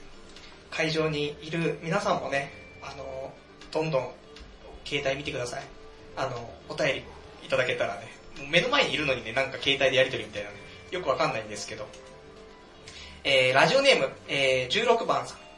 [0.72, 3.34] 会場にいる皆さんもね、あの、
[3.72, 4.10] どんどん
[4.86, 5.64] 携帯見てください。
[6.16, 7.03] あの、お便り
[7.45, 8.07] いただけたらね、
[8.49, 10.56] 目の前にいるのにね、なんか携帯でやりとりみたいなの
[10.91, 11.86] よくわかんないんですけど。
[13.26, 15.49] えー、ラジオネーム、えー、16番さん。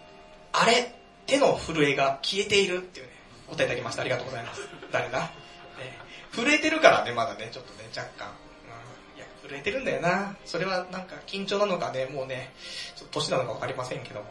[0.53, 0.93] あれ、
[1.27, 3.13] 手の震えが消えているっていうね、
[3.47, 4.01] お答えいただきました。
[4.01, 4.61] ありがとうございます。
[4.91, 5.31] 誰だ、
[5.79, 8.29] えー震えてるからね、まだね、ちょっとね、若干。
[8.63, 10.35] うん、いや、震えてるんだよな。
[10.45, 12.53] それはなんか緊張なのかね、もうね、
[12.95, 14.25] ちょっと年なのかわかりませんけども。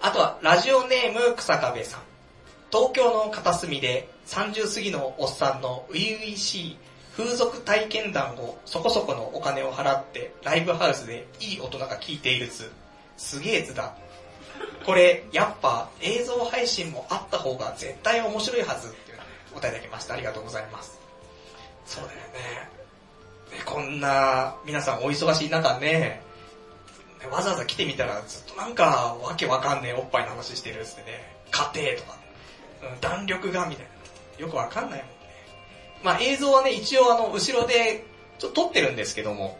[0.00, 2.00] あとは、ラジオネーム草壁さん。
[2.72, 6.76] 東京の片隅で30過ぎのおっさんの初々しい
[7.16, 12.72] 風俗体験談をそこそこのお金を払ってライブハウスでいい大人が聞いている図。
[13.16, 13.94] すげえ図だ。
[14.84, 19.26] これ、やっぱ映像配信もあった方が絶対面白いはずっていうのを
[19.56, 20.14] お答えいただきました。
[20.14, 21.00] ありがとうございます。
[21.86, 22.24] そうだよね。
[23.56, 26.22] ねこんな皆さんお忙しい中ね、ね
[27.30, 32.18] わざわざ来てみたらずっとなんかわけわかんねえおっぱいの話してるっつってね、家庭とか、
[32.82, 33.94] うん弾力がみたいな。
[34.44, 35.14] よくわかんないもんね。
[36.02, 38.04] まあ映像はね、一応あの、後ろで
[38.38, 39.58] ちょっと撮ってるんですけども、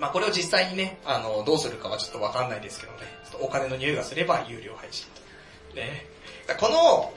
[0.00, 2.98] まあこれを実際にね、あの、どうするかはちょっとわかんないですけどね、
[3.30, 5.06] ちょっとお金の匂いがすれば有料配信
[5.70, 5.76] と。
[5.76, 6.06] ね。
[6.58, 7.12] この、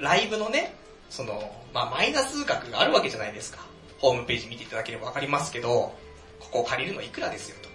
[0.00, 0.74] ライブのね、
[1.10, 3.58] その、まあマイナス額があるわけじゃないですか。
[3.98, 5.92] ホームページ見ていただければわかりますけど、
[6.38, 7.68] ここを借りるのいくらですよと。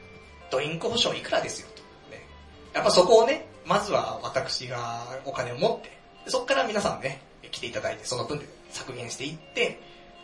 [0.49, 1.81] ドリンク保証いくらですよと。
[2.09, 2.25] ね。
[2.73, 5.91] やっぱそこをね、まずは私がお金を持って、
[6.27, 7.21] そこから皆さんね、
[7.51, 9.81] 来ていただいて、その分で削減していって、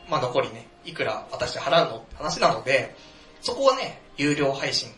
[0.09, 2.95] まあ残りね、いくら私払うのって話なので、
[3.41, 4.91] そこはね、有料配信を、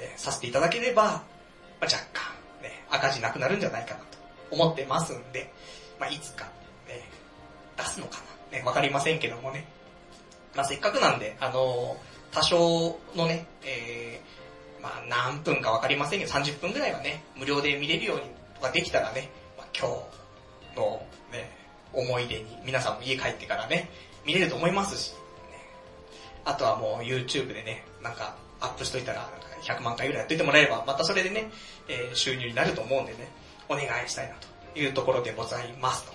[0.00, 2.22] ね、させていただければ、まあ、若干、
[2.62, 4.06] ね、赤字なくなるんじゃないかなと
[4.50, 5.50] 思ってますんで、
[5.98, 6.44] まあいつか、
[6.86, 7.02] ね、
[7.76, 8.18] 出すのか
[8.52, 9.66] な、ね、わかりませんけどもね。
[10.54, 18.22] まあせっかくなんで、あのー多少のね、えー、まあ何分かわかりませんけど、30分ぐらいはね、無料で見れるように
[18.54, 21.02] とかできたらね、まあ、今日の
[21.32, 21.50] ね、
[21.92, 23.88] 思い出に皆さんも家帰ってからね、
[24.26, 25.18] 見れると思いますし、ね、
[26.44, 29.28] あとはもう YouTube でね、なんかアップしといたら、
[29.62, 31.50] 100万回ぐらいやっといてもらえれば、またそれでね、
[31.88, 33.28] えー収入になると思うんでね、
[33.68, 34.34] お願いしたいな
[34.74, 36.12] というところでございますと。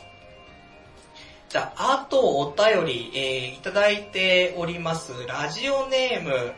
[1.49, 5.13] じゃあ、あとお便り、えーいただいております。
[5.27, 6.53] ラジオネーム、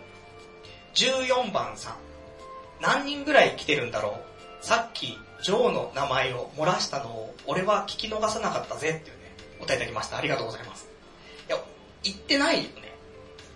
[0.93, 1.95] 14番さん。
[2.81, 4.19] 何人ぐらい来てるんだろ
[4.61, 4.65] う？
[4.65, 10.17] さっき、ジョーの名前を漏らしたのを、俺は聞き逃さなかったぜっていうね、お答えいただきました。
[10.17, 10.87] ありがとうございます。
[11.47, 11.61] いや、
[12.03, 12.95] 言ってないよね。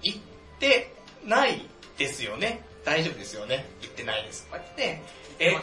[0.03, 0.17] 言っ
[0.59, 0.93] て
[1.25, 1.68] ない
[1.99, 2.61] ですよね。
[2.83, 3.69] 大丈夫ですよね。
[3.81, 4.47] 言ってないです。
[4.49, 5.03] こうやってね、
[5.37, 5.55] え、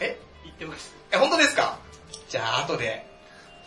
[0.00, 0.16] え？
[0.44, 0.94] 言ってます。
[1.10, 1.80] え、本当ですか？
[2.28, 3.04] じゃあ、後で、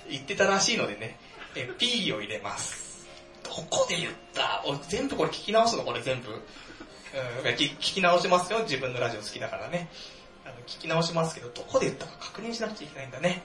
[0.10, 1.20] 言ってたらしいのでね、
[1.56, 3.08] え、P を入れます。
[3.44, 4.64] どこで言った？
[4.66, 5.84] お全部これ聞き直すの？
[5.84, 6.32] これ全部。
[6.32, 6.40] うん、
[7.56, 8.60] 聞聞き直しますよ。
[8.64, 9.90] 自分のラジオ好きだからね。
[10.46, 13.42] あの聞き直しますけど、どこで言ったか確認しなくちゃいけないんだね。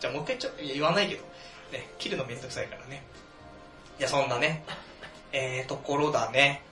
[0.00, 1.22] じゃあもう一回ちょっと、言わないけど、
[1.72, 3.02] ね、切るのめんどくさいからね。
[3.98, 4.64] いや、そんなね、
[5.32, 6.62] えー、ところだね。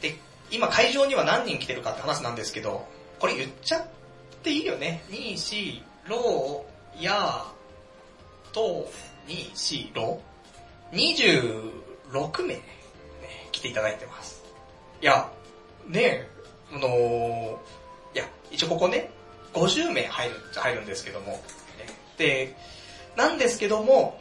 [0.00, 0.16] で、
[0.50, 2.86] 今会場には何人来てるかって話なんですけど、
[3.18, 3.86] これ言っちゃっ
[4.42, 5.02] ていいよね。
[5.10, 8.90] 2、4、ロー、やー、と、
[9.26, 11.72] 2、4、ロー、
[12.12, 12.62] 26名、ね、
[13.52, 14.42] 来ていただいてます。
[15.00, 15.30] いや、
[15.86, 16.28] ねえ、
[16.72, 17.52] あのー、
[18.14, 19.10] いや、一応ここね、
[19.52, 21.40] 50名入る入るんですけども、ね
[22.16, 22.56] で、
[23.16, 24.20] なんですけども、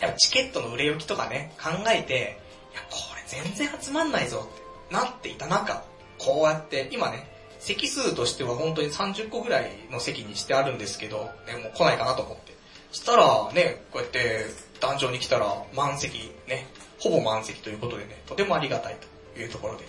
[0.00, 2.38] やっぱチケットの売れ行きとかね、考えて、
[2.72, 4.63] いや、これ全然集まんないぞって
[4.94, 5.82] なっていた中、
[6.18, 12.54] こうやって、今ね、席数としては本当に30個ぐらいの席にしてあるんですけど、ね、もう来ないかなと思って。
[12.92, 14.44] そしたらね、こうやって
[14.80, 16.66] 壇上に来たら満席、ね、
[17.00, 18.96] ほぼ満席ということでね、とてもありがたい
[19.34, 19.84] というところで、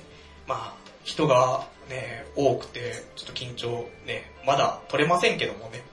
[0.47, 5.83] まあ、人がね、多くて、ちょっと緊張ね、まだ取れませんけどもね、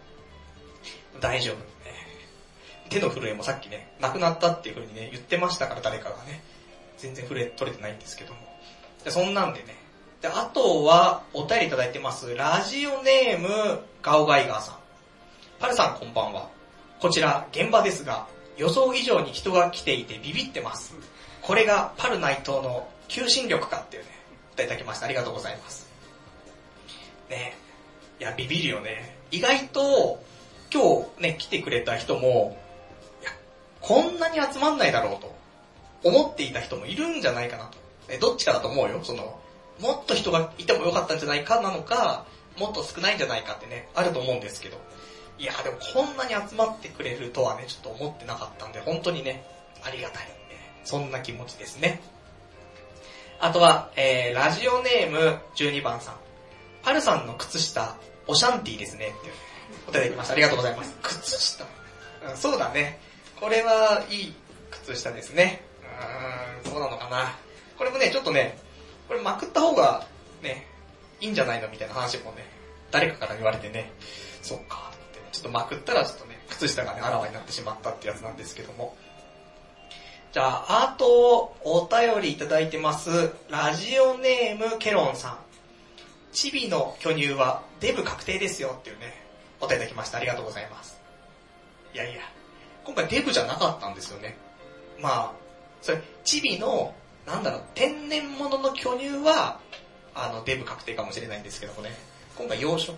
[1.21, 1.57] 大丈夫。
[1.57, 1.63] ね、
[2.89, 6.43] 手の震えもさっきね、なくなったっていう風にね、言ってましたから誰かがね、
[6.97, 8.52] 全然震え取れてないんですけども。
[9.05, 9.77] でそんなんでね、
[10.21, 12.35] で、あとは、お便りいただいてます。
[12.37, 14.77] ラジオネーム、ガオガイガーさん。
[15.59, 16.49] パルさんこんばんは。
[17.01, 20.95] こちら、現場ですが、予想以上に人が来ていてビビってます。
[21.41, 24.09] これがパル内藤の求心力かっていうね、
[24.55, 25.07] いただきました。
[25.07, 25.89] ありがとうございます。
[27.29, 27.57] ね
[28.21, 29.17] いや、ビビるよね。
[29.33, 30.23] 意外と、
[30.73, 32.57] 今日ね、来てくれた人も、
[33.21, 33.33] いや、
[33.81, 35.35] こんなに集まんないだろうと、
[36.05, 37.82] 思っていた人もいるんじゃないかなと。
[38.13, 39.01] えどっちかだと思うよ。
[39.03, 39.41] その、
[39.81, 42.27] もっと人がいてもよかったんじゃないかなのか、
[42.59, 44.77] もっと少ないんじゃないかってね、あると思うんですけど。
[45.39, 49.45] いや、でもこんなに集まってくれるとはね、ちょっと思ってなかったんで、本当にね、
[49.83, 50.27] ありがたい。
[50.27, 50.33] ね
[50.85, 52.01] そんな気持ちですね。
[53.41, 56.15] あとは、えー、ラジオネーム12番さん。
[56.83, 59.15] パルさんの靴下、オシャンティーですね。
[59.19, 59.35] っていう
[59.89, 60.33] お便りいただきました。
[60.35, 60.97] ありがとうございます。
[61.03, 61.65] 靴下、
[62.29, 63.01] うん、そうだね。
[63.41, 64.35] これはいい
[64.71, 65.63] 靴下ですね。
[66.63, 67.37] うーん、そうなのかな。
[67.83, 68.57] これもね、ちょっとね、
[69.09, 70.07] これまくった方が
[70.41, 70.69] ね、
[71.21, 72.47] いいんじゃないのみたいな話もね、
[72.93, 73.91] 誰かから言われてね、
[74.41, 78.97] そっか、って、ちょっとまくったらちょっとね、靴下がね、あらわになってしまったってやつなんですけども。
[80.33, 83.33] じゃあ、あと、お便りいただいてます。
[83.51, 85.39] ラジオネームケロンさん。
[86.31, 89.13] チビの巨乳はデブ確定ですよっていうね、
[89.61, 90.19] お便りいただきました。
[90.19, 91.01] ありがとうございます。
[91.95, 92.23] いやいや、
[92.85, 94.37] 今回デブじゃなかったんですよね。
[95.01, 95.33] まあ、
[95.83, 96.95] それ、チビの、
[97.27, 99.61] なんだろう、天然物の巨乳は、
[100.15, 101.91] あの、デブ確定かもしれないんですけどもね、
[102.37, 102.95] 今回養殖、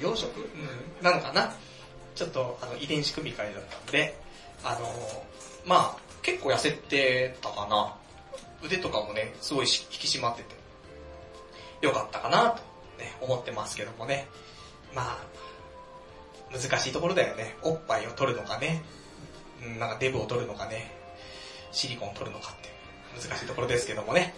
[0.00, 0.26] 養殖？
[0.36, 0.40] う
[1.00, 1.54] ん、なのかな？
[2.14, 4.18] ちょっと、あの、遺伝子組み換えだったんで、
[4.64, 4.86] あの、
[5.64, 7.96] まあ、結構痩せてたかな。
[8.62, 10.54] 腕とかもね、すごいし引き締まってて、
[11.80, 12.56] よかったかなと、
[12.98, 14.28] ね、思ってますけどもね。
[14.94, 15.18] まあ、
[16.52, 17.56] 難しいところだよね。
[17.62, 18.82] おっぱいを取るのかね、
[19.64, 20.90] うんなんかデブを取るのかね、
[21.72, 22.52] シリコンを取るのか
[23.20, 24.34] 難しいところですけどもね。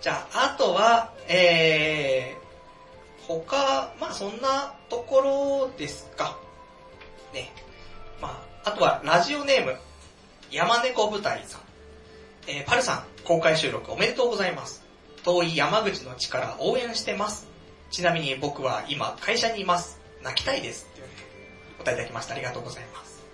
[0.00, 6.38] じゃあ、あとは、えー、他、まあそんなところですか。
[7.32, 7.52] ね。
[8.20, 9.76] まあ、あとはラジオネーム、
[10.50, 11.60] 山猫舞台さん。
[12.48, 14.84] えー、パルさん、公開収録おめでとうございます。
[15.24, 17.48] 遠い山口の地から応援してます。
[17.90, 20.00] ちなみに僕は今会社にいます。
[20.22, 20.88] 泣きたいです。
[20.92, 21.12] っていうね、
[21.80, 22.34] お答えいただきました。
[22.34, 23.24] ありがとうございます。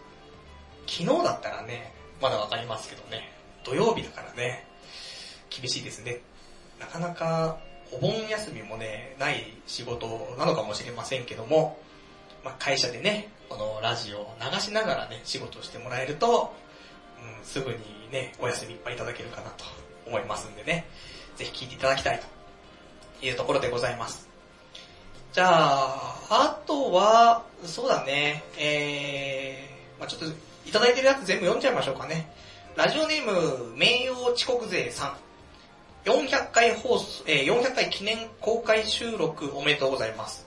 [0.87, 3.31] 昨日だったらね、まだわかりますけどね、
[3.65, 4.67] 土曜日だからね、
[5.51, 6.21] 厳しいですね。
[6.81, 7.59] なかなか
[7.93, 11.79] お盆休みもね、ない仕事なのかもしれませんけども、
[12.45, 16.55] まあ、会社でね、このラジオを流しながらね、仕事をしてもらえると、
[17.39, 17.77] うん、すぐに
[18.11, 19.65] ね、お休みいっぱいいただけるかなと
[20.07, 20.87] 思いますんでね、
[21.37, 22.21] ぜひ聞いていただきたい
[23.21, 24.29] というところでございます。
[25.33, 30.37] じゃあ、あとは、そうだね、えー、まあちょっと、
[30.67, 32.33] いただいてるやつ全部読んじゃいましょうかね。
[32.75, 35.09] ラジオネーム、名誉遅刻勢さ
[36.07, 36.09] ん。
[36.09, 40.47] 400回放送、えー、400回記念公開収録おめでとうございます。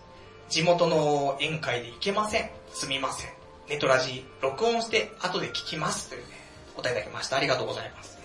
[0.49, 2.49] 地元の宴会で行けません。
[2.73, 3.29] すみません。
[3.69, 6.09] ネトラジ、録音して後で聞きます。
[6.09, 6.27] というね、
[6.75, 7.37] 答えいただきました。
[7.37, 8.17] ありがとうございます。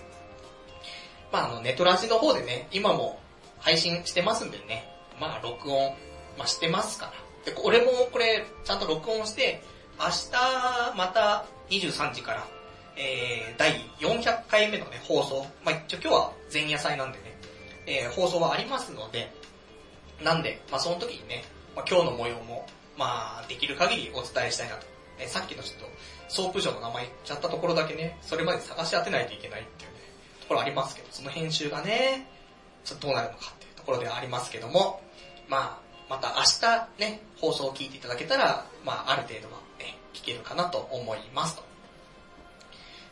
[1.31, 3.19] まああの、ネトラジの方でね、今も
[3.59, 5.93] 配信してますんでね、まあ録音、
[6.39, 7.13] まあしてますか
[7.45, 7.53] ら。
[7.53, 9.61] で、俺もこれ、ちゃんと録音して、
[9.99, 12.47] 明日、また23時から、
[13.01, 15.47] えー、第400回目のね、放送。
[15.65, 17.23] まあ一応今日は前夜祭なんでね、
[17.87, 19.31] えー、放送はありますので、
[20.23, 21.43] なんで、まあその時にね、
[21.75, 22.67] まあ今日の模様も、
[22.97, 24.85] まあできる限りお伝えしたいなと。
[25.17, 25.85] えーさっきのちょっと、
[26.27, 29.97] ソープ嬢の名前言っちゃったところだけね、それまで探し当てないといけないっていうね、
[30.41, 32.27] ところありますけど、その編集がね、
[32.83, 35.01] ちょっとどうなるのかっていうところではありますけども、
[35.47, 36.43] まあ、また明
[36.97, 41.70] 日ね、放送を聞いていただけたら、まあある程度はね、聞けるかなと思いますと。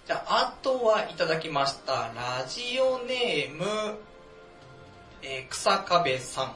[0.09, 2.11] じゃあ、あとはいただきました。
[2.15, 3.63] ラジオネーム、
[5.21, 6.47] えー、草壁さん。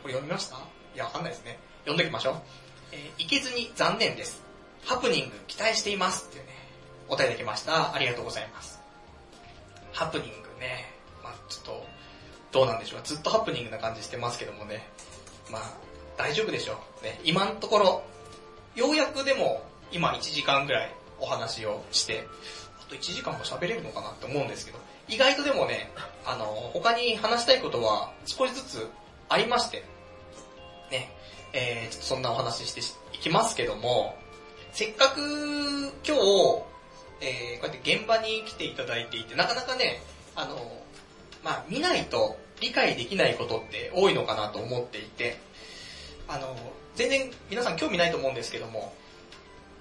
[0.00, 0.56] これ読みました？
[0.56, 0.60] い
[0.96, 1.58] や、わかんないですね。
[1.80, 2.34] 読んでおきましょう。
[2.92, 4.42] えー、行けずに残念です。
[4.86, 6.52] ハプニング期待していますっていうね、
[7.06, 7.92] お答えいただきました。
[7.94, 8.80] ありがとうございます。
[9.92, 10.90] ハプニングね、
[11.22, 11.86] まあちょっと、
[12.50, 13.00] どうなんでしょう。
[13.04, 14.88] ずっとハプニングな感じしてますけどもね。
[15.50, 15.62] まあ
[16.16, 17.04] 大丈夫でしょう。
[17.04, 18.02] ね、今のところ、
[18.74, 22.26] ようやくでも、今1時間ぐらいお話をして、
[22.90, 25.90] と1時間も喋れるのかなって思うんですけど、意外とでもね、
[26.26, 28.88] あの、他に話したいことは少しずつ
[29.28, 29.84] ありまして、
[30.90, 31.10] ね、
[31.52, 32.80] えー、ちょっとそんなお話しして
[33.16, 34.16] いきますけども、
[34.72, 35.20] せっかく
[36.06, 36.62] 今日、
[37.22, 40.02] えー、こうやって現場に来ていただいていて、なかなかね、
[40.34, 40.56] あの、
[41.42, 45.38] まあ、見ないと理解できないことって多いのかなと思っていて、
[46.28, 46.56] あの、
[46.94, 48.94] 全然皆さん興味ないと思うんですけども、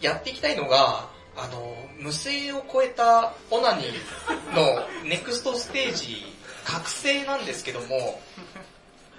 [0.02, 1.10] やっていきたいのが、
[1.41, 6.26] あの、無声を超えたオナニーのネクストステージ、
[6.66, 8.22] 覚醒なんですけども、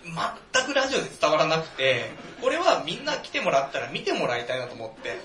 [0.05, 2.11] 全くラジオで伝わらなくて、
[2.41, 5.19] これはみんな来てもらったら見てもらいたいなと思って、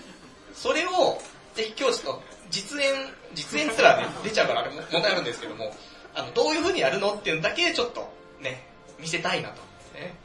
[0.54, 1.22] それを、
[1.54, 2.94] ぜひ今日ちょっと実演、
[3.34, 5.76] 実演すらね、出ちゃうからあれも問題あるんですけども、
[6.14, 8.10] あの、どういう風にやるのっていうのだけちょっと
[8.40, 8.68] ね、
[9.00, 9.56] 見せたいなと。
[9.94, 10.16] ね。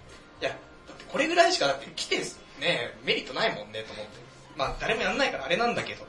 [0.41, 0.57] いや、だ
[0.95, 2.19] ってこれぐらいしかだって来て
[2.61, 4.13] ね、メリットないもんねと思って。
[4.57, 6.05] まあ誰もやんないからあれなんだけど。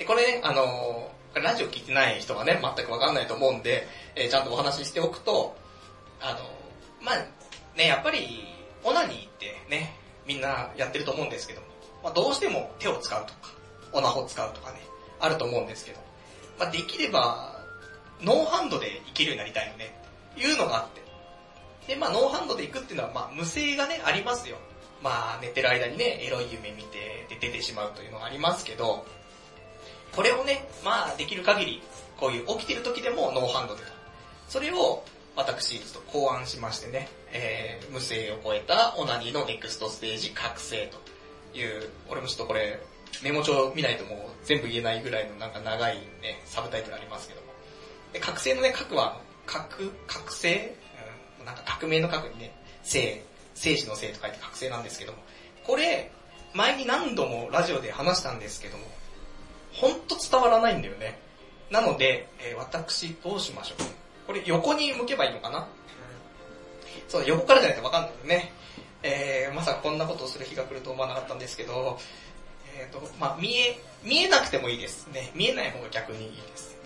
[0.00, 3.86] で、これね、あのーラジオ聞いてない人はね、全くわかんないと思うんで、
[4.16, 5.54] えーちゃんとお話ししておくと、
[6.20, 6.42] あのー
[7.04, 7.16] まあ
[7.76, 8.48] ね、やっぱり、
[8.82, 9.94] オナニーってね、
[10.26, 11.66] みんなやってると思うんですけども、
[12.02, 13.40] まあどうしても手を使うとか、
[13.92, 14.80] オナホ使うとかね、
[15.20, 16.00] あると思うんですけど、
[16.58, 17.62] まあできれば、
[18.22, 19.94] ノーハンドでいけるようになりたいよね、
[20.32, 20.88] っていうのがあっ
[21.86, 21.92] て。
[21.92, 24.56] で、まあノーハンドで行くっていうのは、まあ無声がね、ありますよ。
[25.02, 29.04] まあ寝てる間にね、エロい夢見て、で出てしまうというのがありますけど、
[30.14, 31.82] これをね、まあできる限り、
[32.18, 33.88] こういう起きてる時でもノーハンドでと。
[34.48, 35.04] それを、
[35.36, 40.90] 私、ちょっと考案しましてね、えー、無声を超えたオナニーのネクストステージ覚醒
[41.52, 42.80] という、俺もちょっとこれ、
[43.22, 47.46] メモ帳見ないともう全部言えないぐらいのなんか長いね、サブタイトルありますけども。
[48.12, 50.74] で、覚醒のね、覚は、覚、覚醒、
[51.38, 53.24] うん、なんか革命の覚にね、生、
[53.54, 55.18] 生死の生と書いて覚醒なんですけども。
[55.64, 56.10] これ、
[56.54, 58.84] 前に何度もラジオで話したんですけども、
[59.72, 61.18] ほんと伝わらないんだよね。
[61.70, 63.86] なので、えー私どうしましょう。
[64.26, 65.68] これ横に向けばいいのかな？
[67.08, 68.52] そう、横からじゃないとわかんないよね。
[69.02, 71.98] えー、まさかこんなことをする日が来ると思わなかったんですけど、
[72.78, 75.30] えっ、と、まあ見え、見えなくてもいいですね。
[75.34, 76.78] 見えない方が逆にいいですね。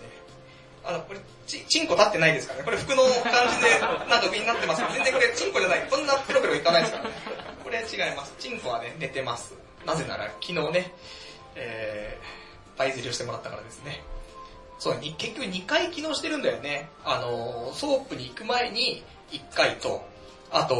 [0.83, 2.65] あの、これ、ち、チンコ立ってないですからね。
[2.65, 3.79] これ服の感じで、
[4.09, 5.87] なんか上になってますけど、全然これチンコじゃない。
[5.89, 7.11] こんなペロペロいかないですからね。
[7.63, 8.33] これ違います。
[8.39, 9.53] チンコはね、寝てます。
[9.85, 10.91] なぜなら、昨日ね、
[11.55, 12.44] えー、
[12.77, 14.03] パイズリをしてもらったからですね。
[14.79, 16.89] そう、に結局2回機能してるんだよね。
[17.03, 20.05] あの、ソープに行く前に1回と、
[20.51, 20.75] あと、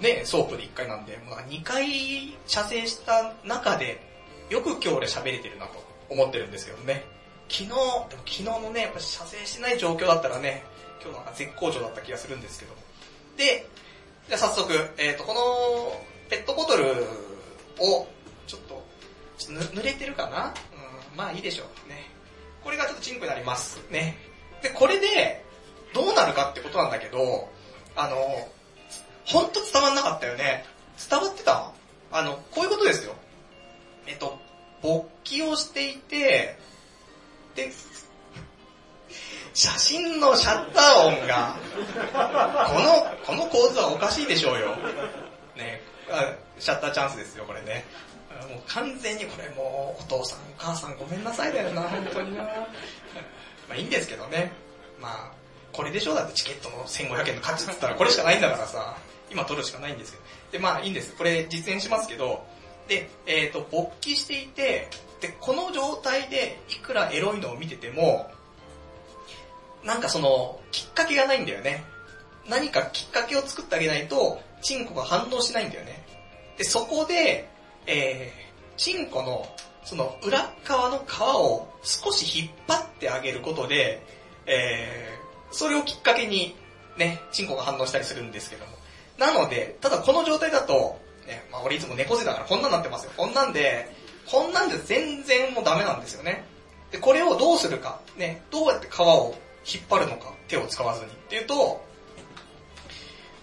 [0.00, 4.00] ね、ソープで1回なんで、まあ、2回射精した中で、
[4.50, 7.04] よく今日俺喋れてるなと思ってるんですけどね。
[7.48, 10.64] 昨日、でも昨日のね、やっぱ射精してない状況だったらね、
[11.02, 12.74] 今日なんか絶好調だった気がするんですけど。
[13.36, 13.66] で、
[14.28, 16.84] じゃあ早速、えっ、と、このペットボトル
[17.80, 18.06] を、
[18.46, 18.84] ちょっと、
[19.38, 20.54] ちょっと濡れてるかな、
[21.16, 21.88] まあいいでしょう。
[21.88, 22.10] ね。
[22.62, 23.78] これがちょっとチンコになります。
[23.90, 24.16] ね。
[24.62, 25.44] で、これで、
[25.92, 27.48] どうなるかってことなんだけど、
[27.94, 28.16] あの、
[29.26, 30.64] ほんと伝わんなかったよね。
[31.08, 31.70] 伝わってた？
[32.10, 33.14] あの、こういうことですよ。
[34.06, 34.38] えっと、
[34.82, 36.58] 勃起をしていて、
[37.54, 37.70] で、
[39.52, 41.56] 写真のシャッター音が、
[42.66, 44.74] この、この構図はおかしいでしょうよ。
[45.56, 45.80] ね、
[46.58, 47.84] シャッターチャンスですよ、これね。
[48.48, 52.44] もう完全にこれもう、お父さん、お母さんごめんなさいだよな、本当にな。
[53.68, 54.52] まあいいんですけどね。
[55.00, 55.32] まあ、
[55.72, 58.96] これでしょだってチケットの1500円の価値って言ったらこれしかないんだからさ、
[59.30, 60.24] 今取るしかないんですけど。
[60.52, 61.14] で、まあいいんです。
[61.14, 62.44] これ実演しますけど、
[62.88, 64.88] で、えっ、と、勃起していて、
[65.20, 68.30] で、この状態でいくらエロいのを見てても、
[69.82, 71.84] なんかその、きっかけがないんだよね。
[72.48, 76.04] 何かきっかけを作ってあげないと、チンコが反応しないんだよね。
[76.56, 77.48] で、そこで、
[77.86, 79.46] えー、チンコの、
[79.84, 84.02] その裏側の皮を少し引っ張ってあげることで、
[84.46, 86.56] えー、それをきっかけに、
[86.96, 88.72] ね、チンコが反応したりするんですけども。
[89.18, 93.12] なので、ただこの状態だと、ね、まあ俺いつも猫背だからこんなんなってますよ。
[93.16, 93.88] こんなんで、
[94.30, 96.44] こんなんで全然もうダメなんですよね。
[96.90, 99.34] で、これをどうするか、ね、どうやって皮を
[99.66, 101.84] 引っ張るのか、手を使わずにっていうと、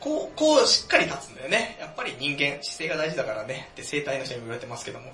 [0.02, 1.78] こう、こうしっかり立つんだよね。
[1.80, 3.70] やっぱり人間、姿勢が大事だからね。
[3.72, 5.12] って生体の人にも言われてますけども。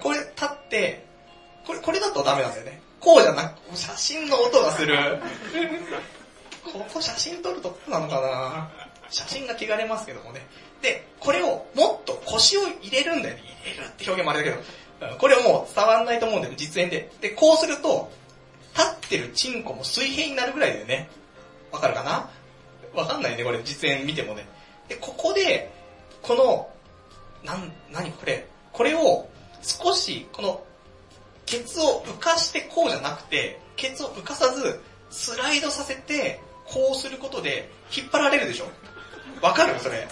[0.00, 1.04] これ立って、
[1.66, 2.80] これ、これだとダメなんだよね。
[3.00, 4.96] こうじゃなく、写真の音がする。
[6.64, 8.70] ここ写真撮るとこなのかな
[9.10, 10.46] 写真が汚れますけどもね。
[10.80, 13.42] で、これをもっと腰を入れるんだよね。
[13.64, 14.56] 入れるって表現もあれだ
[15.00, 17.10] けど、これをもう伝わんないと思うんだよね、実演で。
[17.20, 18.10] で、こうすると、
[18.76, 21.08] 立ってるチンコも水平になるぐらいだよね。
[21.70, 22.30] わかるかな？
[22.94, 24.46] わかんないね、これ実演見てもね。
[24.88, 25.72] で、ここで、
[26.22, 26.70] この、
[27.44, 28.46] なん、なにこれ。
[28.72, 29.28] これを
[29.62, 30.64] 少し、この、
[31.46, 34.80] ケツを浮かしてこうじゃなくて、ケツを浮かさず、
[35.10, 38.66] スライドさせて、こうすることで、引っ張られるでしょ
[39.42, 40.08] わかるそれ。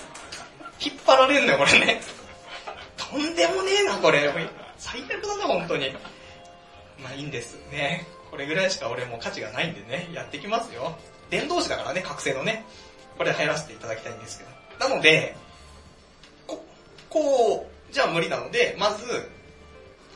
[0.80, 2.00] 引っ張られるんだよ、これね。
[2.96, 4.30] とんでもねえな、これ。
[4.78, 5.90] 最悪だな、本当に。
[6.98, 8.06] まあいいんですね。
[8.30, 10.96] これぐらいしか俺も価値がないんでね、やってきますよ。
[11.32, 12.66] 電動詞だからね、覚醒のね。
[13.16, 14.50] これ入らせていただきたいんですけど。
[14.86, 15.34] なので、
[16.46, 16.62] こ、
[17.08, 19.30] こう、じゃあ無理なので、まず、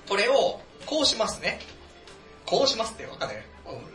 [0.07, 1.59] これを、こうしますね。
[2.45, 3.45] こうしますってわかんない。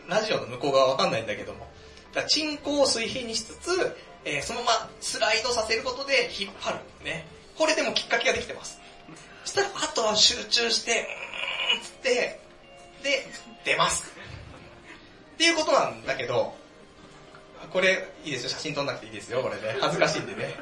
[0.08, 1.68] ラジオの向こう側わかんないんだけども。
[2.12, 6.78] だチンコを水平にしつつ、えー、そのままスライドさせることで引っ張る。
[7.04, 7.24] ね。
[7.56, 8.80] これでもきっかけができてます。
[9.44, 11.06] そしたら、あとは集中して、
[11.72, 12.40] うーんつって、
[13.04, 13.26] で、
[13.64, 14.12] 出ます。
[15.34, 16.60] っていうことなんだけど、
[17.70, 18.48] これ、いいですよ。
[18.50, 19.42] 写真撮んなくていいですよ。
[19.42, 19.76] これね。
[19.80, 20.54] 恥ずかしいんでね。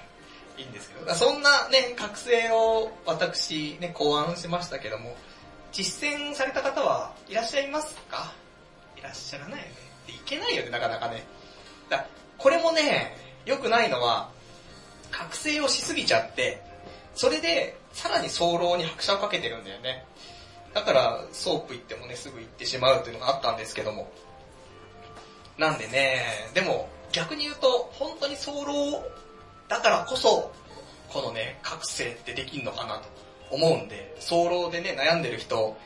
[0.58, 1.14] いいんですけど。
[1.14, 5.14] そんなね、覚醒を私ね、考案しましたけども、
[5.72, 8.32] 実践された方はいらっしゃいますか？
[8.96, 9.72] いらっしゃらないよね。
[10.08, 11.24] いけないよね、なかなかね。
[11.90, 12.06] だ
[12.38, 14.30] これもね、良くないのは、
[15.10, 16.62] 覚醒をしすぎちゃって、
[17.14, 20.04] それで、さらに早漏に拍車をかけてるんだよね。
[20.74, 24.10] だから、ソープ行ってもね、すぐ行ってしまうっていうのがあったんですけども。
[25.58, 26.22] なんでね、
[26.54, 29.00] でも、逆に言うと、本当に早漏
[29.68, 30.52] だからこそ、
[31.08, 33.08] このね、覚醒ってできんのかなと
[33.50, 35.76] 思うんで、早漏でね、悩んでる人、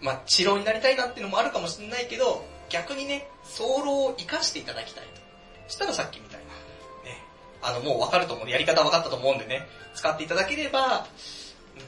[0.00, 5.20] まあ、遅漏になりたいなっていうのもあるかもしれないけど、逆にね、早漏を活かしていただきたいと。
[5.68, 6.46] したらさっきみたいな、
[7.10, 7.22] ね、
[7.62, 11.06] あの、もうわかると思う、やり方わかったと思うんでね、使っていただければ、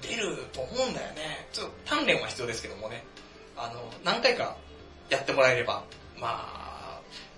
[0.01, 1.49] 出ると思うんだよね。
[1.53, 3.05] ちょっと鍛錬は必要ですけどもね、
[3.57, 4.57] あの、何回か
[5.09, 5.85] やってもらえれば、
[6.17, 6.62] まあ、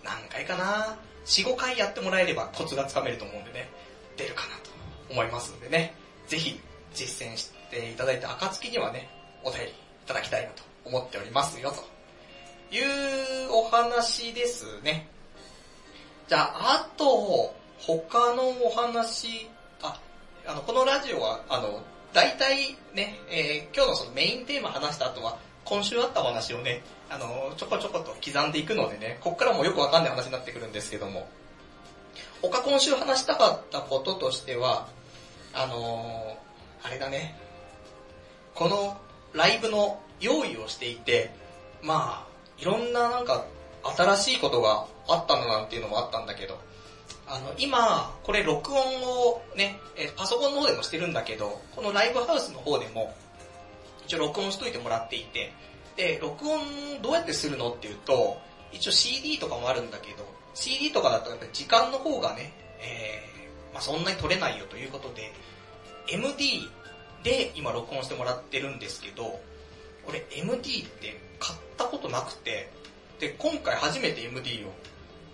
[0.04, 3.68] 何回かな、4、5回やってもらえればコツがつかめると思うんでね、
[4.16, 4.70] 出るかなと
[5.10, 5.94] 思いますんでね、
[6.28, 6.60] ぜひ
[6.94, 9.08] 実践していただいた暁にはね、
[9.42, 9.72] お便りい
[10.06, 11.94] ただきたいなと思っておりますよ、と。
[12.74, 15.08] いうお話ですね。
[16.28, 19.48] じゃあ、あと、他のお話、
[19.82, 20.00] あ、
[20.46, 21.82] あの、このラジオは、あの、
[22.12, 31.26] 大体ね、えー、今日のそのメインテーマ話した後は、今週あったお話をね、あの、ちょこちょこと刻んでいくのでね、こっからもよくわかんない話になってくるんですけども、
[32.42, 34.88] 他今週話したかったこととしては、
[35.54, 37.34] あのー、あれだね、
[38.54, 38.98] この
[39.32, 41.30] ライブの用意をしていて、
[41.82, 43.46] まあ、いろんななんか
[43.96, 46.58] 新しいことがあったのなんていうのもあったんだけど、
[47.26, 49.80] あの、今、これ録音をね、
[50.16, 53.14] パソコンの方でもしてるんだけど、このライブハウスの方でも、
[54.06, 55.52] 一応録音しといてもらっていて、
[55.96, 56.60] で、録音
[57.02, 58.40] どうやってするのっていうと、
[58.72, 60.24] 一応 CD とかもあるんだけど、
[60.54, 65.32] CD とかだとやっぱり時間の方がね、えー、まあそんなに取れないよということで、
[66.08, 66.68] MD
[67.22, 69.40] で今録音してもらってるんですけど、
[70.06, 72.68] 俺 MD って買ったことなくて、
[73.18, 74.72] で、今回初めて MD を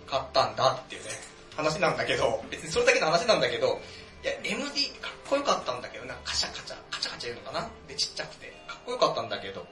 [0.07, 1.09] 買ったんだっていうね、
[1.55, 3.81] 話なんだけど、別にそれだけの話なんだけど、
[4.23, 7.69] いや、MD かっこよかったんだけど、なんかカシャカチャ、カチャカチャ言うのかな？
[7.87, 8.53] で、ちっちゃくて、
[8.85, 9.65] こよかったんだけど、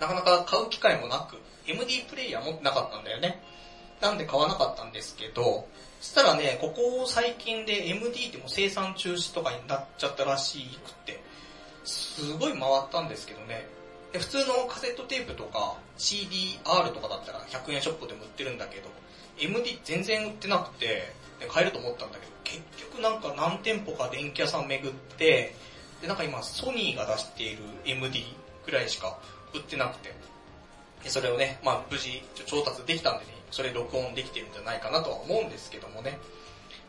[0.00, 1.36] なかなか買う機会もなく、
[1.66, 3.42] MD プレイヤー持ってなかったんだよね。
[4.00, 5.68] なんで買わなかったんですけど、
[6.00, 11.22] そしたらね、ここ最近で MD っても生産中止とかになっちゃったらしくて、
[11.84, 13.66] すごい回ったんですけどね、
[14.12, 18.88] で普通のカセットテープとか CDR とかだったら100円ショップでも売ってるんだけど、
[19.38, 21.14] MD 全然売ってなくて、
[21.48, 25.54] 買えると思ったんだけど、結局なんか何店舗か電気屋さん巡って、
[26.02, 28.24] で、なんか今ソニーが出している MD
[28.66, 29.18] ぐらいしか
[29.54, 30.12] 売ってなくて、
[31.04, 36.18] でそれをね、まあ無事調達できたんでね、それ録音できてるんじゃないかなとは思うんですけどもね。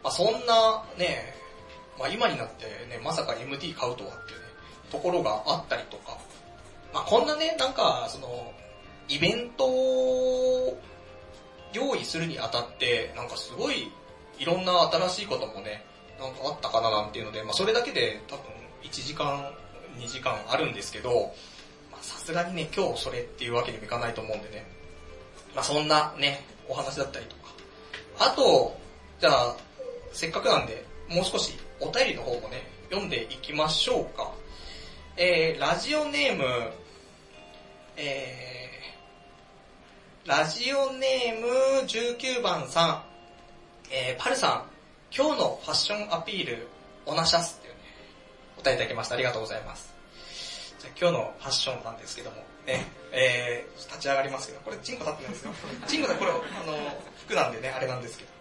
[0.04, 1.36] まあそんなね、
[2.00, 4.46] まあ今になってね、まさか MD 買うとはっていうね、
[4.92, 6.18] ところがあったりとか、
[6.92, 8.52] まあこんなね、なんか、その、
[9.10, 10.80] イベントを
[11.74, 13.92] 用意するにあたって、なんかすごい、
[14.40, 15.86] いろんな新しいこともね、
[16.20, 18.53] なんかあったかななんていうので、まあそれだけで多分
[18.84, 19.52] 1時間、
[19.98, 21.34] 2時間あるんですけど、
[22.02, 24.66] さすがにね、今日それっていうわけにもいかないと思うんでね。
[25.56, 27.42] まあそんなね、お話だったりとか。
[28.20, 28.78] あと、
[29.20, 29.56] じゃあ、
[30.12, 34.32] せっかくなんで、もう少しお便りの方もね、読んでいきましょうか。
[35.18, 36.72] えー、ラジオネーム、
[37.96, 38.64] えー
[40.26, 41.48] ラジオネーム
[41.86, 43.04] 19番さん、
[43.92, 44.64] えー、パルさん、
[45.14, 46.70] 今日のファッションアピール、
[47.06, 47.63] オナシャスっていうね、お
[48.64, 49.16] 答えいただきました。
[49.16, 49.94] ありがとうございます。
[50.80, 55.52] じゃあ今日のファッションなんですけども、ね、えー、立ち上がりますけど、これチンコ立ってないんですよ。
[55.86, 56.42] チンコでこれ、あの、
[57.26, 58.32] 服なんでね、あれなんですけど。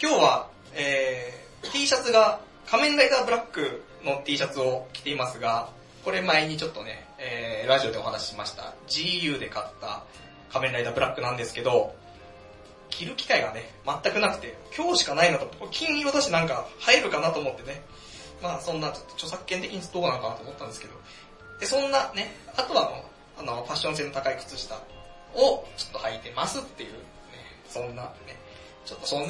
[0.00, 5.70] 今日は、えー、T シャツが仮面ライダーブラックの T シャツを着ていますが、
[6.04, 10.04] これ前にちょっとね、えー、ラジオでお話ししました GU で買った
[10.52, 11.96] 仮面ライダーブラックなんですけど、
[12.90, 17.82] 着る機会がね、全くなくて、今日しかないなと、金色だしなんか入るかなと思ってね、
[18.42, 20.94] まあそんなちょっと著作権的にどうなのかなと思ったんですけど、
[21.60, 22.88] で、そんなね、あとは
[23.36, 24.76] あの、あの、ファッション性の高い靴下
[25.34, 26.98] をちょっと履いてますっていうね、
[27.68, 28.36] そんなね、
[28.84, 29.28] ちょっとそん、うん、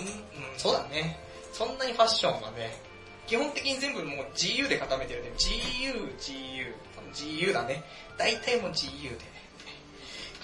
[0.56, 1.18] そうだね、
[1.52, 2.80] そんなにファッションがね、
[3.26, 5.32] 基本的に全部もう GU で固めてるね。
[5.36, 6.72] GU、GU、
[7.12, 7.84] GU だね。
[8.16, 9.18] 大体もう GU で、ね、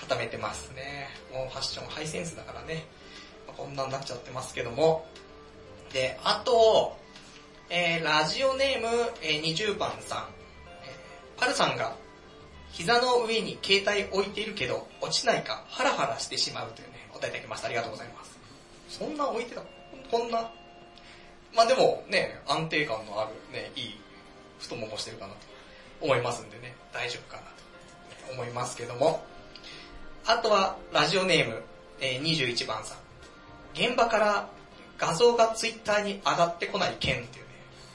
[0.00, 1.08] 固めてますね。
[1.32, 2.84] もうファッションハイセンスだからね。
[3.56, 5.06] こんなになっちゃってますけども。
[5.94, 6.98] で、あと、
[7.70, 8.86] えー、ラジオネーム、
[9.22, 10.28] えー、20番さん。
[10.84, 11.96] えー、パルさんが、
[12.72, 17.66] 膝の上に携帯置いているけど、落ちないか、ハラハラしてしまうというね、お答えいただきました。
[17.66, 18.38] ありがとうございます。
[18.88, 19.62] そんな置いてた？
[20.10, 20.50] こんな？
[21.54, 24.00] まあでもね、安定感のあるね、いい
[24.58, 25.38] 太ももしてるかなと
[26.00, 27.42] 思いますんでね、大丈夫かな
[28.26, 29.24] と思いますけども。
[30.26, 31.62] あとは、ラジオネーム、
[32.00, 32.98] えー、21番さん。
[33.74, 34.48] 現場から
[34.98, 37.43] 画像がツイッターに上がってこない件っていう、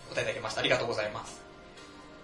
[0.10, 0.62] 答えいただきました。
[0.62, 1.42] ありがとうございます。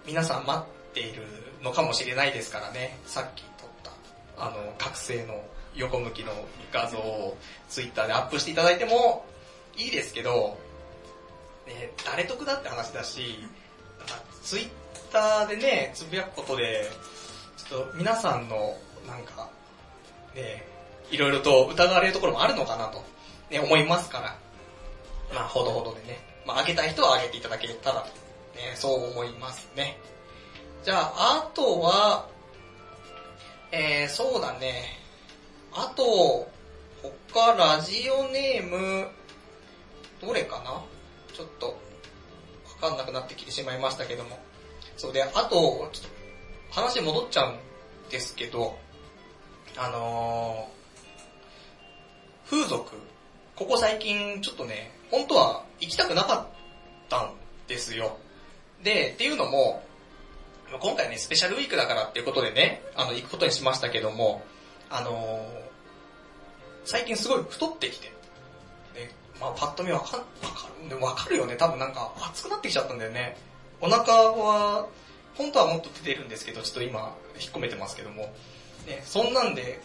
[0.06, 1.22] 皆さん待っている
[1.62, 3.92] のかもしれないですからね、さっき撮った、
[4.44, 5.42] あの、覚醒の
[5.74, 6.32] 横向きの
[6.72, 7.36] 画像を
[7.68, 9.24] ツイッターでアップしていただいても
[9.76, 10.58] いいですけど、
[11.66, 13.46] ね、誰得だって話だし、
[14.42, 14.68] ツイッ
[15.12, 16.88] ターでね、つぶやくことで、
[17.56, 18.76] ちょっと皆さんの、
[19.06, 19.48] なんか、
[20.34, 20.66] ね、
[21.10, 23.04] いろいろと疑われるところもあるのかなと、
[23.50, 24.36] ね、思いますから、
[25.34, 28.10] まあ、ほどほどでね、まあ、あげたい人はあげていただけたら、ね、
[28.76, 29.98] そう思いますね。
[30.84, 32.28] じゃあ、あとは、
[33.72, 34.84] えー、そうだね、
[35.72, 36.48] あと、
[37.32, 39.08] 他ラジオネーム、
[40.20, 40.82] どれかな？
[41.34, 41.66] ちょっと、
[42.80, 44.38] わかんなくなってきてしまいましたけども。
[44.96, 45.90] そうで、あと、ちょっ
[46.70, 47.58] と、話戻っちゃうん
[48.08, 48.78] ですけど、
[49.76, 52.92] あのー、風俗、
[53.56, 56.46] ここ最近ちょっとね、本当は行きたくなかっ
[57.08, 57.34] たん
[57.68, 58.18] ですよ。
[58.82, 59.82] で、っていうのも、
[60.80, 64.42] 今回ね、スペシャルウィークだからっていうことでね、あの、行くことにしましたけども、
[64.90, 65.46] あのー、
[66.84, 68.08] 最近すごい太ってきて、
[68.94, 71.56] ね、まあパッと見わかわかる、わかるよね。
[71.56, 73.36] 多分なんか熱くなってきちゃったんだよね。
[73.80, 74.86] お腹は、
[75.36, 78.32] 本当はもっと出てるんですけど、ちょっと今、引っ込めてますけども。
[78.86, 79.80] ね、そんなんで、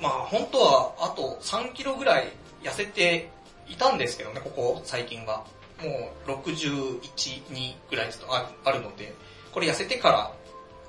[0.00, 2.32] まあ本当はあと3キロぐらい
[2.62, 3.30] 痩せた
[3.68, 5.44] いんですけどね、ここ最近は。
[5.82, 9.14] もう61、2ぐらいちょっとあるので、
[9.52, 10.32] これ痩せてから、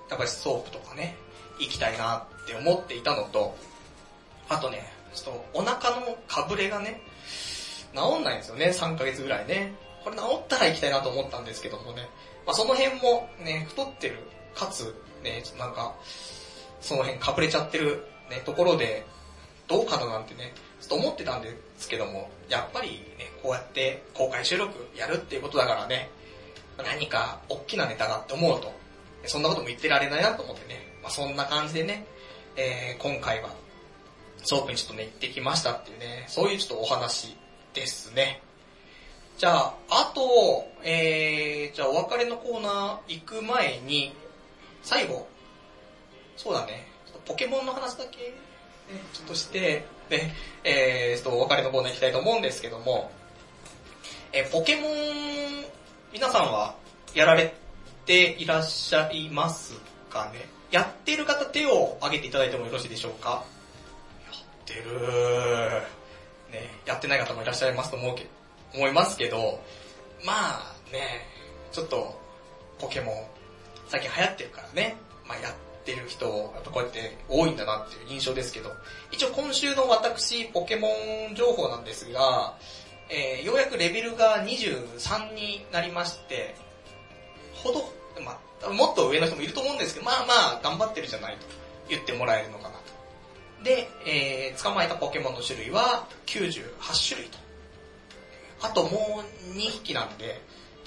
[0.10, 1.18] やっぱりソープとかね、
[1.60, 3.58] 行きたいなって思っていたのと、
[4.48, 7.02] あとね、ちょっとお腹のかぶれがね、
[7.94, 9.74] 治んないんですよね、3ヶ月ぐらいね。
[10.04, 12.08] これ治ったら行きたいなと思ったんですけどもね。
[12.46, 14.20] まあその辺もね、太ってる、
[14.56, 15.96] かつ、ね、ちょっとなんか、
[16.80, 19.06] その辺かぶれちゃってる、ね、ところで、
[19.68, 26.10] どうかななんてね、ちょっと思ってたんでですけども、やっぱりね、こうやって公開収録やるっていうことだからね、
[26.78, 28.72] 何か大きなネタがって思うと、
[29.26, 32.06] そんなことも言ってられないなと思ってね、まあそんな感じでね、
[32.56, 33.50] えー、今回は、
[34.44, 37.36] ソープにちょっとね、行ってきましたっていうね、そういうちょっとお話
[37.74, 38.42] ですね。
[39.38, 44.14] じゃあ、あと、えー、じゃあお別れのコーナー行く前に、
[44.82, 45.28] 最後、
[46.36, 46.88] そうだね、
[47.26, 48.34] ポケモンの話だけ、ね、
[49.14, 53.12] ちょっとして、ね、えー、っとお別れのコーナー行きたいと思うんですけども、
[54.34, 55.66] えー、ポケモン、
[56.14, 56.76] 皆さんは
[57.14, 57.54] やられ
[58.06, 59.74] ていらっしゃいます
[60.10, 60.48] かね？
[60.72, 63.44] やってる方手を挙げていただいてもよろしいでしょうか？
[64.26, 64.84] やってる
[66.52, 68.28] ね、やってない方もいらっしゃいますと思うけ
[68.74, 69.62] 思いますけど、
[70.26, 71.26] まあね、
[71.72, 72.20] ちょっと
[72.80, 73.16] ポケモン
[73.88, 74.96] 最近流行ってるからね、
[75.28, 75.54] まあやっ
[75.88, 78.72] てる人、やっぱこうやって多いんだなっていう印象ですけど、
[79.12, 80.90] 一応今週の私ポケモ
[81.32, 82.58] ン情報なんですが、
[83.10, 86.56] えー、ようやくレベルが23になりまして、
[87.54, 87.94] ほど、
[88.24, 91.46] まあ、もっと上の人もいると思うんですけど、まあまあ頑張ってるじゃないと
[91.88, 93.64] 言ってもらえるのかなと。
[93.64, 97.38] で、えー、捕まえたポケモンの種類は98種類と。
[98.62, 99.24] あとも
[99.54, 100.42] う2匹なんで、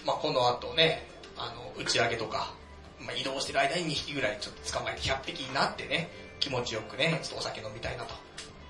[0.05, 1.06] まあこの後ね、
[1.39, 2.52] あの、打ち上げとか、
[3.01, 8.14] まあ移動してる間に2匹ぐらいちょっと捕まえて100匹になってね、気持ちよくね、ちょっとお酒飲みたいなと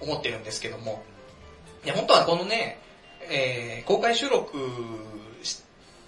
[0.01, 1.02] 思ってるんですけども、
[1.85, 2.78] いや、本当はこのね、
[3.31, 4.59] えー、公開収録
[5.43, 5.62] し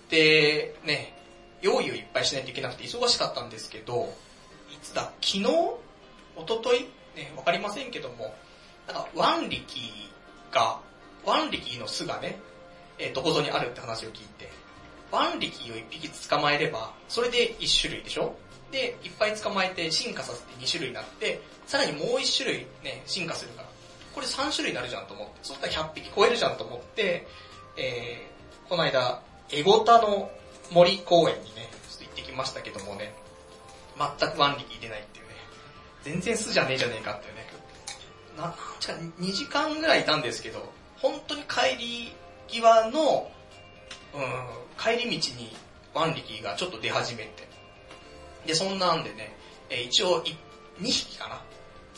[0.08, 1.14] て、ね、
[1.62, 4.12] 用意をいっぱいしないといけなくて忙しかったんですけど、
[4.72, 5.40] いつだ、昨日？
[5.40, 5.44] 一
[6.48, 6.84] 昨日？
[7.16, 8.34] ね、わかりませんけども、
[8.86, 10.10] なんか、ワンリキ
[10.50, 10.80] が、
[11.24, 12.38] ワンリキの巣がね、
[12.98, 14.50] えー、どこぞにあるって話を聞いて、
[15.12, 18.34] ワンリキを一匹捕まえれば、それで一種類でしょ？
[18.72, 23.68] で、いっぱい捕まえて進化させて2種類になって、さらにもう1種類ね、進化するから、
[24.14, 27.26] これ3種類になるじゃんと思って、そしたら100匹超えるじゃんと思って、
[27.76, 30.30] えー、この間、エゴタの
[30.70, 33.14] 森公園にね、ちょっと行ってきましたけどもね、
[34.18, 35.34] 全くワンリキ出ないっていうね、
[36.04, 37.46] 全然巣じゃねえじゃねえかっていうね、
[38.38, 40.72] な、なんちか2時間ぐらいいたんですけど、
[41.02, 42.14] 本当に帰り
[42.48, 43.30] 際の、
[44.14, 44.22] うん、
[44.82, 45.54] 帰り道に
[45.94, 47.48] ワンリキがちょっと出始めて、
[48.46, 49.36] で、そんなんでね、
[49.70, 50.34] え一応2
[50.84, 51.40] 匹かな？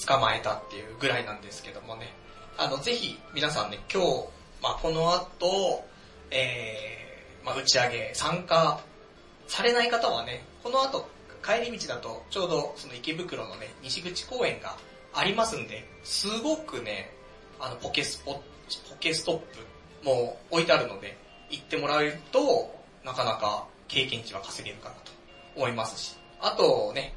[0.07, 2.13] 捕まえたっていうぐらいなんですけどもね。
[2.59, 4.29] あの、ぜひ皆さんね、今日、
[4.63, 5.85] まあこの後、
[6.31, 8.81] えー、まあ打ち上げ参加
[9.47, 11.09] されない方はね、この後
[11.43, 14.77] 帰り道だとちょうどその池袋のね、西口公園が
[15.15, 17.11] ありますんで、すごくね、
[17.61, 18.43] あの、ポケスポ、ポ
[19.01, 19.45] ケストップ
[20.05, 21.17] も置いてあるので、
[21.57, 22.75] 行ってもらえると、
[23.05, 25.13] なかなか経験値は稼げるかなと
[25.57, 26.17] 思いますし。
[26.41, 27.15] あとね、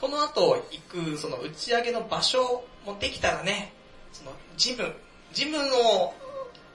[0.00, 0.80] この後行
[1.12, 3.72] くその打ち上げの場所もできたらね、
[4.12, 4.92] そのジム、
[5.32, 6.14] ジムの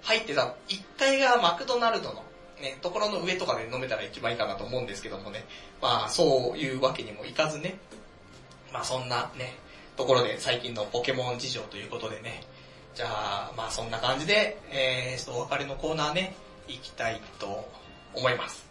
[0.01, 2.23] 入ってた1階がマクドナルドの
[2.61, 5.45] ね、ところの上とかで飲めたら一番いいかなと思うんですけどもね、
[5.81, 7.77] まあそういうわけにもいかずね、
[8.71, 9.55] まあそんなね、
[9.97, 12.43] ところで最近のポケモン事情ということでね、
[12.95, 16.35] じゃあまあそんな感じで、えー、ちょっとお別れのコーナーね、
[16.71, 17.69] 行きたいと
[18.13, 18.65] 思います。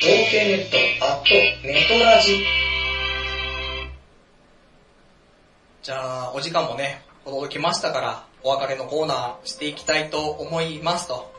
[0.00, 1.34] 合計ネットアット
[1.66, 2.44] ネトラジ
[5.82, 11.32] じゃあ、お時間もね、届きましたから、お別れのコーナーしていきたいと思いますと。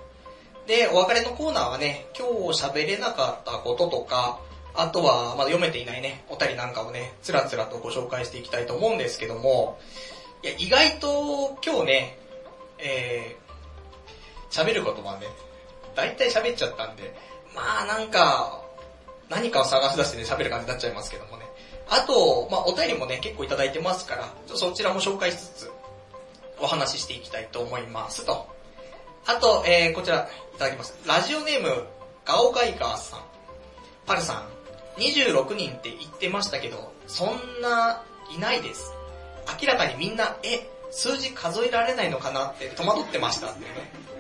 [0.68, 4.40] で、お別れのコーナーはね、今日喋れなかったこととか、
[4.80, 9.78] あとはまだ読めていないね、お便りなんかをね、つらつらとご紹介していきたいと思うんですけども、
[10.42, 12.18] いや、意外と今日ね、
[12.78, 15.28] えー、喋ることはね、
[15.96, 17.14] 大体喋っちゃったんで、
[17.54, 18.64] まあなんか、
[19.28, 21.46] 何かを探し出してね、喋る感じになっちゃいますけどもね。
[21.90, 25.72] あと、まあお便りもね、結構いただいてますから、ちょそちらも紹介しつつ、
[26.62, 28.48] お話ししていきたいと思いますと。
[29.26, 30.98] あと、えー、こちら、いただきます。
[31.06, 31.84] ラジオネーム、
[32.24, 33.20] ガオガイガーさん。
[34.06, 34.59] パルさん、
[35.00, 38.94] 26人って言ってましたけど、そんないないです。
[39.62, 43.66] 明らかにみんな、え、数字数えられないのかなって戸惑ってましたってね、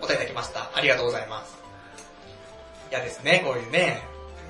[0.01, 0.71] 答えいたきました。
[0.73, 1.57] ありがとうございます。
[2.91, 4.01] 嫌ですね、こういうね。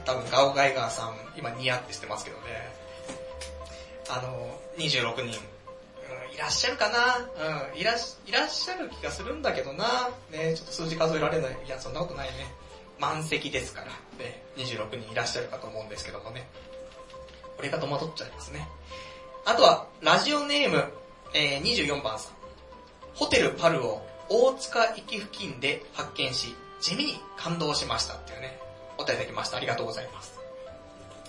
[0.06, 2.44] 多分ガオガイガーさん、今ニヤってしてますけどね。
[4.10, 5.34] あの、26人、うん
[6.34, 7.18] いらっしゃるかな？
[7.74, 10.10] うん、いらっし、いらっしゃる気がするんだけどな。
[10.32, 11.58] ね、ちょっと数字数えられない。
[11.66, 12.48] いや、そんなことないね。
[13.00, 13.88] 満席ですから、
[14.24, 16.48] ね、26人いらっしゃるかと思うんですけどもね。
[17.58, 18.68] 俺が戸惑っちゃいますね。
[19.46, 20.84] あとは、ラジオネーム、
[21.34, 22.34] えー、24番さん。
[23.16, 28.60] ホテルパルを大塚駅付近で発見し、地味に感動しましたっていうね、
[28.98, 29.58] お便りいただきました。
[29.58, 30.40] ありがとうございます。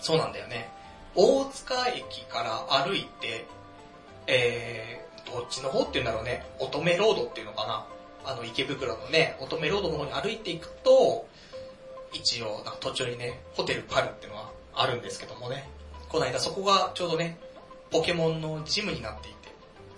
[0.01, 0.71] そうなんだよね。
[1.15, 3.47] 大塚駅から歩いて、
[4.27, 7.87] えー、どっちの方っていうんだろうね、乙女ロードっていうのかな。
[8.25, 11.27] あの、池袋のね、乙女ロードの方に歩いていくと、
[12.13, 15.69] 一応、なんか途中にね、ホテルパルっていうのはあるんですけどもね。
[16.09, 17.39] この間そこがちょうどね、
[17.91, 19.49] ポケモンのジムになっていて、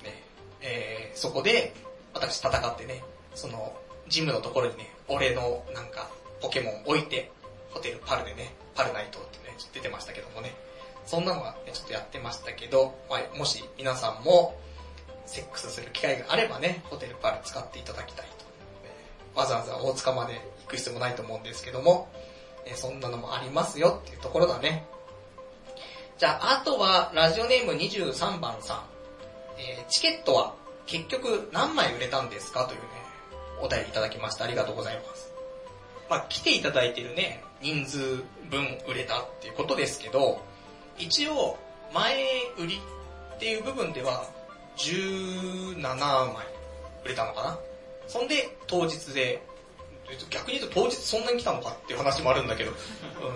[0.05, 0.22] ね、
[0.60, 1.74] えー、そこで
[2.14, 3.02] 私戦ってね、
[3.34, 3.74] その、
[4.09, 6.10] ジムのところにね、俺のなんか、
[6.40, 7.30] ポケモン置いて、
[7.70, 10.55] ホテルパルでね、パルナイトってね、出てましたけどもね。
[11.06, 14.59] そんなのはね、ちょっとやってましたけど、まあ、もし皆さんも、
[15.26, 18.26] セックスする機会があればね、ホテルパル使っていただきたい
[19.34, 19.40] と。
[19.40, 20.40] わざわざ大塚まで
[20.73, 22.09] く必要もないと思うんですけども、
[22.65, 24.86] えそんなのもありますよっていうところだね。
[26.19, 28.82] じゃあ、あとは、ラジオネーム23番さん。
[29.59, 30.55] えーチケットは
[30.86, 32.86] 結局何枚売れたんですかというね、
[33.61, 34.44] お便りいただきました。
[34.44, 35.32] ありがとうございます。
[36.09, 37.99] まあ、来ていただいてるね、人数
[38.51, 40.43] 分売れたっていうことですけど、
[40.99, 41.59] 一応、
[41.93, 42.24] 前
[42.59, 42.81] 売り
[43.35, 44.27] っていう部分では、
[44.77, 46.47] 17枚
[47.05, 47.59] 売れたのかな
[48.09, 49.43] そんで、当日で、
[50.30, 52.74] 逆に言うと当日そんなに来たのかっていう話もあるんだけど、う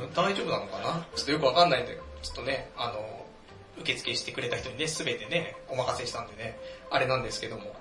[0.06, 1.06] ん、大丈夫なのかな？
[1.14, 3.26] ちょっとよくわかんないんで、ちょっとね、あの、
[3.80, 6.58] 受付してくれた人にね、すべてね、お任せしたんでね、
[6.90, 7.74] あれなんですけども。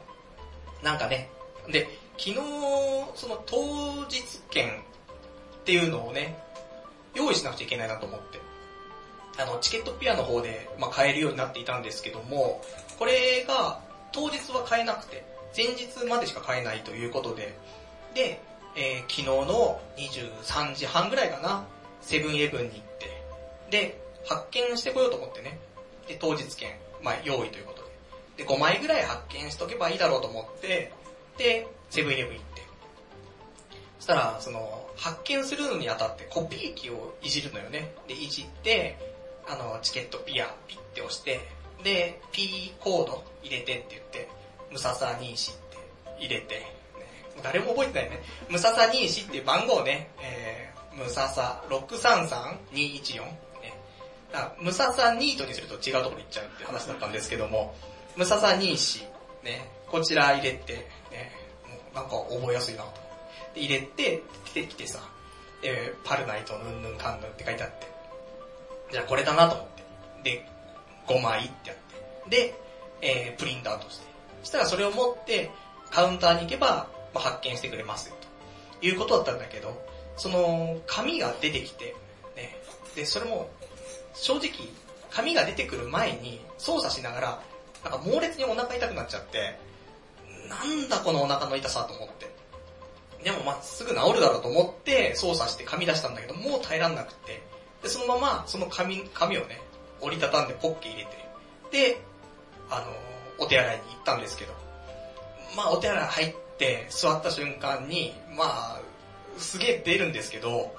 [0.84, 1.30] なんかね、
[1.70, 2.36] で、昨日、
[3.16, 4.74] その当日券っ
[5.64, 6.38] ていうのをね、
[7.14, 8.40] 用意しなくちゃいけないなと思って。
[9.38, 12.62] あの、チケットピアの方で、まあ、買えるようになっていたんですけども、
[13.00, 13.82] これが
[14.12, 17.58] 当日は買えなくて、前日までしか買えないということで、
[18.14, 18.42] で、
[18.76, 21.66] えー昨日の23時半ぐらいかな、
[22.02, 23.24] セブンイレブンに行って、
[23.72, 25.58] で、発券してこようと思ってね、
[26.08, 26.72] で、当日券、
[27.02, 27.84] まあ、用意ということ
[28.38, 30.92] で、で、5枚ぐらい発券しとけばいいだろうと思って、
[31.38, 32.62] で、セブンイレブン行って、
[34.00, 37.94] そしたら、その、発券するのにあたってコピー機をいじるのよね。
[38.08, 38.98] で、いじって、
[39.48, 41.40] あの、チケットピア、ピッて押して、
[41.84, 44.30] で、P コード入れてって言って、
[44.72, 45.78] ムササニーシって
[46.20, 46.75] 入れて、
[47.44, 48.24] 誰も覚えてないね。
[48.50, 53.74] ムササニーシっていう番号ね、えー、ムササ633214、ね。
[54.32, 57.76] だムササニートにすると違うところ行っちゃうって話だったんですけども、
[58.16, 59.06] ムササニーシ、
[59.44, 61.32] ね、こちら入れて、ね、
[61.68, 62.92] もうなんか覚えやすいなと。
[63.54, 65.00] で入れて、来てきてさ、
[65.64, 67.88] えーパルナイトヌンヌンカンヌンって書いてあって、
[68.92, 69.68] じゃあこれだなと思っ
[70.24, 70.32] て。
[70.32, 70.46] で、
[71.08, 71.78] 5枚ってやっ
[72.28, 72.30] て。
[72.30, 72.56] で、
[73.02, 74.06] えープリントアウトして。
[74.42, 75.50] そしたらそれを持って、
[75.92, 78.16] カウンターに行けば、まあ、発見してくれますよ、
[78.82, 79.82] ということだったんだけど、
[80.18, 81.96] その、紙が出てきて、
[82.36, 82.56] ね、
[82.94, 83.50] で、それも、
[84.14, 84.52] 正直、
[85.10, 87.42] 紙が出てくる前に操作しながら、
[87.86, 89.58] なんか猛烈にお腹痛くなっちゃって、
[90.50, 92.34] なんだこのお腹の痛さと思って。
[93.24, 97.42] でもまあすぐ治るだろうと思って操作して紙出したんだけど、もう耐えらんなくって。
[97.82, 99.62] で、そのままその紙、紙をね、
[100.02, 101.12] 折りたたんでポッケ入れて、
[101.72, 102.02] で、
[102.70, 102.88] あの、
[103.40, 104.54] お手洗いに行ったんですけど、
[105.56, 108.82] まあお手洗い入って座った瞬間に、まあ、
[109.38, 110.76] すげえ出るんですけど、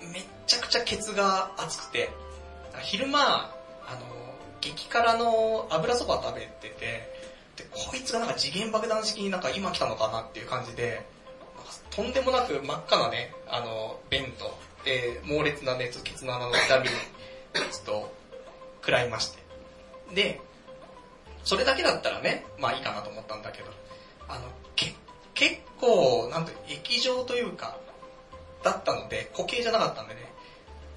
[0.00, 2.10] めっちゃくちゃケツが熱くて、
[2.80, 4.00] 昼間、あの、
[4.60, 7.10] 激辛の油そば食べてて、
[7.56, 11.06] で、こいつがなんか次元爆弾式になんか今来たのかなっていう感じで、
[11.90, 18.12] とんでもなく真っ赤なね、あの、便と、で、猛烈な熱、ケツの穴の痛みに、ちょっと、
[18.80, 19.38] 食らいまして。
[20.14, 20.40] で、
[21.44, 23.70] それだけだったらね、まあいいかなと思ったんだけど、
[24.28, 24.44] あの、
[24.80, 24.94] け、
[25.34, 27.76] 結構、なんと、液状というか、
[28.62, 30.32] だったので、固形じゃなかったんでね、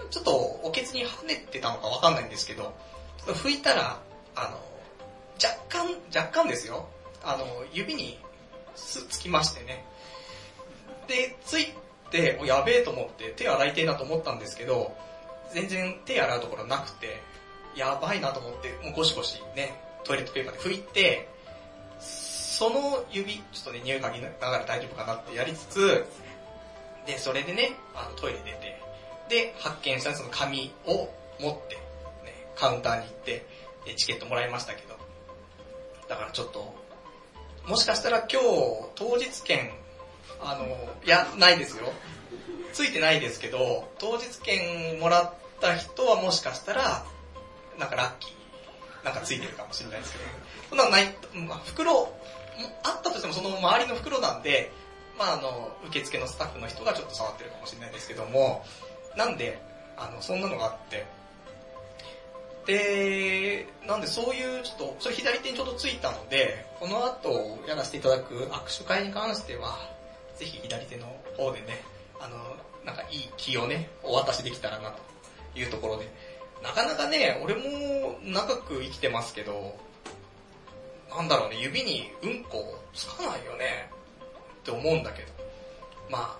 [0.09, 2.73] ちょっとおケツに跳ねてたのかわかんないんですけど、
[3.25, 3.99] 拭いたら、
[4.35, 4.57] あの、
[5.43, 6.87] 若干、若干ですよ。
[7.23, 8.19] あの、指に
[8.75, 9.85] すつきましてね。
[11.07, 11.73] で、つい
[12.11, 14.95] て、おやべえと思って手洗いてえなと思ったんですけど、
[15.53, 17.21] 全然手洗うところなくて、
[17.75, 21.29] やばいなと思って、もうゴシゴシね、トイレットペーパーで拭いて、
[22.53, 26.05] その指、ちょっとね、匂い嗅ぎながら大丈夫かなってやりつつ、
[27.07, 28.79] で、それでね、あのトイレ出て、
[29.27, 31.09] で、発見したその紙を
[31.39, 31.75] 持って、
[32.23, 33.47] ね、カウンターに行って、
[33.95, 34.95] チケットもらいましたけど、
[36.07, 36.75] だからちょっと、
[37.67, 38.47] もしかしたら今日、
[38.93, 39.71] 当日券、
[40.39, 40.67] あの、
[41.03, 41.91] いや、ないですよ。
[42.71, 47.03] ついてないですけど、当日券もらった人はもしかしたら、
[47.79, 50.25] なんかラッキー、なんかついてるかもしれないですけど、
[50.69, 51.15] そんなない、
[51.47, 52.13] まあ、袋、
[52.83, 54.71] あったとしてもその周りの袋なんで、
[55.17, 58.63] まああの、受付のスタッフの人がちょっと触ってるかもしれないですけども、
[59.15, 59.61] なんで、
[59.97, 61.05] あの、そんなのがあって、
[62.65, 69.77] で、なんでそういう、ちょっと、それ左手にちょうどついたので、この後やらせていただく握手会に関しては、
[70.37, 71.05] ぜひ左手の
[71.37, 71.81] 方でね、
[72.19, 72.37] あの、
[72.85, 76.09] なんかいい気をね、お渡しできたらなというところで、
[76.63, 79.75] なかなかね、俺も長く生きてますけど、
[81.15, 83.89] なんだろうね、指にうんこつかないよね、
[84.61, 85.31] って思うんだけど、
[86.09, 86.37] まあ、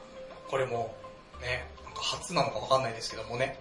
[0.49, 0.95] これも
[1.41, 3.59] ね、なんか初なのかわかんないですけどもね、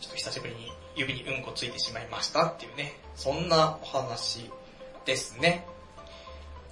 [0.00, 4.50] ちょっと久しぶりに指にうんこついてしまいましたっていうね、そんなお話
[5.04, 5.66] ですね。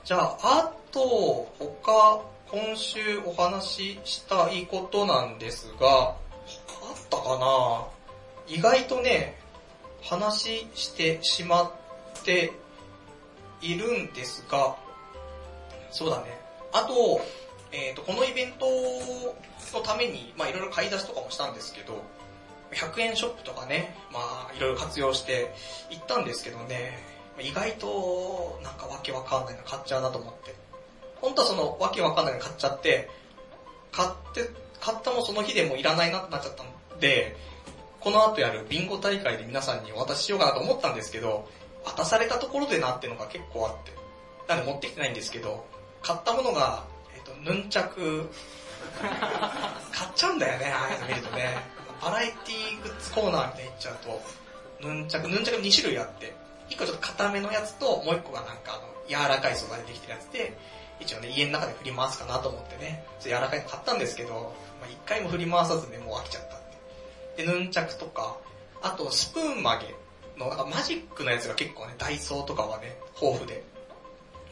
[0.04, 2.20] じゃあ、あと、他、
[2.50, 6.16] 今週お話ししたいことなんですが、他
[6.82, 7.86] あったかな？
[8.46, 9.40] 意外とね、
[10.02, 11.72] 話してしまっ
[12.22, 12.52] て
[13.64, 14.76] いるんですが、
[15.90, 16.38] そうだね。
[16.72, 17.20] あと、
[17.72, 18.66] えっ、と、このイベント
[19.76, 22.02] のために、まあいろいろ買い出しとかもしたんですけど、
[22.72, 24.20] 100円ショップとかね、ま
[24.50, 25.52] あいろいろ活用して
[25.90, 26.98] 行ったんですけどね、
[27.40, 30.54] 意外となんかわけわかんないの買っちゃうなと思って。
[31.20, 33.08] 本当はそのわけわかんないの買っちゃって、
[33.90, 34.50] 買って、
[34.80, 37.36] 買ったもその日でもいらないなってなっちゃったんで、
[38.00, 41.48] この後やるビンゴ大会で皆さんにお渡ししようかなと思ったんですけど、
[41.84, 43.92] 渡されたところでなってのが結構あって。
[44.48, 45.64] なんで持ってきてないんですけど、
[46.02, 46.84] 買ったものが、
[47.14, 48.28] えっ、と、ヌンチャク、
[49.00, 51.56] 買っちゃうんだよね、ああいうの見るとね。
[52.02, 54.22] バラエティグッズコーナーみたいに行っちゃうと、
[54.86, 56.34] ヌンチャク、ヌンチャク2種類あって、
[56.68, 60.56] 1個ちょっと硬めのやつと、もう1個がなんかあの、柔らかい素材でできてるやつで、
[61.00, 66.60] 一応ね、家の中で振り回すかなと思ってね、ちょっと柔らかいの買ったんですけど、まあ、一回も振り回さずね、もう飽きちゃったっ
[67.36, 67.42] て。
[67.44, 68.36] で、ヌンチャクとか、
[68.82, 69.94] あとスプーン曲げ
[70.36, 73.62] の、なんかマジックのやつが結構ね、ダイソーとかはね、豊富で、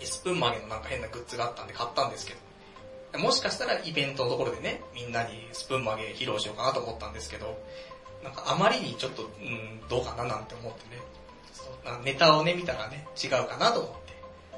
[0.00, 2.34] スプーン曲げのなんか変なグッズがあったんで買ったんですけ
[3.12, 7.58] ど、もしかしたらイベントのところでね、みんなにスプーン曲げ披露しようかなと思ったんですけど、
[8.22, 11.02] なんかあまりにちょっと、うん、どうかななんて思ってね、
[12.04, 13.92] ネタをね、見たらね、違うかなと思っ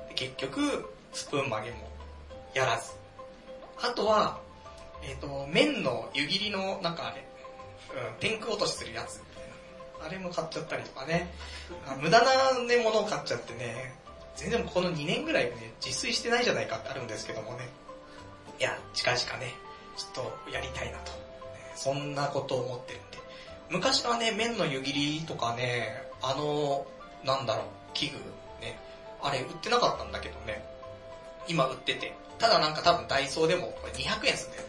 [0.09, 0.15] て。
[0.15, 1.77] 結局、スプーン曲げも
[2.55, 2.93] やらず。
[3.83, 4.39] あとは、
[5.03, 7.25] えっ、と、麺の湯切りの、なんかあれ、
[8.11, 9.24] うん、天空落としするやつ。
[10.05, 11.33] あれも買っちゃったりとかね。
[12.01, 13.95] 無駄なね、ものを買っちゃってね、
[14.37, 17.69] 全然この2年ぐらいね、自炊してないじゃないかってあるんですけどもね。
[18.61, 19.55] いや、近々ね、
[19.97, 21.13] ちょっとやりたいなと。
[21.75, 23.19] そんなことを思ってるんで。
[23.71, 26.87] 昔はね、麺の湯切りとかね、あの、
[27.25, 27.65] なんだろう、
[27.95, 28.19] 器具、
[28.61, 28.79] ね、
[29.23, 30.65] あれ売ってなかったんだけどね、
[31.49, 32.13] 今売ってて。
[32.39, 34.69] ただなんか多分ダイソーでもこれ200円すんだよね。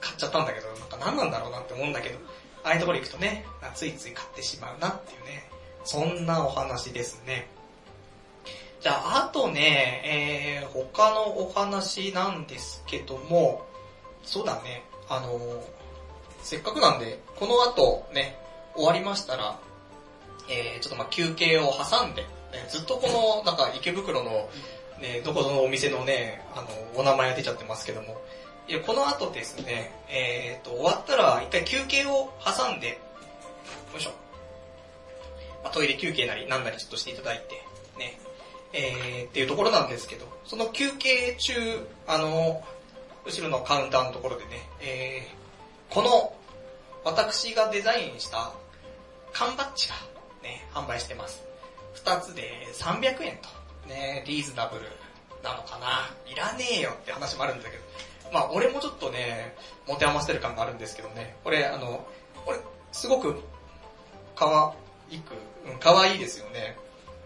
[0.00, 2.18] 買っちゃったんだけど、なんか何なんだろうなって思うんだけど、
[2.64, 5.48] ああいうところ行くとね、ついつい買ってしまうなっていうね、
[5.84, 7.46] そんなお話ですね。
[8.80, 13.64] じゃあ、あとね、えー、他のお話なんですけども、
[14.22, 15.84] そうだね、あのー
[16.44, 18.36] せっかくなんで、この後ね、
[18.76, 19.58] 終わりましたら、
[20.50, 22.28] えー、ちょっとまあ休憩を挟んで、ね
[22.68, 24.30] ずっとこの、なんか池袋の、
[25.00, 26.68] ね、どこぞのお店のね、あの、
[27.00, 28.20] お名前が出ちゃってますけども、
[28.66, 32.88] いや、この後ですね、えーと、終わったら一回休憩を挟んで、
[33.92, 34.10] よいしょ。
[35.62, 37.62] まあ、トイレ休憩なりなんなりちょっとしていただいて、
[37.98, 38.18] ね、
[38.72, 41.52] えー、っていうところなんですけど、その休憩中、
[42.06, 42.62] あの、
[43.26, 44.50] 後ろのカウンターのところでね、
[44.80, 46.34] えー、この、
[47.04, 48.52] 私がデザインした
[49.34, 49.94] 缶バッジが
[50.42, 51.42] ね、販売してます。
[51.92, 54.84] 二つで300円と、ね、リーズナブル
[55.42, 57.82] なのかないらねえよって話もあるんだけど、
[58.32, 59.54] まあ俺もちょっとね、
[59.86, 62.06] 持て余してる感があるんですけどね、これあの、
[62.44, 62.58] これ
[62.92, 63.40] すごく
[64.36, 64.74] 可
[65.10, 65.34] 愛く、
[65.70, 66.76] うん、可愛いいですよね。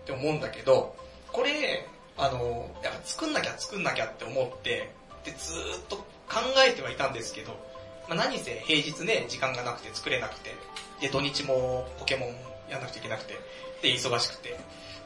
[0.02, 0.96] って思うんだけど、
[1.32, 4.90] これ、あの、やっぱ作んなきゃ作んなきゃって思って、
[5.24, 7.52] で、ずっと考えてはいたんですけど、
[8.08, 10.54] まあ、何せ平日ね、時間がなくて作れなくて、
[11.00, 12.30] で、土日もポケモン
[12.70, 13.34] やんなくちゃいけなくて、
[13.82, 14.58] で、忙しくて、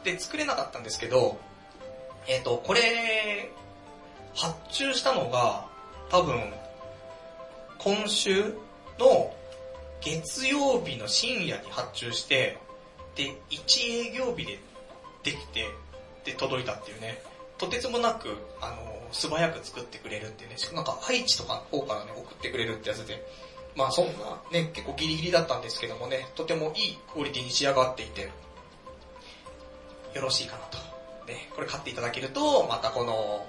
[0.05, 1.39] で、作れなかったんですけど、
[2.29, 3.51] えっ、と、これ、
[4.35, 5.67] 発注したのが、
[6.13, 6.39] 多分、
[7.79, 8.55] 今週
[8.99, 9.35] の
[10.03, 12.59] 月曜日の深夜に発注して、
[13.15, 14.59] で、1営業日で
[15.23, 15.71] できて、
[16.27, 17.23] で、届いたっていうね、
[17.57, 18.77] とてつもなく、あの、
[19.11, 23.27] 素早く作ってくれるっていうね、なんか愛知とかの方からね、送ってくれるってやつで、
[23.75, 24.13] まあそんな
[24.51, 28.29] ね、結構ギリギリだったんですけどもね、とてもいいクオリティに仕上がっていて、
[30.13, 30.77] よろしいかなと。
[31.27, 33.47] ね、これ買っていただけると、またこの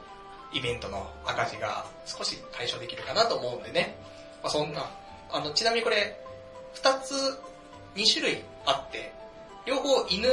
[0.53, 3.95] イベントの赤字が少し解消できるかなと思うんでね。
[4.41, 4.89] まあそんな、
[5.31, 6.19] あの、ちなみにこれ、
[6.73, 7.13] 二つ、
[7.95, 9.13] 二種類あって、
[9.65, 10.27] 両方犬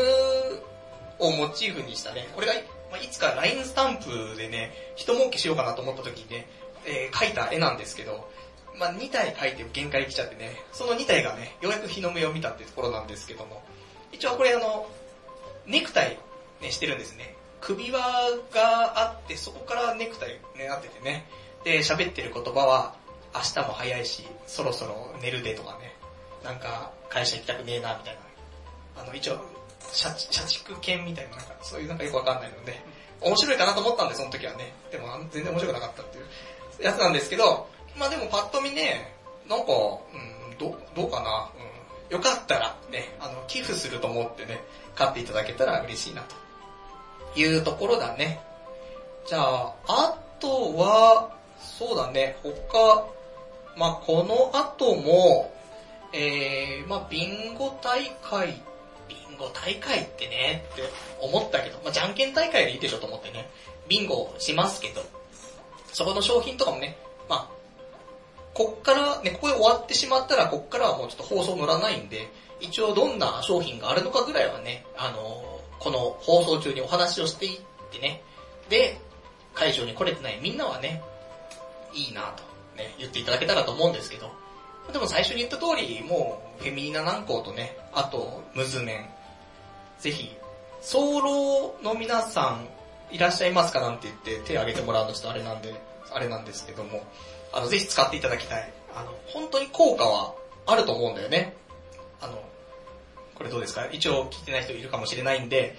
[1.18, 2.54] をモチーフにしたね、これが、
[2.90, 6.46] まあ、いつか LINE スタンプでね、人儲けしようかなと思った時にね、
[6.86, 8.28] えー描いた絵なんですけど、
[8.78, 13.62] まあ、2体描いて限界来ちゃってね、その2体がね、ようやく日の目を見たってところなんですけども、
[14.12, 14.86] 一応これあの、
[15.66, 16.18] ネクタイ、
[16.60, 17.34] ね、してるんですね。
[17.60, 18.00] 首輪
[18.52, 21.26] があって、そこからネクタイね、なっててね。
[21.64, 22.94] で、喋ってる言葉は、
[23.34, 25.94] 明日も早いし、そろそろ寝るでとかね。
[26.42, 28.14] なんか、会社行きたくねえな、みたい
[28.96, 29.02] な。
[29.02, 29.40] あの、一応、
[29.92, 32.80] 社社畜犬みたいな、なんか、そういうなんかよくわかんないので、
[33.20, 34.72] 面白いかなと思ったんで、その時はね。
[34.90, 36.26] でも、全然面白くなかったっていう
[36.82, 39.14] やつなんですけど、まあでもパッと見ね、
[39.48, 41.50] なんか、うん、ど、どうかな、
[42.08, 44.62] うん、よかったらね、あの、寄付すると思ってね、
[44.94, 46.34] 買っていただけたら嬉しいな、と
[47.36, 48.40] いうところだね。
[49.26, 51.30] じゃあ、あとは、
[51.60, 53.06] そうだね、他、
[53.76, 55.52] まあこの後も、
[56.12, 58.60] えー、まあビンゴ大会、
[59.08, 60.82] ビンゴ大会ってね、って
[61.20, 63.48] 思ったけど、まあじゃんけん大会でいいでしょと思ってね、
[63.88, 65.02] ビンゴしますけど、
[65.92, 66.96] そこの商品とかもね、
[67.28, 67.48] まあ、
[68.54, 72.28] こっから、ね、ここで終わってしまったら、こっからはもうちょっと放送乗らないんで、
[72.60, 75.49] 一応どんな商品があるのかぐらいはね、あの
[75.80, 78.22] この放送中にお話をしていってね、
[78.68, 79.00] で、
[79.54, 80.38] 会場に来れてない。
[80.40, 81.02] みんなはね、
[81.92, 82.44] いいなと、
[82.76, 84.30] ね、言っていただけたらと思うんですけど、
[84.92, 89.08] でも最初に言った通り、もう、フェミニナ南高とね、あと、ムズメン、
[90.00, 90.36] ぜひ、
[90.80, 92.68] 早漏の皆さん、
[93.14, 95.74] いらっしゃいますかなんて言って手挙げてもらうのちょっとあれなんで、
[96.12, 97.02] あれなんですけども、
[97.52, 98.72] あの、ぜひ使っていただきたい。
[98.94, 100.34] あの、本当に効果は
[100.66, 101.56] あると思うんだよね。
[103.40, 103.88] これどうですか？
[103.90, 105.74] 一応聞いてない人いるかもしれないんで、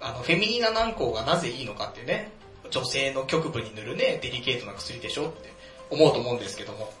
[0.00, 2.32] あの、フェミニナ軟膏がなぜいいのかっていうね、
[2.70, 5.52] 女性の局部に塗るね、デリケートな薬でしょって
[5.88, 6.92] 思うと思うんですけども、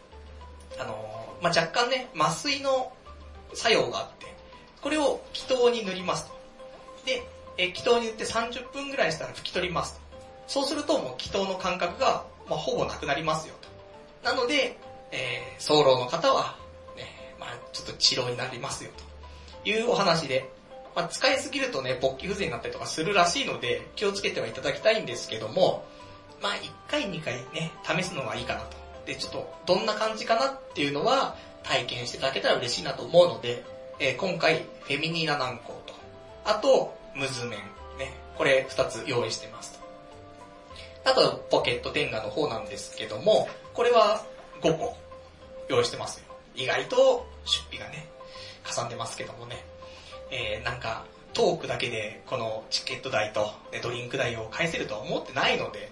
[0.78, 2.92] あの、まあ、若干ね、麻酔の
[3.52, 4.26] 作用があって、
[4.80, 6.36] これを気筒に塗りますと。
[7.04, 7.26] で、
[7.58, 10.00] え気筒に塗って30分ぐらいしたら拭き取ります。
[10.46, 13.54] そうするともう気筒の感覚が、まあ、ほぼなくなりますよ
[14.22, 14.30] と。
[14.30, 14.78] なので、
[15.10, 16.56] えー、早漏の方は、
[16.96, 19.04] ね、まあちょっと治療になりますよと
[19.70, 20.48] いうお話で、
[20.94, 25.84] まあ、使いすぎるとね、勃起不全になったりとかするらしいので、気をつけてはいただきたいんですけども、
[26.40, 28.76] まあ1回2回ね、試すのはいいかなと。
[29.04, 33.64] で、ちょっとどんな感じかなっていうのは体験していただけたら嬉しいなと思うので、
[33.98, 35.94] えー、今回、フェミニーナ軟膏と、
[36.44, 39.78] あと、ムズメン、ね、これ2つ用意してます
[41.04, 41.10] と。
[41.10, 44.24] あと、ポケットテンガの方なんですけども、これは
[44.60, 44.96] 5個
[45.68, 46.24] 用意してますよ。
[46.54, 48.08] 意外と出費がね、
[48.66, 49.64] かさんでますけどもね。
[50.30, 53.52] えー、なんか、トークだけでこのチケット代と、
[53.82, 55.90] ドリンク代を返せるとは思ってないので、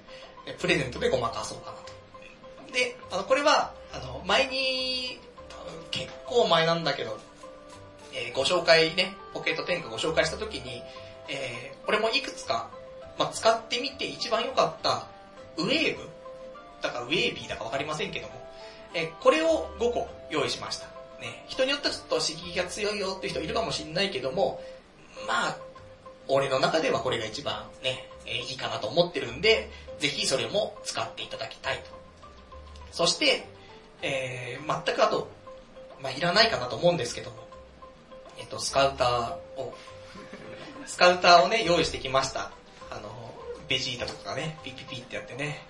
[0.58, 2.72] プレゼントでごまかそうかなと。
[2.72, 5.20] で、あの、これは、あの、前に、
[5.90, 7.18] 結構前なんだけど、
[8.12, 10.82] えー、ご紹介ね、ポケットテンクご紹介した時に、
[11.28, 12.70] えー、これもいくつか、
[13.18, 15.06] まあ、使ってみて一番良かった
[15.56, 16.08] ウェーブ？
[16.82, 18.34] だからウェービーだかわかりませんけども、
[18.92, 20.93] えー、これを5個用意しました。
[21.24, 24.60] ね、人によってはちょっと刺激が強いよっていう人いるかもしれないけども、
[25.26, 25.56] まあ、
[26.28, 31.84] 俺の中ではこれが一番ね、えー、いいかなと思ってるんで、ぜひそれも使っていただきたいと。
[32.92, 33.46] そして、
[34.02, 35.28] えー、全くあと、
[36.02, 37.36] まあ、いらないかなと思うんですけども、
[38.38, 39.74] えっ、ー、と、スカウターを、
[40.86, 42.52] スカウターをね、用意してきました。
[42.90, 43.10] あの、
[43.68, 45.66] ベジータとかがね、ピッピピってやってね、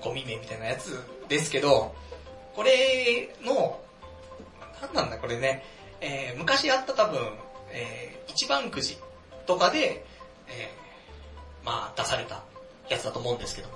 [0.00, 0.98] ゴミ目みたいなやつ
[1.28, 1.94] ですけど、
[2.54, 3.78] これの
[4.82, 5.64] なんなんだこれね、
[6.00, 7.20] えー、昔あった多分、
[7.72, 8.98] えー、一番くじ
[9.46, 10.04] とかで、
[10.48, 12.42] えー、まあ出された
[12.88, 13.74] やつだと思うんですけども、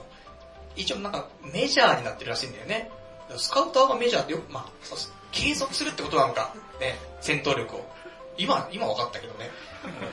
[0.77, 2.91] 一応なんかメジャーになってるらしいんだよね。
[3.37, 4.99] スカウターがメジャーってよくまあそう、
[5.33, 7.95] 継続するってことなのか、ね、戦闘力を。
[8.37, 9.51] 今、今分かったけどね。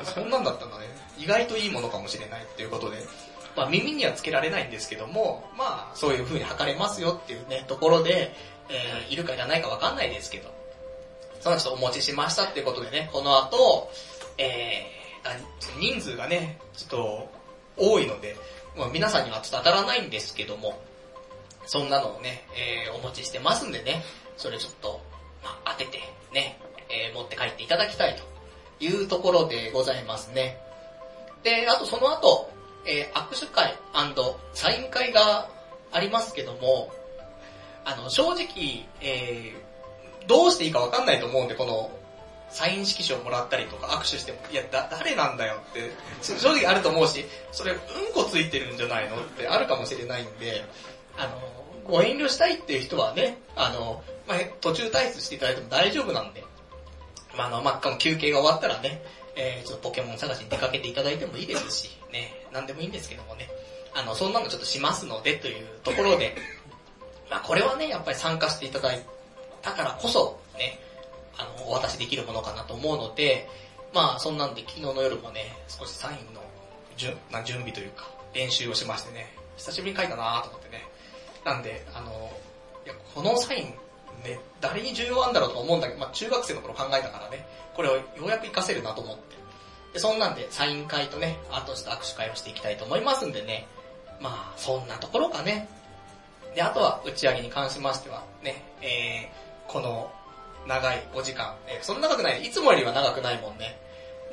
[0.03, 0.85] そんなんだったんだね。
[1.17, 2.97] 意外といいものかもしれないっていうことで、
[3.55, 8.35] まあ耳にはつけられないんですけども、まあそういう風に測れますよっていうね、ところで、
[8.69, 10.53] えー、いるかいらないか分かんないですけど、
[11.41, 13.91] その人お持ちしましたっていうことでね、この後、
[14.37, 17.31] えー、人数がね、ちょっと
[17.77, 18.35] 多いので、
[18.77, 20.79] まあ、皆さんにはちょっと当たらないんですけども、
[21.65, 22.47] そんなのをね、
[22.87, 24.03] えー、お持ちしてますんでね、
[24.37, 25.01] それちょっと、
[25.43, 25.99] まあ、当てて
[26.33, 26.57] ね、
[26.89, 28.15] えー、持って帰っていただきたい
[28.79, 30.57] というところでございますね。
[31.43, 32.51] で、あとその後、
[32.85, 33.75] えー、握手会
[34.53, 35.49] サイン会が
[35.91, 36.91] ありますけども、
[37.83, 39.70] あの、正直、えー、
[40.27, 41.91] どうしていいかわかんないと思うんで、この、
[42.49, 45.91] サイン色紙をもらったりとか握手しても、いや、だ、誰なんだよって、
[46.21, 47.79] 正直あると思うし、それ、うん
[48.13, 50.65] こついてるんじゃないのってあるかもしれないんで、
[51.17, 51.39] あの、
[51.85, 56.43] ご遠慮したいっていう人はね、あの、まあ、途中退出していただいても大丈夫なんで、
[57.37, 59.01] まあ、あの、まあ、休憩が終わったらね、
[59.35, 63.49] えー、ちょっとポケモン探しに出かけていただいてもいいですし、ね、なんでもいいんですけどもね、
[63.93, 66.35] あの、そんなのちょっとしますのでというところで、
[67.29, 69.05] まあ、これはね、やっぱり参加していただい
[69.61, 70.79] だからこそ、ね、
[71.37, 73.47] あの、お渡しできるものかなと思うので、
[73.93, 76.41] まあ、そんなんで昨日の夜もね、少しサインの
[76.97, 80.83] 準な準備というか、練習をしましてね、久しぶりに書いたなと思ってね。
[81.43, 82.31] なんで、あの、
[82.85, 83.65] いや、このサイン、
[84.23, 89.35] ね、誰に重要なんだろうと思うんだけど、まあ中学生の頃考えたからね、これをようやく活かせるなと思って。
[89.93, 93.67] で、そんなんでサイン会とね、あとちょっと握手会をしていきたいと思いますんでね、
[94.21, 95.67] まあ、そんなところかね。
[96.55, 100.11] で、あとは打ち上げに関しましては、ね、えー、この
[100.67, 101.55] 長いお時間。
[101.67, 102.43] えそんな長くない。
[102.43, 103.79] いつもよりは長くないもんね。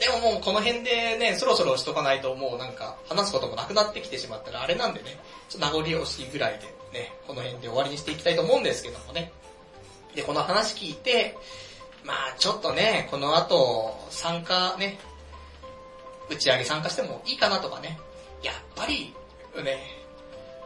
[0.01, 9.33] でももうこの辺でね、そろそろしとかないともうなんか話すこともなくなってきてしまったらあれなんでね、ちょっと名残惜しいぐらいでね、この辺で終わりにしていきたいと思うんですけどもね。
[10.15, 11.37] で、この話聞いて、
[12.05, 14.99] まあちょっとね、この後参加ね、
[16.31, 17.99] 打ち上げ参加してもいいかなとかね、
[18.43, 19.15] やっぱり
[19.63, 19.79] ね、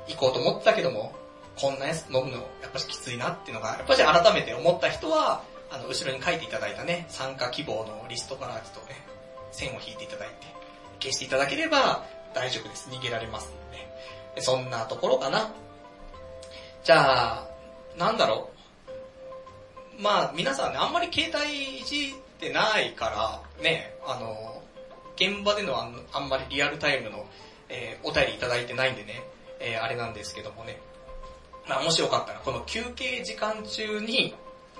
[0.08, 1.12] 行こうと思ったけども、
[1.56, 8.96] こんなやつ飲むの、やっぱしきついなっていうのが、やっぱし改めて思った人は、あの、後ろに書いていただいたね、参加希望のリストからちょっとね、
[9.50, 10.34] 線を引いていただいて、
[11.00, 12.04] 消していただければ
[12.34, 12.88] 大丈夫です。
[12.90, 13.52] 逃げられますの
[14.34, 14.42] で。
[14.42, 15.52] そんなところかな。
[16.84, 17.48] じゃあ、
[17.96, 18.50] なんだろ
[19.98, 20.02] う。
[20.02, 24.62] まあ、皆さんね、あんまり携帯いじってないから、ね、あの、
[25.16, 27.26] 現場でのあんまりリアルタイムの、
[27.68, 29.22] えー、お便りいただいてないんでね、
[29.60, 30.80] えー、あれなんですけどもね。
[31.68, 34.34] まあもしよかったら、この休憩時間中に、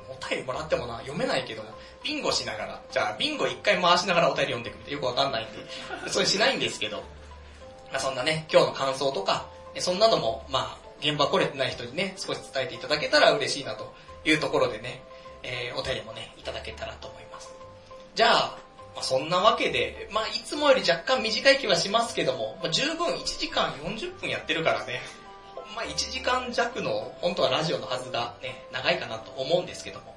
[0.08, 1.62] お便りもらってもな、読めないけど、
[2.02, 6.98] ビンゴしながら、じゃあビンゴ一回回しながらお便り読んでくれてよくわかんないんで、それしないんですけど、
[7.90, 9.48] まあそんなね、今日の感想とか、
[9.78, 13.92] そんなのも、まあ、現場来れてない人にね、少し伝えていただけたら嬉しいなと
[14.24, 15.02] いうところでね、
[15.42, 17.52] えー、お便りもね、いただけたらと思います。
[18.14, 18.58] じゃあ、
[18.94, 25.00] まあ、そんなわけで、まあ、いつもより若干短い気はしますけども、まあ、十分1時間40分やってるからね、
[25.74, 30.14] ほんま1時間弱の、本当はラジオのはずがね、長いかなと思うんですけども。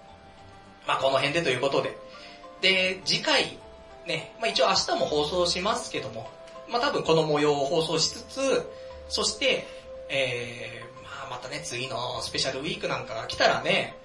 [0.86, 1.98] まあ、この辺でということで。
[2.60, 3.58] で、次回、
[4.06, 6.30] ね、まあ、一応明日も放送しますけども、
[6.70, 8.70] まあ、多分この模様を放送しつつ、
[9.08, 9.66] そして、
[10.10, 13.96] えー、まあ、またね、次のスペシャルウィークなんかが来たらね、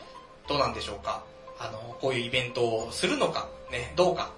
[0.47, 1.25] どうなんでしょうか。
[1.59, 4.31] あの、こういうイベントをするのか、ね、どうか。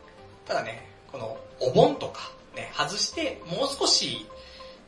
[0.47, 4.27] ただね、この、お盆とか、ね、外して、もう少し、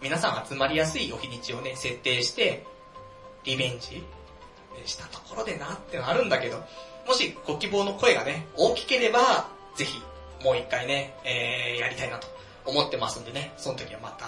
[0.05, 2.62] 皆さん集まりやすいお日にちをね、設定して、
[3.44, 4.05] リベンジ
[4.85, 6.62] したところでなってのあるんだけど、
[7.09, 10.02] もしご希望の声がね、大きければ、ぜひ、
[10.44, 12.26] もう一回ね、えー、やりたいなと
[12.66, 14.26] 思ってますんでね、その時はまた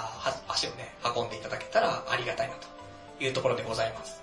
[0.51, 4.23] 足をね、運んでいただけたらありがたいなというところでございます。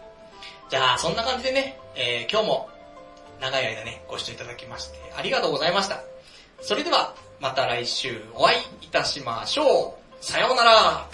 [0.71, 2.69] じゃあ、そんな感じでね、えー、今日も
[3.39, 6.01] 長い間ね、ご視聴いただきましてありがとうございました。
[6.61, 10.02] それでは、また来週お会いいたしましょう。
[10.23, 11.05] さようなら。